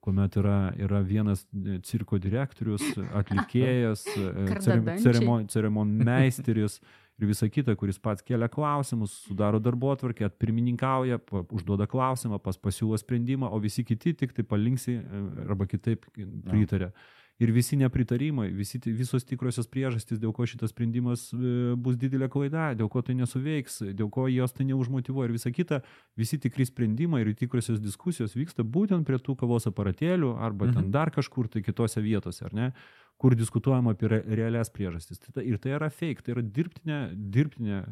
kuomet 0.04 0.36
yra, 0.38 0.58
yra 0.78 1.00
vienas 1.06 1.46
e, 1.50 1.80
cirko 1.88 2.20
direktorius, 2.22 2.84
atlikėjas, 3.16 4.06
ceremon, 4.66 5.48
ceremonmeisteris 5.50 6.78
ir 7.18 7.30
visa 7.30 7.50
kita, 7.50 7.74
kuris 7.80 7.98
pats 8.02 8.26
kelia 8.26 8.50
klausimus, 8.52 9.16
sudaro 9.26 9.62
darbo 9.64 9.94
atvarkę, 9.94 10.30
pirmininkauja, 10.42 11.20
pa- 11.26 11.46
užduoda 11.54 11.88
klausimą, 11.90 12.38
pas 12.44 12.58
pasiūlo 12.58 12.98
sprendimą, 13.02 13.50
o 13.50 13.62
visi 13.64 13.86
kiti 13.86 14.14
tik 14.18 14.34
tai 14.38 14.46
palinksi 14.46 15.00
arba 15.48 15.70
kitaip 15.70 16.06
pritarė. 16.50 16.94
Ir 17.42 17.50
visi 17.50 17.74
nepritarimai, 17.76 18.52
visi, 18.54 18.78
visos 18.94 19.26
tikrosios 19.26 19.66
priežastys, 19.66 20.20
dėl 20.22 20.32
ko 20.38 20.46
šitas 20.46 20.70
sprendimas 20.70 21.26
e, 21.34 21.74
bus 21.82 21.98
didelė 21.98 22.28
klaida, 22.32 22.68
dėl 22.78 22.92
ko 22.94 23.02
tai 23.02 23.16
nesuveiks, 23.18 23.80
dėl 23.98 24.12
ko 24.14 24.28
jos 24.30 24.54
tai 24.54 24.68
neužmotivuoja 24.70 25.32
ir 25.32 25.34
visa 25.34 25.50
kita, 25.50 25.82
visi 26.20 26.38
tikri 26.38 26.68
sprendimai 26.70 27.24
ir 27.24 27.32
tikrosios 27.40 27.82
diskusijos 27.82 28.38
vyksta 28.38 28.62
būtent 28.62 29.08
prie 29.10 29.18
tų 29.18 29.34
kavos 29.42 29.66
aparatėlių 29.72 30.36
arba 30.38 30.70
mhm. 30.70 30.78
ten 30.78 30.94
dar 30.94 31.10
kažkur 31.16 31.50
tai 31.50 31.66
kitose 31.66 32.06
vietose, 32.06 32.46
ar 32.46 32.54
ne, 32.54 32.70
kur 33.18 33.34
diskutuojama 33.40 33.98
apie 33.98 34.14
re 34.14 34.22
realias 34.38 34.70
priežastis. 34.70 35.18
Tai, 35.24 35.34
ta- 35.40 35.48
ir 35.48 35.58
tai 35.64 35.74
yra 35.74 35.90
fake, 35.90 36.22
tai 36.22 36.38
yra 36.38 36.46
dirbtinė, 36.46 37.04
dirbtinė 37.34 37.78
e, 37.82 37.86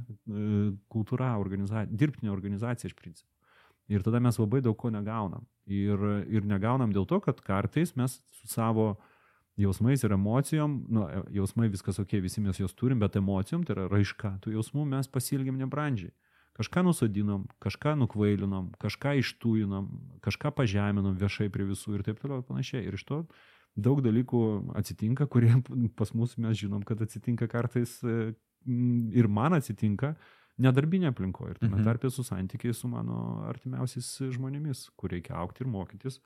kultūra, 0.93 1.33
organiza, 1.41 1.87
dirbtinė 1.89 2.29
organizacija 2.29 2.93
iš 2.93 2.97
principo. 2.99 3.31
Ir 3.91 4.05
tada 4.05 4.21
mes 4.23 4.37
labai 4.39 4.61
daug 4.63 4.77
ko 4.77 4.93
negaunam. 4.93 5.49
Ir, 5.65 6.03
ir 6.29 6.45
negaunam 6.47 6.93
dėl 6.93 7.09
to, 7.09 7.19
kad 7.25 7.41
kartais 7.43 7.95
mes 7.97 8.21
su 8.37 8.47
savo 8.47 8.93
jausmais 9.61 10.03
ir 10.03 10.11
emocijom, 10.15 10.75
nu, 10.89 11.05
jausmai 11.33 11.69
viskas 11.71 11.99
ok, 12.01 12.17
visi 12.23 12.41
mes 12.43 12.57
juos 12.59 12.73
turim, 12.77 12.99
bet 12.99 13.15
emocijom, 13.19 13.63
tai 13.67 13.75
yra 13.77 13.87
raiška, 13.91 14.35
tų 14.43 14.55
jausmų 14.57 14.85
mes 14.91 15.07
pasilgiam 15.11 15.57
nebrandžiai. 15.61 16.11
Kažką 16.59 16.83
nusodinom, 16.83 17.45
kažką 17.63 17.95
nukvailinom, 18.01 18.73
kažką 18.81 19.15
ištūjinom, 19.21 19.87
kažką 20.21 20.51
pažeminom 20.57 21.15
viešai 21.17 21.47
prie 21.49 21.63
visų 21.69 21.95
ir 21.95 22.03
taip 22.03 22.19
toliau 22.19 22.41
ir 22.41 22.47
panašiai. 22.49 22.83
Ir 22.89 22.97
iš 22.99 23.05
to 23.07 23.21
daug 23.79 24.01
dalykų 24.03 24.41
atsitinka, 24.75 25.29
kurie 25.31 25.53
pas 25.95 26.11
mus 26.13 26.35
mes 26.37 26.57
žinom, 26.59 26.83
kad 26.83 27.01
atsitinka 27.01 27.47
kartais 27.47 27.95
e, 28.03 28.33
ir 29.15 29.27
man 29.31 29.55
atsitinka 29.57 30.15
nedarbinė 30.61 31.13
aplinkoje. 31.13 31.55
Ir 31.55 31.61
tame 31.63 31.77
Mhm. 31.79 31.85
tarpė 31.87 32.11
su 32.11 32.21
santykiai 32.27 32.75
su 32.75 32.87
mano 32.91 33.47
artimiausiais 33.47 34.11
žmonėmis, 34.35 34.89
kur 34.99 35.09
reikia 35.15 35.39
aukti 35.39 35.63
ir 35.63 35.71
mokytis 35.71 36.19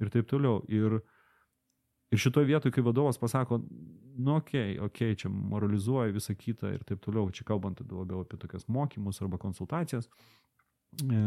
ir 0.00 0.10
taip 0.10 0.26
toliau. 0.26 0.64
Ir, 0.68 1.00
ir 2.10 2.18
šitoje 2.18 2.48
vietoje, 2.48 2.72
kai 2.72 2.84
vadovas 2.84 3.18
pasako, 3.18 3.60
nu 4.18 4.36
okei, 4.36 4.76
okay, 4.76 4.84
okei, 4.84 5.12
okay, 5.12 5.20
čia 5.22 5.30
moralizuoja 5.30 6.14
visą 6.14 6.34
kitą 6.34 6.72
ir 6.74 6.84
taip 6.88 7.02
toliau, 7.04 7.30
čia 7.30 7.46
kalbant 7.48 7.80
labiau 7.84 8.24
apie 8.24 8.38
tokias 8.40 8.68
mokymus 8.68 9.22
arba 9.22 9.38
konsultacijas. 9.38 10.08
E, 11.04 11.22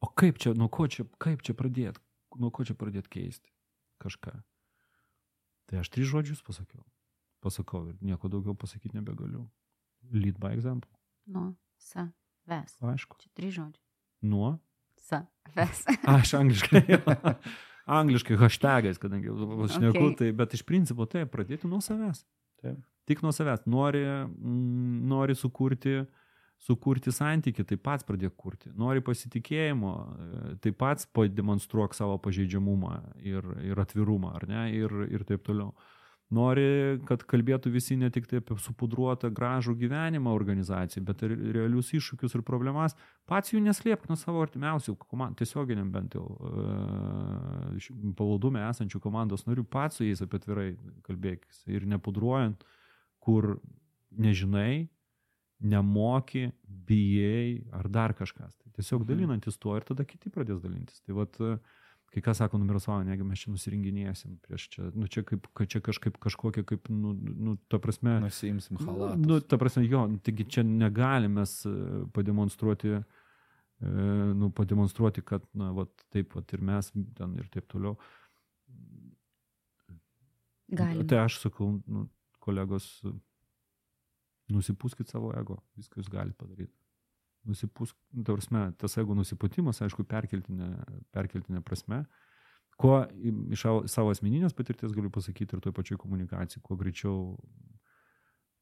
o 0.00 0.10
kaip 0.14 0.38
čia, 0.42 0.54
nuo 0.54 0.70
ko 0.72 0.86
čia, 0.88 1.06
kaip 1.22 1.42
čia 1.46 1.56
pradėti, 1.58 2.00
nuo 2.40 2.52
ko 2.54 2.64
čia 2.64 2.78
pradėti 2.78 3.12
keisti 3.18 3.50
kažką. 4.02 4.36
Tai 5.66 5.82
aš 5.82 5.90
tris 5.90 6.06
žodžius 6.06 6.44
pasakiau. 6.46 6.84
Pasakau 7.42 7.88
ir 7.90 7.96
nieko 8.00 8.30
daugiau 8.30 8.54
pasakyti 8.54 8.96
nebegaliu. 8.96 9.48
Lead 10.14 10.38
by 10.38 10.54
example. 10.54 10.90
Nu, 11.26 11.56
savęs. 11.82 12.78
Aišku. 12.86 13.18
Čia 13.18 13.30
trys 13.34 13.56
žodžiai. 13.58 13.82
Nuo. 14.30 14.56
Savęs. 15.02 15.82
Aš 16.06 16.36
angliškai. 16.38 16.84
angliškai 17.86 18.36
hashtagais, 18.40 18.98
kadangi 18.98 19.30
aš 19.30 19.78
šneku, 19.78 20.02
Okay. 20.02 20.16
tai, 20.18 20.30
bet 20.32 20.54
iš 20.54 20.62
principo 20.66 21.06
taip, 21.06 21.30
pradėti 21.32 21.70
nuo 21.70 21.80
savęs. 21.80 22.24
Taip. 22.62 22.78
Tik 23.06 23.22
nuo 23.22 23.32
savęs. 23.32 23.66
Nori, 23.70 24.02
mm, 24.02 25.06
nori 25.06 25.34
sukurti, 25.38 26.00
sukurti 26.58 27.12
santyki, 27.12 27.64
tai 27.64 27.76
pats 27.76 28.04
pradėk 28.04 28.34
kurti. 28.36 28.72
Nori 28.74 29.00
pasitikėjimo, 29.04 29.92
e, 29.94 30.54
tai 30.64 30.72
pats 30.72 31.06
pademonstruok 31.06 31.94
savo 31.94 32.18
pažeidžiamumą 32.18 32.94
ir, 33.22 33.44
ir 33.62 33.76
atvirumą, 33.78 34.34
ar 34.34 34.48
ne, 34.48 34.64
ir, 34.74 34.90
ir 35.10 35.24
taip 35.24 35.44
toliau. 35.46 35.74
Nori, 36.34 36.98
kad 37.06 37.22
kalbėtų 37.30 37.70
visi 37.74 37.96
ne 37.98 38.08
tik 38.10 38.26
tai 38.26 38.40
apie 38.40 38.56
supudruotą 38.58 39.30
gražų 39.34 39.76
gyvenimą 39.78 40.32
organizacijai, 40.34 41.04
bet 41.06 41.22
ir 41.22 41.36
realius 41.54 41.92
iššūkius 41.94 42.34
ir 42.34 42.42
problemas, 42.46 42.96
pats 43.30 43.54
jų 43.54 43.62
neslėpk 43.62 44.08
nuo 44.10 44.18
savo 44.18 44.42
artimiausių 44.42 44.96
komandų, 45.04 45.38
tiesioginiam 45.42 45.92
bent 45.94 46.18
jau 46.18 46.26
e, 47.78 47.78
pavaldume 48.18 48.64
esančių 48.66 49.00
komandos 49.04 49.46
narių, 49.46 49.66
pats 49.70 50.00
su 50.00 50.08
jais 50.08 50.24
apie 50.24 50.42
atvirai 50.42 50.68
kalbėkis 51.06 51.62
ir 51.70 51.86
nepudruojant, 51.94 52.66
kur 53.22 53.56
nežinai, 54.10 54.88
nemoki, 55.62 56.50
bijai 56.86 57.62
ar 57.74 57.86
dar 57.88 58.12
kažkas. 58.18 58.58
Tai 58.60 58.74
tiesiog 58.76 59.06
dalinantis 59.08 59.56
tuo 59.62 59.78
ir 59.78 59.86
tada 59.88 60.04
kiti 60.04 60.30
pradės 60.32 60.58
dalintis. 60.60 61.00
Tai 61.06 61.16
vat, 61.16 61.38
uh, 61.40 61.56
kai 62.16 62.22
kas 62.24 62.38
sako, 62.40 62.58
nu 62.58 62.64
Miroslavą, 62.64 63.02
negi 63.04 63.24
mes 63.28 63.42
čia 63.42 63.50
nusiringinėsim 63.52 64.38
prieš 64.40 64.70
čia, 64.72 64.86
nu 64.96 65.04
čia, 65.12 65.20
kaip, 65.28 65.50
čia 65.68 65.82
kažkaip 65.84 66.14
kažkokia, 66.22 66.62
kaip, 66.64 66.88
nu, 66.88 67.12
nu 67.12 67.56
ta 67.68 67.76
prasme. 67.82 68.14
Nusimsim 68.24 68.80
halatą. 68.80 69.18
Nu, 69.20 69.36
ta 69.44 69.58
prasme, 69.60 69.84
jo, 69.84 70.06
taigi 70.24 70.46
čia 70.56 70.64
negalime 70.64 71.44
pademonstruoti, 72.16 72.94
e, 72.96 73.92
nu, 74.40 74.48
pademonstruoti, 74.56 75.26
kad, 75.28 75.44
na, 75.52 75.74
va, 75.76 75.84
taip, 76.14 76.32
va, 76.38 76.44
ir 76.56 76.64
mes 76.64 76.88
ten 77.20 77.36
ir 77.36 77.52
taip 77.52 77.68
toliau. 77.74 77.98
Galime. 80.72 81.04
Tai 81.12 81.20
aš 81.26 81.42
sakau, 81.44 81.74
nu, 81.84 82.08
kolegos, 82.40 82.88
nusipūskit 84.48 85.12
savo 85.12 85.36
ego, 85.36 85.60
viską 85.76 86.00
jūs 86.00 86.08
galite 86.16 86.40
padaryti 86.40 86.72
nusipūsk, 87.48 87.96
tarsme, 88.26 88.70
tas 88.80 88.96
ego 89.00 89.16
nusipūtimas, 89.18 89.82
aišku, 89.86 90.06
perkeltinė, 90.08 90.70
perkeltinė 91.14 91.62
prasme. 91.66 92.04
Kuo 92.76 92.98
iš 93.54 93.62
savo 93.88 94.12
asmeninės 94.12 94.56
patirties 94.56 94.92
galiu 94.92 95.10
pasakyti 95.12 95.56
ir 95.56 95.62
toj 95.64 95.72
pačioj 95.76 95.96
komunikacijai, 96.02 96.60
kuo 96.64 96.76
greičiau 96.76 97.22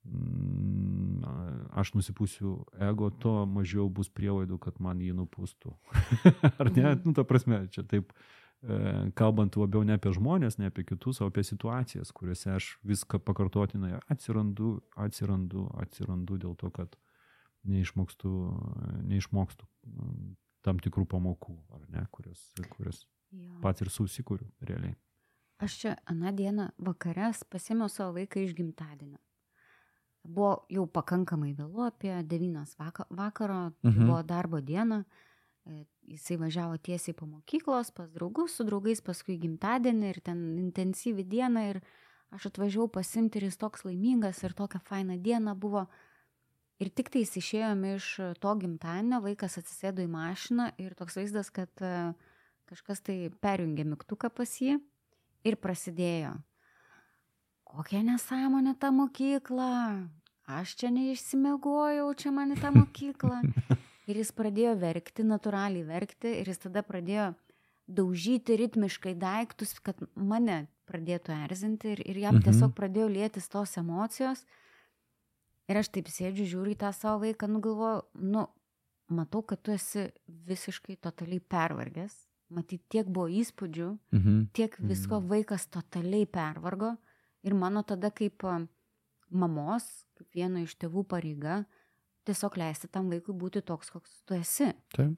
mm, 0.06 1.24
aš 1.74 1.94
nusipūsiu 1.96 2.60
ego, 2.90 3.10
to 3.22 3.34
mažiau 3.50 3.88
bus 3.90 4.12
prievaidų, 4.14 4.60
kad 4.62 4.78
man 4.84 5.02
jį 5.02 5.16
nupūstų. 5.18 5.74
Ar 6.60 6.70
ne? 6.70 6.94
Mhm. 6.94 7.02
Nu, 7.08 7.14
ta 7.16 7.26
prasme, 7.26 7.64
čia 7.74 7.82
taip, 7.90 8.14
e, 8.62 8.78
kalbant 9.18 9.58
labiau 9.58 9.82
ne 9.82 9.98
apie 9.98 10.14
žmonės, 10.14 10.60
ne 10.62 10.70
apie 10.70 10.86
kitus, 10.86 11.18
o 11.18 11.30
apie 11.30 11.42
situacijas, 11.46 12.14
kuriuose 12.14 12.54
aš 12.54 12.70
viską 12.86 13.18
pakartotinai 13.24 13.96
atsirandu, 14.12 14.76
atsirandu, 14.94 15.66
atsirandu 15.82 16.38
dėl 16.46 16.54
to, 16.60 16.70
kad 16.74 16.94
neišmokstu, 17.68 18.30
neišmokstu 19.08 19.66
mm, 19.88 20.34
tam 20.64 20.80
tikrų 20.80 21.06
pamokų, 21.10 21.56
ar 21.76 21.84
ne, 21.92 22.06
kurias, 22.14 22.46
kurias 22.76 23.04
pats 23.62 23.84
ir 23.84 23.90
susikūriu 23.92 24.48
realiai. 24.64 24.94
Aš 25.62 25.76
čia 25.80 25.92
aną 26.10 26.32
dieną 26.34 26.70
vakares 26.82 27.44
pasėmiau 27.50 27.88
savo 27.92 28.16
vaiką 28.18 28.42
iš 28.42 28.54
gimtadienio. 28.58 29.20
Buvo 30.24 30.64
jau 30.72 30.86
pakankamai 30.88 31.52
vėlu, 31.54 31.84
apie 31.84 32.12
9 32.24 32.74
vaka, 32.80 33.06
vakaro, 33.10 33.70
mhm. 33.70 33.90
Mhm. 33.92 34.06
buvo 34.08 34.22
darbo 34.22 34.60
diena. 34.60 35.04
E, 35.64 35.84
Jisai 36.04 36.36
važiavo 36.36 36.76
tiesiai 36.76 37.14
po 37.16 37.24
mokyklos, 37.24 37.88
pas 37.96 38.10
draugus, 38.12 38.58
su 38.58 38.64
draugais 38.68 39.00
paskui 39.00 39.38
gimtadienį 39.40 40.10
ir 40.10 40.18
ten 40.20 40.40
intensyvi 40.60 41.24
diena 41.24 41.62
ir 41.70 41.78
aš 42.34 42.50
atvažiavau 42.50 42.90
pasimti 42.92 43.40
ir 43.40 43.46
jis 43.48 43.56
toks 43.56 43.86
laimingas 43.86 44.42
ir 44.44 44.52
tokia 44.52 44.82
faina 44.84 45.16
diena 45.16 45.54
buvo. 45.54 45.86
Ir 46.84 46.90
tik 46.92 47.08
tai 47.14 47.22
išėjom 47.24 47.84
iš 47.94 48.06
to 48.42 48.54
gimtadienio, 48.60 49.22
vaikas 49.24 49.56
atsisėdo 49.60 50.04
į 50.04 50.10
mašiną 50.12 50.66
ir 50.82 50.92
toks 50.98 51.16
vaizdas, 51.16 51.48
kad 51.54 51.70
e, 51.80 52.12
kažkas 52.68 53.00
tai 53.06 53.16
perjungė 53.40 53.86
mygtuką 53.88 54.28
pas 54.34 54.52
jį 54.60 54.76
ir 55.48 55.56
prasidėjo. 55.62 56.34
Kokia 57.64 58.02
nesąmonė 58.06 58.74
ta 58.78 58.90
mokykla, 58.94 59.70
aš 60.46 60.74
čia 60.82 60.92
neišsimegojau, 60.94 62.10
čia 62.20 62.34
man 62.36 62.52
į 62.54 62.60
tą 62.60 62.74
mokyklą. 62.76 63.40
Ir 64.04 64.18
jis 64.20 64.34
pradėjo 64.36 64.74
verkti, 64.76 65.24
natūraliai 65.24 65.86
verkti 65.88 66.28
ir 66.42 66.50
jis 66.50 66.58
tada 66.66 66.82
pradėjo 66.84 67.30
daužyti 67.88 68.52
ritmiškai 68.60 69.14
daiktus, 69.16 69.72
kad 69.80 69.96
mane 70.12 70.66
pradėtų 70.84 71.32
erzinti 71.46 71.94
ir, 71.94 72.02
ir 72.04 72.18
jam 72.26 72.36
Mhm. 72.36 72.44
tiesiog 72.44 72.74
pradėjo 72.76 73.08
lėtis 73.08 73.48
tos 73.48 73.72
emocijos. 73.80 74.44
Ir 75.68 75.76
aš 75.80 75.88
taip 75.88 76.08
sėdžiu, 76.12 76.44
žiūriu 76.44 76.74
į 76.74 76.78
tą 76.82 76.90
savo 76.92 77.22
vaiką, 77.24 77.48
nu 77.48 77.60
galvoju, 77.64 78.02
nu, 78.20 78.46
matau, 79.08 79.42
kad 79.42 79.62
tu 79.64 79.72
esi 79.72 80.10
visiškai 80.28 80.96
totaliai 81.00 81.40
pervargęs. 81.40 82.14
Matyt, 82.54 82.82
tiek 82.92 83.06
buvo 83.08 83.26
įspūdžių, 83.32 83.98
Mhm. 84.12 84.52
tiek 84.52 84.76
visko 84.78 85.20
Mhm. 85.20 85.28
vaikas 85.28 85.66
totaliai 85.72 86.26
pervargo. 86.26 86.96
Ir 87.42 87.54
mano 87.54 87.82
tada 87.82 88.10
kaip 88.10 88.42
mamos, 89.30 90.04
kaip 90.16 90.28
vieno 90.34 90.62
iš 90.62 90.76
tėvų 90.76 91.04
pareiga, 91.08 91.64
tiesiog 92.26 92.56
leisti 92.56 92.88
tam 92.88 93.10
vaikui 93.10 93.34
būti 93.34 93.62
toks, 93.64 93.90
koks 93.90 94.22
tu 94.26 94.34
esi. 94.34 94.72
Taip. 94.94 95.16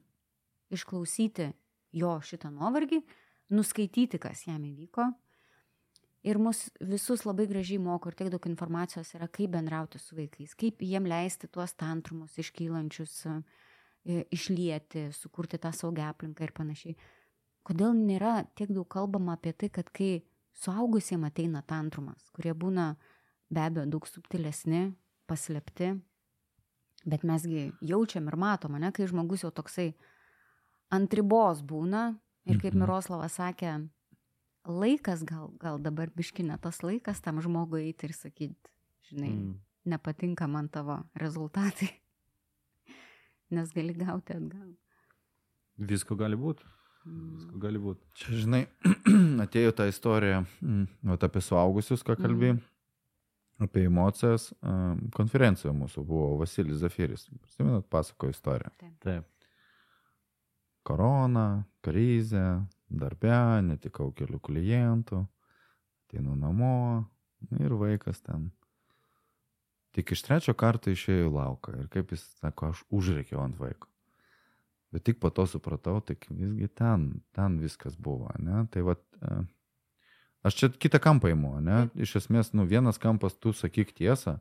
Išklausyti 0.71 1.53
jo 1.93 2.17
šitą 2.19 2.51
nuovargį, 2.51 3.03
nuskaityti, 3.51 4.19
kas 4.19 4.45
jam 4.47 4.63
įvyko. 4.63 5.13
Ir 6.25 6.39
mus 6.41 6.69
visus 6.81 7.23
labai 7.27 7.45
gražiai 7.47 7.79
moko 7.79 8.09
ir 8.09 8.15
tiek 8.17 8.31
daug 8.33 8.45
informacijos 8.49 9.13
yra, 9.15 9.27
kaip 9.29 9.51
bendrauti 9.53 9.99
su 10.01 10.15
vaikais, 10.17 10.55
kaip 10.57 10.81
jiem 10.81 11.05
leisti 11.07 11.47
tuos 11.47 11.75
tantrumus 11.77 12.37
iškylančius, 12.41 13.13
e, 13.27 14.23
išlieti, 14.33 15.07
sukurti 15.13 15.59
tą 15.61 15.71
saugią 15.71 16.09
aplinką 16.09 16.43
ir 16.43 16.53
panašiai. 16.57 16.97
Kodėl 17.67 17.93
nėra 17.93 18.41
tiek 18.55 18.71
daug 18.73 18.87
kalbama 18.89 19.37
apie 19.37 19.53
tai, 19.53 19.69
kad 19.69 19.91
kai 19.93 20.23
suaugusiems 20.57 21.29
ateina 21.29 21.61
tantrumas, 21.61 22.29
kurie 22.33 22.53
būna 22.57 22.95
be 23.53 23.63
abejo 23.63 23.85
daug 23.91 24.07
subtilesni, 24.09 24.87
paslėpti, 25.27 25.91
bet 27.07 27.23
mesgi 27.27 27.71
jaučiam 27.85 28.27
ir 28.27 28.37
matom, 28.39 28.77
ne, 28.79 28.91
kai 28.91 29.07
žmogus 29.07 29.43
jau 29.45 29.51
toksai 29.51 29.91
ant 30.91 31.13
ribos 31.13 31.61
būna 31.61 32.17
ir 32.47 32.57
kaip 32.59 32.73
Mhm. 32.73 32.79
Miroslavas 32.81 33.37
sakė, 33.37 33.89
laikas 34.67 35.23
gal, 35.27 35.51
gal 35.61 35.79
dabar 35.81 36.11
biškinė 36.13 36.59
tas 36.61 36.81
laikas 36.85 37.21
tam 37.23 37.41
žmogui 37.43 37.87
eiti 37.87 38.09
ir 38.09 38.15
sakyti, 38.15 38.71
žinai, 39.09 39.31
mm. 39.31 39.43
Mm. 39.43 39.59
nepatinka 39.93 40.47
man 40.51 40.69
tavo 40.69 40.99
rezultatai, 41.15 41.89
nes 43.55 43.71
gali 43.75 43.95
gauti 43.97 44.37
atgal. 44.37 44.73
Visko 45.77 46.17
gali 46.17 46.39
būti. 46.39 46.65
Mm. 47.07 47.27
Visko 47.37 47.61
gali 47.63 47.81
būti. 47.81 48.03
Čia, 48.17 48.39
žinai, 48.43 48.63
atėjo 49.45 49.75
ta 49.77 49.87
istorija, 49.89 50.41
mm, 50.61 50.87
vat 51.13 51.27
apie 51.27 51.43
suaugusius, 51.45 52.03
ką 52.05 52.17
kalbėjai, 52.19 52.57
apie 53.63 53.87
emocijas. 53.87 54.51
Konferencijoje 55.15 55.75
mūsų 55.77 56.03
buvo 56.07 56.35
Vasilis 56.41 56.81
Zafiris. 56.83 57.27
Prisimenat, 57.41 57.87
pasako 57.89 58.31
istoriją. 58.33 58.73
Taip. 59.03 59.25
Korona, 60.87 61.65
krizė, 61.83 62.61
darbė, 62.89 63.61
netikau 63.65 64.11
kelių 64.15 64.39
klientų, 64.43 65.23
ateinu 66.07 66.35
namo 66.39 67.05
ir 67.59 67.75
vaikas 67.77 68.21
ten. 68.23 68.49
Tik 69.97 70.13
iš 70.13 70.23
trečio 70.27 70.53
karto 70.57 70.91
išėjau 70.93 71.27
į 71.27 71.33
lauką 71.33 71.75
ir 71.81 71.87
kaip 71.93 72.11
jis 72.13 72.23
sako, 72.41 72.71
aš 72.71 72.83
užreikiau 72.93 73.41
ant 73.43 73.57
vaiko. 73.59 73.89
Bet 74.93 75.03
tik 75.03 75.19
po 75.19 75.31
to 75.33 75.43
supratau, 75.49 75.99
tai 75.99 76.15
visgi 76.29 76.69
ten, 76.71 77.09
ten 77.35 77.57
viskas 77.59 77.97
buvo, 77.99 78.29
ne? 78.39 78.63
Tai 78.71 78.85
va, 78.87 78.95
aš 80.47 80.59
čia 80.59 80.69
kitą 80.71 81.01
kampą 81.03 81.33
įimu, 81.33 81.57
ne? 81.65 81.87
Iš 81.99 82.21
esmės, 82.21 82.53
nu, 82.55 82.63
vienas 82.69 83.01
kampas 83.01 83.35
tu 83.35 83.51
sakyk 83.51 83.91
tiesą, 83.97 84.37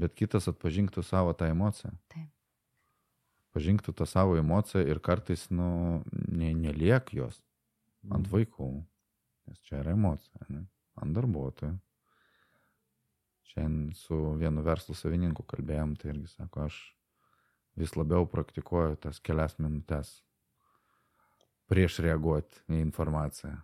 bet 0.00 0.16
kitas 0.18 0.50
atpažinktų 0.50 1.04
savo 1.06 1.36
tą 1.38 1.52
emociją. 1.52 1.92
Taip. 2.10 2.32
Pažinktų 3.54 3.94
tą 3.96 4.08
savo 4.10 4.34
emociją 4.36 4.82
ir 4.84 4.98
kartais, 5.00 5.46
nu, 5.54 6.02
ne, 6.12 6.50
neliek 6.52 7.14
jos 7.14 7.38
ant 8.14 8.28
vaikų, 8.30 8.70
nes 9.48 9.62
čia 9.66 9.80
yra 9.82 9.94
emocija, 9.96 10.46
ne? 10.52 10.66
ant 11.02 11.16
darbuotojų. 11.16 11.74
Šiandien 13.50 13.94
su 13.96 14.16
vienu 14.40 14.62
verslo 14.66 14.96
savininku 14.96 15.44
kalbėjom, 15.48 15.94
tai 16.00 16.12
irgi 16.12 16.30
sako, 16.32 16.66
aš 16.68 16.78
vis 17.76 17.94
labiau 17.96 18.26
praktikuoju 18.28 18.98
tas 19.04 19.20
kelias 19.20 19.56
minutės 19.60 20.16
prieš 21.70 22.00
reaguoti 22.04 22.62
į 22.70 22.80
informaciją. 22.84 23.56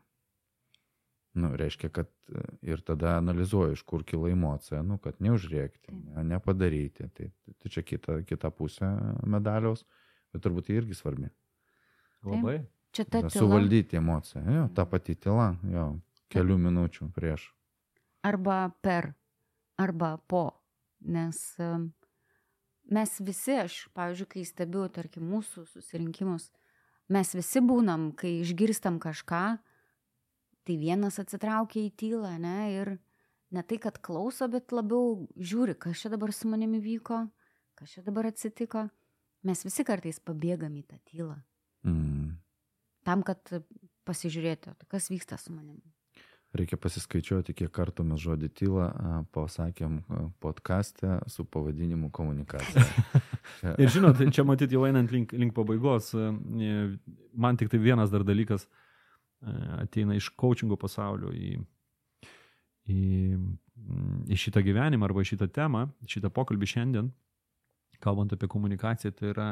Nu, 1.42 1.48
reiškia, 1.56 1.88
kad 1.88 2.10
e, 2.28 2.42
ir 2.74 2.82
tada 2.84 3.14
analizuoju, 3.16 3.72
iš 3.72 3.82
kur 3.88 4.02
kilo 4.04 4.28
emocija, 4.28 4.82
nu, 4.84 4.98
kad 5.00 5.16
neužrėkti, 5.24 5.94
ne, 6.12 6.24
nepadaryti. 6.34 7.08
Tai, 7.16 7.28
tai 7.62 7.72
čia 7.72 7.84
kita, 7.88 8.18
kita 8.28 8.50
pusė 8.52 8.90
medaliaus, 9.24 9.86
bet 10.34 10.44
turbūt 10.44 10.68
tai 10.68 10.76
irgi 10.82 10.98
svarbi. 10.98 11.30
Labai. 12.26 12.58
Čia 12.92 13.06
ta 13.08 13.22
tyla. 13.24 13.32
Suvaldyti 13.32 13.96
emociją, 13.96 14.44
jo, 14.44 14.68
ta 14.76 14.84
pati 14.86 15.16
tyla, 15.16 15.54
jo, 15.72 15.88
kelių 16.32 16.58
minučių 16.68 17.08
prieš. 17.16 17.48
arba 18.22 18.70
per, 18.80 19.14
arba 19.76 20.16
po. 20.26 20.50
Nes 21.02 21.58
mes 22.92 23.14
visi, 23.20 23.56
aš, 23.58 23.88
pavyzdžiui, 23.96 24.28
kai 24.30 24.44
stebiu, 24.46 24.84
tarkim, 24.92 25.26
mūsų 25.32 25.64
susirinkimus, 25.70 26.50
mes 27.12 27.32
visi 27.34 27.62
būnam, 27.64 28.10
kai 28.18 28.36
išgirstam 28.42 29.00
kažką, 29.02 29.42
tai 30.62 30.76
vienas 30.78 31.18
atsitraukia 31.18 31.82
į 31.88 31.90
tylą, 31.98 32.36
ne, 32.42 32.58
ir 32.76 32.92
ne 33.50 33.64
tai, 33.66 33.80
kad 33.82 33.98
klauso, 34.04 34.46
bet 34.52 34.74
labiau 34.74 35.26
žiūri, 35.34 35.74
kas 35.74 36.04
čia 36.04 36.12
dabar 36.14 36.34
su 36.36 36.50
manimi 36.52 36.78
vyko, 36.82 37.24
kas 37.78 37.96
čia 37.96 38.06
dabar 38.06 38.30
atsitiko. 38.30 38.86
Mes 39.42 39.64
visi 39.66 39.82
kartais 39.82 40.22
pabėgam 40.22 40.76
į 40.78 40.84
tą 40.86 41.00
tylą. 41.10 41.40
Mm. 41.82 42.11
Tam, 43.06 43.24
kad 43.26 43.40
pasižiūrėti, 44.08 44.76
tai 44.78 44.88
kas 44.90 45.10
vyksta 45.12 45.38
su 45.40 45.54
manimi. 45.54 45.82
Reikia 46.52 46.76
pasiskaičiuoti, 46.76 47.54
kiek 47.56 47.70
kartų 47.72 48.04
mes 48.04 48.20
žodį 48.20 48.50
tylą 48.52 48.84
a, 48.84 49.12
pasakėm 49.32 50.02
podkastę 50.44 51.22
su 51.32 51.46
pavadinimu 51.48 52.10
komunikacija. 52.12 52.84
Ir 53.80 53.88
žinot, 53.92 54.20
čia 54.36 54.44
matyti 54.44 54.76
jau 54.76 54.84
einant 54.84 55.14
link, 55.14 55.32
link 55.32 55.56
pabaigos, 55.56 56.10
e, 56.12 56.76
man 57.32 57.56
tik 57.56 57.72
tai 57.72 57.80
vienas 57.80 58.12
dar 58.12 58.26
dalykas 58.28 58.68
ateina 59.78 60.14
iš 60.14 60.30
coachingo 60.38 60.76
pasaulio 60.78 61.32
į, 61.34 61.56
į, 62.90 63.00
į 64.30 64.38
šitą 64.38 64.62
gyvenimą 64.64 65.08
arba 65.08 65.24
šitą 65.26 65.48
temą, 65.50 65.86
šitą 66.08 66.30
pokalbį 66.34 66.68
šiandien, 66.74 67.10
kalbant 68.02 68.34
apie 68.34 68.48
komunikaciją, 68.50 69.14
tai 69.18 69.30
yra 69.32 69.48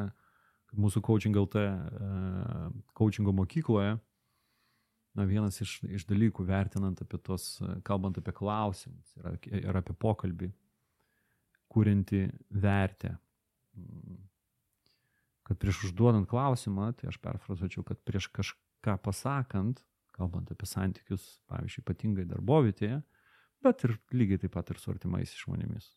mūsų 0.76 1.02
coaching 1.06 1.36
LT, 1.36 1.64
e, 1.66 2.70
coachingo 2.96 3.34
mokykloje, 3.36 3.96
na, 5.18 5.26
vienas 5.26 5.58
iš, 5.62 5.78
iš 5.90 6.06
dalykų 6.08 6.44
vertinant 6.46 7.00
apie 7.02 7.18
tos, 7.22 7.56
kalbant 7.86 8.18
apie 8.20 8.34
klausimus 8.36 9.16
ir, 9.18 9.38
ir 9.64 9.80
apie 9.80 9.96
pokalbį, 9.98 10.50
kūrinti 11.70 12.24
vertę. 12.62 13.16
Kad 15.46 15.58
prieš 15.62 15.84
užduodant 15.88 16.28
klausimą, 16.30 16.92
tai 16.98 17.10
aš 17.10 17.18
perfrazuočiau, 17.22 17.82
kad 17.86 17.98
prieš 18.06 18.30
kažką 18.34 18.96
pasakant, 19.02 19.82
kalbant 20.14 20.50
apie 20.52 20.68
santykius, 20.68 21.24
pavyzdžiui, 21.50 21.82
ypatingai 21.84 22.26
darbovietėje, 22.30 23.00
bet 23.64 23.86
ir 23.86 23.96
lygiai 24.14 24.44
taip 24.44 24.54
pat 24.54 24.70
ir 24.70 24.78
su 24.82 24.92
artimais 24.92 25.34
žmonėmis. 25.42 25.90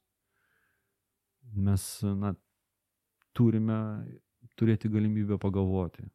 Mes, 1.53 1.85
na, 2.17 2.33
turime 3.35 3.77
turėti 4.59 4.91
galimybę 4.91 5.37
pagalvoti, 5.41 6.05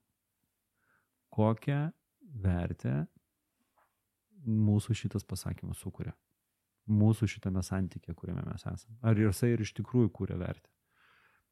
kokią 1.34 1.80
vertę 2.44 2.94
mūsų 4.48 4.96
šitas 4.96 5.26
pasakymas 5.28 5.80
sukuria. 5.82 6.14
Mūsų 6.88 7.28
šitame 7.28 7.60
santykė, 7.64 8.14
kuriame 8.16 8.42
mes 8.46 8.64
esame. 8.64 8.96
Ar 9.04 9.18
jisai 9.18 9.52
ir 9.52 9.64
iš 9.64 9.74
tikrųjų 9.76 10.08
kūrė 10.14 10.38
vertę. 10.40 10.70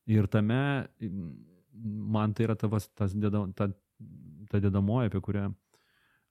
Ir 0.09 0.29
tame, 0.33 0.87
man 2.17 2.33
tai 2.33 2.47
yra 2.47 2.57
tavas, 2.57 2.87
tas 2.97 3.13
deda, 3.13 3.43
ta, 3.59 3.69
ta 4.49 4.61
dedamoji, 4.63 5.11
apie 5.11 5.21
kurią, 5.21 5.51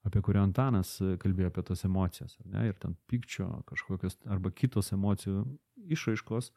apie 0.08 0.24
kurią 0.26 0.46
Antanas 0.48 0.96
kalbėjo 1.22 1.52
apie 1.52 1.66
tos 1.68 1.86
emocijas. 1.86 2.38
Ir 2.64 2.80
ten 2.82 2.96
pykčio 3.12 3.50
kažkokios 3.70 4.18
arba 4.32 4.54
kitos 4.56 4.94
emocijų 4.96 5.44
išraiškos 5.92 6.50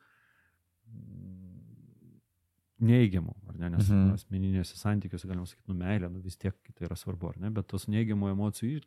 neigiamų, 2.85 3.35
ar 3.51 3.59
ne, 3.59 3.71
nes 3.75 3.89
mhm. 3.91 4.15
asmeninėse 4.15 4.79
santykiuose, 4.79 5.27
galima 5.29 5.49
sakyti, 5.49 5.67
nu 5.71 5.77
meilė, 5.81 6.11
nu 6.13 6.23
vis 6.23 6.39
tiek 6.39 6.55
tai 6.71 6.87
yra 6.87 6.97
svarbu, 6.99 7.33
ar 7.33 7.41
ne, 7.43 7.51
bet 7.55 7.69
tos 7.71 7.89
neigiamų 7.91 8.31
emocijų 8.35 8.85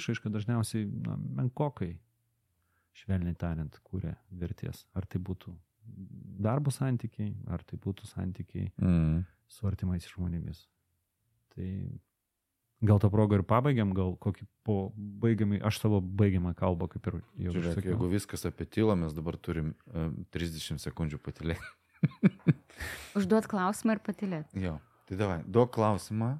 išaiška 0.00 0.32
dažniausiai, 0.34 0.84
na, 1.06 1.16
menkokai, 1.40 1.94
švelniai 3.00 3.38
tariant, 3.40 3.80
kūrė 3.86 4.14
vertės. 4.42 4.84
Ar 4.98 5.08
tai 5.08 5.22
būtų 5.24 5.54
darbo 6.44 6.72
santykiai, 6.74 7.32
ar 7.50 7.64
tai 7.66 7.80
būtų 7.80 8.08
santykiai 8.10 8.68
mhm. 8.76 9.24
su 9.50 9.66
artimais 9.70 10.06
žmonėmis. 10.10 10.66
Tai 11.54 11.70
gal 12.86 13.00
tą 13.02 13.10
progą 13.12 13.40
ir 13.40 13.44
pabaigiam, 13.48 13.92
gal 13.96 14.14
kokį 14.20 14.46
po 14.66 14.78
baigiamai, 14.96 15.60
aš 15.64 15.80
savo 15.82 16.00
baigiamą 16.00 16.54
kalbą 16.58 16.88
kaip 16.92 17.08
ir 17.10 17.20
jau 17.46 17.56
Žiūrėk, 17.56 17.76
sakiau. 17.76 17.94
Jeigu 17.94 18.12
viskas 18.12 18.46
apie 18.48 18.68
tylą, 18.68 18.96
mes 19.00 19.16
dabar 19.16 19.40
turim 19.40 19.74
um, 19.92 20.24
30 20.36 20.82
sekundžių 20.84 21.20
patilėti. 21.24 21.76
Užduot 23.18 23.48
klausimą 23.50 23.96
ir 23.96 24.02
patilėti. 24.04 24.62
Jo, 24.62 24.76
tai 25.08 25.18
davai, 25.20 25.40
duok 25.46 25.72
klausimą. 25.74 26.34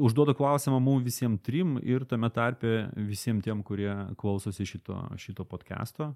Užduodu 0.00 0.32
klausimą 0.36 0.78
mums 0.80 1.04
visiems 1.04 1.42
trim 1.44 1.76
ir 1.84 2.06
tame 2.08 2.30
tarpe 2.32 2.86
visiems 2.96 3.44
tiem, 3.44 3.60
kurie 3.66 3.90
klausosi 4.20 4.64
šito, 4.68 4.96
šito 5.20 5.44
podcast'o. 5.48 6.12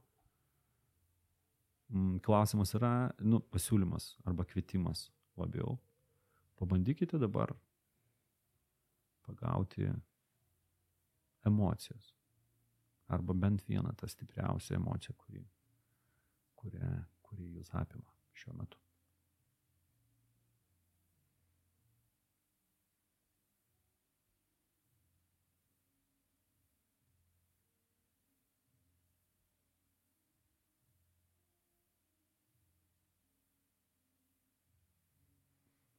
Mm, 1.93 2.17
klausimas 2.25 2.73
yra, 2.75 2.93
nu, 3.23 3.43
pasiūlymas 3.53 4.15
arba 4.27 4.47
kvietimas 4.49 5.11
labiau. 5.39 5.77
Pabandykite 6.57 7.21
dabar 7.21 7.53
pagauti 9.27 9.91
emocijas. 11.47 12.15
Arba 13.07 13.37
bent 13.39 13.63
vieną 13.69 13.93
tą 13.95 14.09
stipriausią 14.11 14.81
emociją, 14.81 15.15
kuri 15.21 15.45
kurią, 16.57 17.05
kuri 17.29 17.53
jūs 17.59 17.73
apima 17.75 18.11
šiuo 18.37 18.57
metu. 18.57 18.79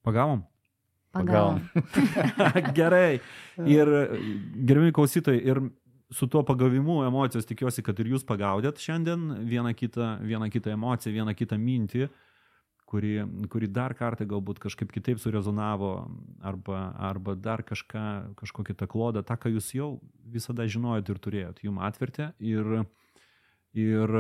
Pagavom? 0.08 0.46
Pagavom. 1.12 1.60
Gerai. 2.78 3.20
Ir 3.68 3.90
gerbimi 4.70 4.94
klausytojai, 4.96 5.42
ir 5.44 5.60
su 6.12 6.28
tuo 6.28 6.44
pagavimu 6.44 7.04
emocijos 7.04 7.46
tikiuosi, 7.48 7.84
kad 7.84 8.00
ir 8.00 8.14
jūs 8.14 8.24
pagaudėt 8.28 8.80
šiandien 8.80 9.44
vieną 9.48 9.74
kitą, 9.76 10.18
vieną 10.24 10.50
kitą 10.54 10.72
emociją, 10.76 11.14
vieną 11.20 11.34
kitą 11.36 11.58
mintį, 11.60 12.08
kuri, 12.88 13.18
kuri 13.52 13.68
dar 13.68 13.96
kartą 13.98 14.28
galbūt 14.30 14.62
kažkaip 14.64 14.94
kitaip 14.96 15.20
surezonavo 15.20 15.92
arba, 16.40 16.84
arba 17.10 17.36
dar 17.36 17.64
kažką, 17.68 18.06
kažkokį 18.40 18.78
tą 18.80 18.88
klodą, 18.88 19.24
tą, 19.28 19.36
ką 19.36 19.52
jūs 19.58 19.74
jau 19.76 19.90
visada 20.24 20.68
žinojot 20.68 21.12
ir 21.12 21.20
turėjot, 21.26 21.60
jum 21.68 21.82
atvertė. 21.84 22.32
Ir, 22.40 22.88
ir 23.76 24.16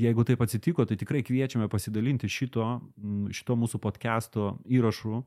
jeigu 0.00 0.24
taip 0.24 0.40
atsitiko, 0.46 0.88
tai 0.88 0.96
tikrai 0.96 1.20
kviečiame 1.26 1.68
pasidalinti 1.68 2.30
šito, 2.32 2.72
šito 3.36 3.58
mūsų 3.60 3.82
podcast'o 3.84 4.54
įrašų 4.64 5.20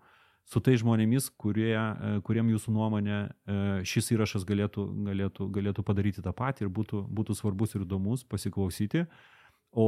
su 0.50 0.62
tai 0.64 0.76
žmonėmis, 0.80 1.30
kurie, 1.40 1.72
e, 1.74 2.18
kuriem 2.26 2.52
jūsų 2.54 2.74
nuomonė 2.76 3.16
e, 3.20 3.56
šis 3.88 4.12
įrašas 4.16 4.46
galėtų, 4.48 4.86
galėtų, 5.08 5.48
galėtų 5.56 5.86
padaryti 5.88 6.24
tą 6.26 6.34
patį 6.36 6.68
ir 6.68 6.74
būtų, 6.74 7.06
būtų 7.08 7.38
svarbus 7.40 7.76
ir 7.76 7.88
įdomus 7.88 8.26
pasiklausyti. 8.28 9.06
O 9.72 9.88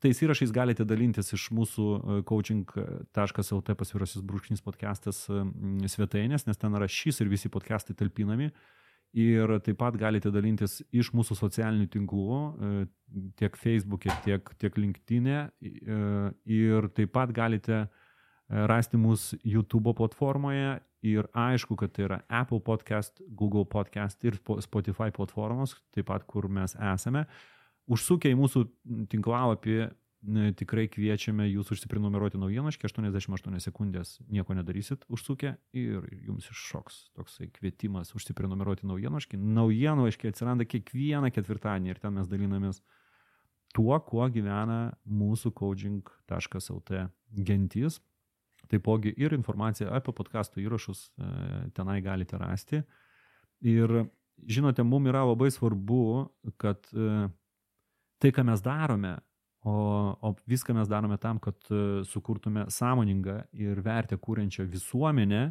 tais 0.00 0.22
įrašais 0.24 0.52
galite 0.56 0.86
dalintis 0.88 1.32
iš 1.36 1.50
mūsų 1.54 1.86
e, 2.00 2.18
coaching.lt 2.28 3.78
pasvirasis 3.84 4.24
brūkšnys 4.26 4.64
podcastas 4.64 5.26
svetainės, 5.92 6.48
nes 6.48 6.60
ten 6.60 6.76
yra 6.80 6.88
šis 6.88 7.20
ir 7.20 7.32
visi 7.32 7.52
podcastai 7.52 7.96
talpinami. 7.98 8.50
Ir 9.20 9.56
taip 9.66 9.74
pat 9.74 9.96
galite 9.98 10.30
dalintis 10.30 10.84
iš 10.94 11.08
mūsų 11.18 11.34
socialinių 11.34 11.88
tinklų, 11.90 12.36
tiek 13.40 13.56
Facebook'e, 13.58 14.12
tiek, 14.22 14.52
tiek 14.54 14.76
LinkedIn'e. 14.78 15.40
Ir 16.46 16.86
taip 16.94 17.10
pat 17.16 17.32
galite 17.34 17.88
rasti 18.50 18.96
mus 18.96 19.34
YouTube 19.44 19.94
platformoje 19.94 20.80
ir 21.06 21.28
aišku, 21.32 21.76
kad 21.80 21.92
tai 21.94 22.04
yra 22.08 22.20
Apple 22.28 22.60
podcast, 22.60 23.22
Google 23.28 23.64
podcast 23.64 24.24
ir 24.24 24.36
Spotify 24.60 25.10
platformos, 25.14 25.76
taip 25.94 26.10
pat 26.10 26.26
kur 26.28 26.48
mes 26.50 26.74
esame. 26.74 27.24
Užsukę 27.90 28.30
į 28.30 28.38
mūsų 28.38 28.64
tinklalapį 29.10 29.78
tikrai 30.60 30.84
kviečiame 30.92 31.46
jūs 31.48 31.70
užsiprenumeruoti 31.72 32.38
naujienoškį, 32.40 32.90
88 32.90 33.62
sekundės 33.64 34.18
nieko 34.28 34.52
nedarysit 34.54 35.06
užsukę 35.08 35.54
ir 35.72 36.04
jums 36.26 36.50
iššoks 36.52 36.98
toksai 37.16 37.48
kvietimas 37.54 38.12
užsiprenumeruoti 38.18 38.88
naujienoškį. 38.90 39.40
Naujienoškį 39.40 40.28
atsiranda 40.28 40.68
kiekvieną 40.68 41.32
ketvirtadienį 41.32 41.94
ir 41.94 42.02
ten 42.02 42.18
mes 42.18 42.28
dalinamės 42.28 42.82
tuo, 43.72 43.96
kuo 44.04 44.28
gyvena 44.28 44.92
mūsų 45.08 45.54
coaching.lt 45.56 47.06
gentis 47.32 48.00
Taipogi 48.70 49.12
ir 49.18 49.34
informaciją 49.34 49.90
apie 49.96 50.14
podkastų 50.16 50.62
įrašus 50.62 51.06
e, 51.08 51.30
tenai 51.74 51.98
galite 52.04 52.38
rasti. 52.38 52.82
Ir 53.66 54.04
žinote, 54.46 54.84
mums 54.86 55.10
yra 55.10 55.24
labai 55.26 55.50
svarbu, 55.52 56.04
kad 56.60 56.86
e, 56.94 57.26
tai, 58.22 58.30
ką 58.36 58.44
mes 58.46 58.62
darome, 58.64 59.16
o, 59.66 59.74
o 60.14 60.34
viską 60.48 60.76
mes 60.76 60.90
darome 60.90 61.18
tam, 61.20 61.40
kad 61.42 61.58
e, 61.70 62.04
sukurtume 62.08 62.68
sąmoningą 62.70 63.40
ir 63.58 63.82
vertę 63.84 64.20
kūrenčią 64.20 64.68
visuomenę, 64.70 65.50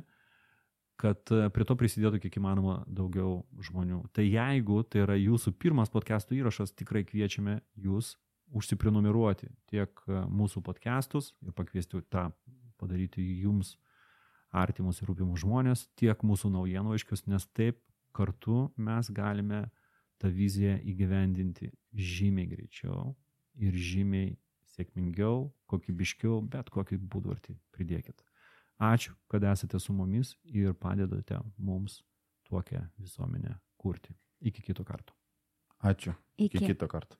kad 1.00 1.32
prie 1.56 1.64
to 1.64 1.76
prisidėtų 1.80 2.20
kiek 2.26 2.42
įmanoma 2.42 2.82
daugiau 2.92 3.38
žmonių. 3.64 4.02
Tai 4.12 4.26
jeigu 4.26 4.82
tai 4.84 5.06
yra 5.06 5.16
jūsų 5.16 5.54
pirmas 5.56 5.92
podcastų 5.94 6.36
įrašas, 6.42 6.74
tikrai 6.76 7.06
kviečiame 7.08 7.62
jūs 7.80 8.18
užsiprenumeruoti 8.52 9.48
tiek 9.70 10.02
mūsų 10.10 10.64
podcastus 10.66 11.32
ir 11.46 11.56
pakviesti 11.56 12.02
tą 12.12 12.30
padaryti 12.80 13.24
jums 13.44 13.76
artimus 14.50 15.02
ir 15.02 15.12
rūpimus 15.12 15.44
žmonės, 15.44 15.86
tiek 16.00 16.24
mūsų 16.26 16.52
naujienlaiškius, 16.56 17.28
nes 17.30 17.46
taip 17.54 17.82
kartu 18.16 18.70
mes 18.78 19.12
galime 19.14 19.68
tą 20.20 20.32
viziją 20.34 20.80
įgyvendinti 20.90 21.70
žymiai 21.94 22.50
greičiau 22.50 23.14
ir 23.60 23.76
žymiai 23.76 24.34
sėkmingiau, 24.74 25.50
kokybiškiau, 25.70 26.42
bet 26.50 26.72
kokį 26.74 27.00
būdvartį 27.12 27.56
pridėkit. 27.76 28.24
Ačiū, 28.80 29.14
kad 29.28 29.44
esate 29.44 29.80
su 29.80 29.94
mumis 29.94 30.38
ir 30.48 30.74
padedate 30.74 31.42
mums 31.58 32.00
tokią 32.48 32.86
visuomenę 32.98 33.58
kurti. 33.78 34.16
Iki 34.40 34.64
kito 34.70 34.86
karto. 34.88 35.14
Ačiū. 35.84 36.14
Iki, 36.38 36.46
Iki. 36.46 36.58
Iki 36.64 36.72
kito 36.74 36.88
karto. 36.88 37.20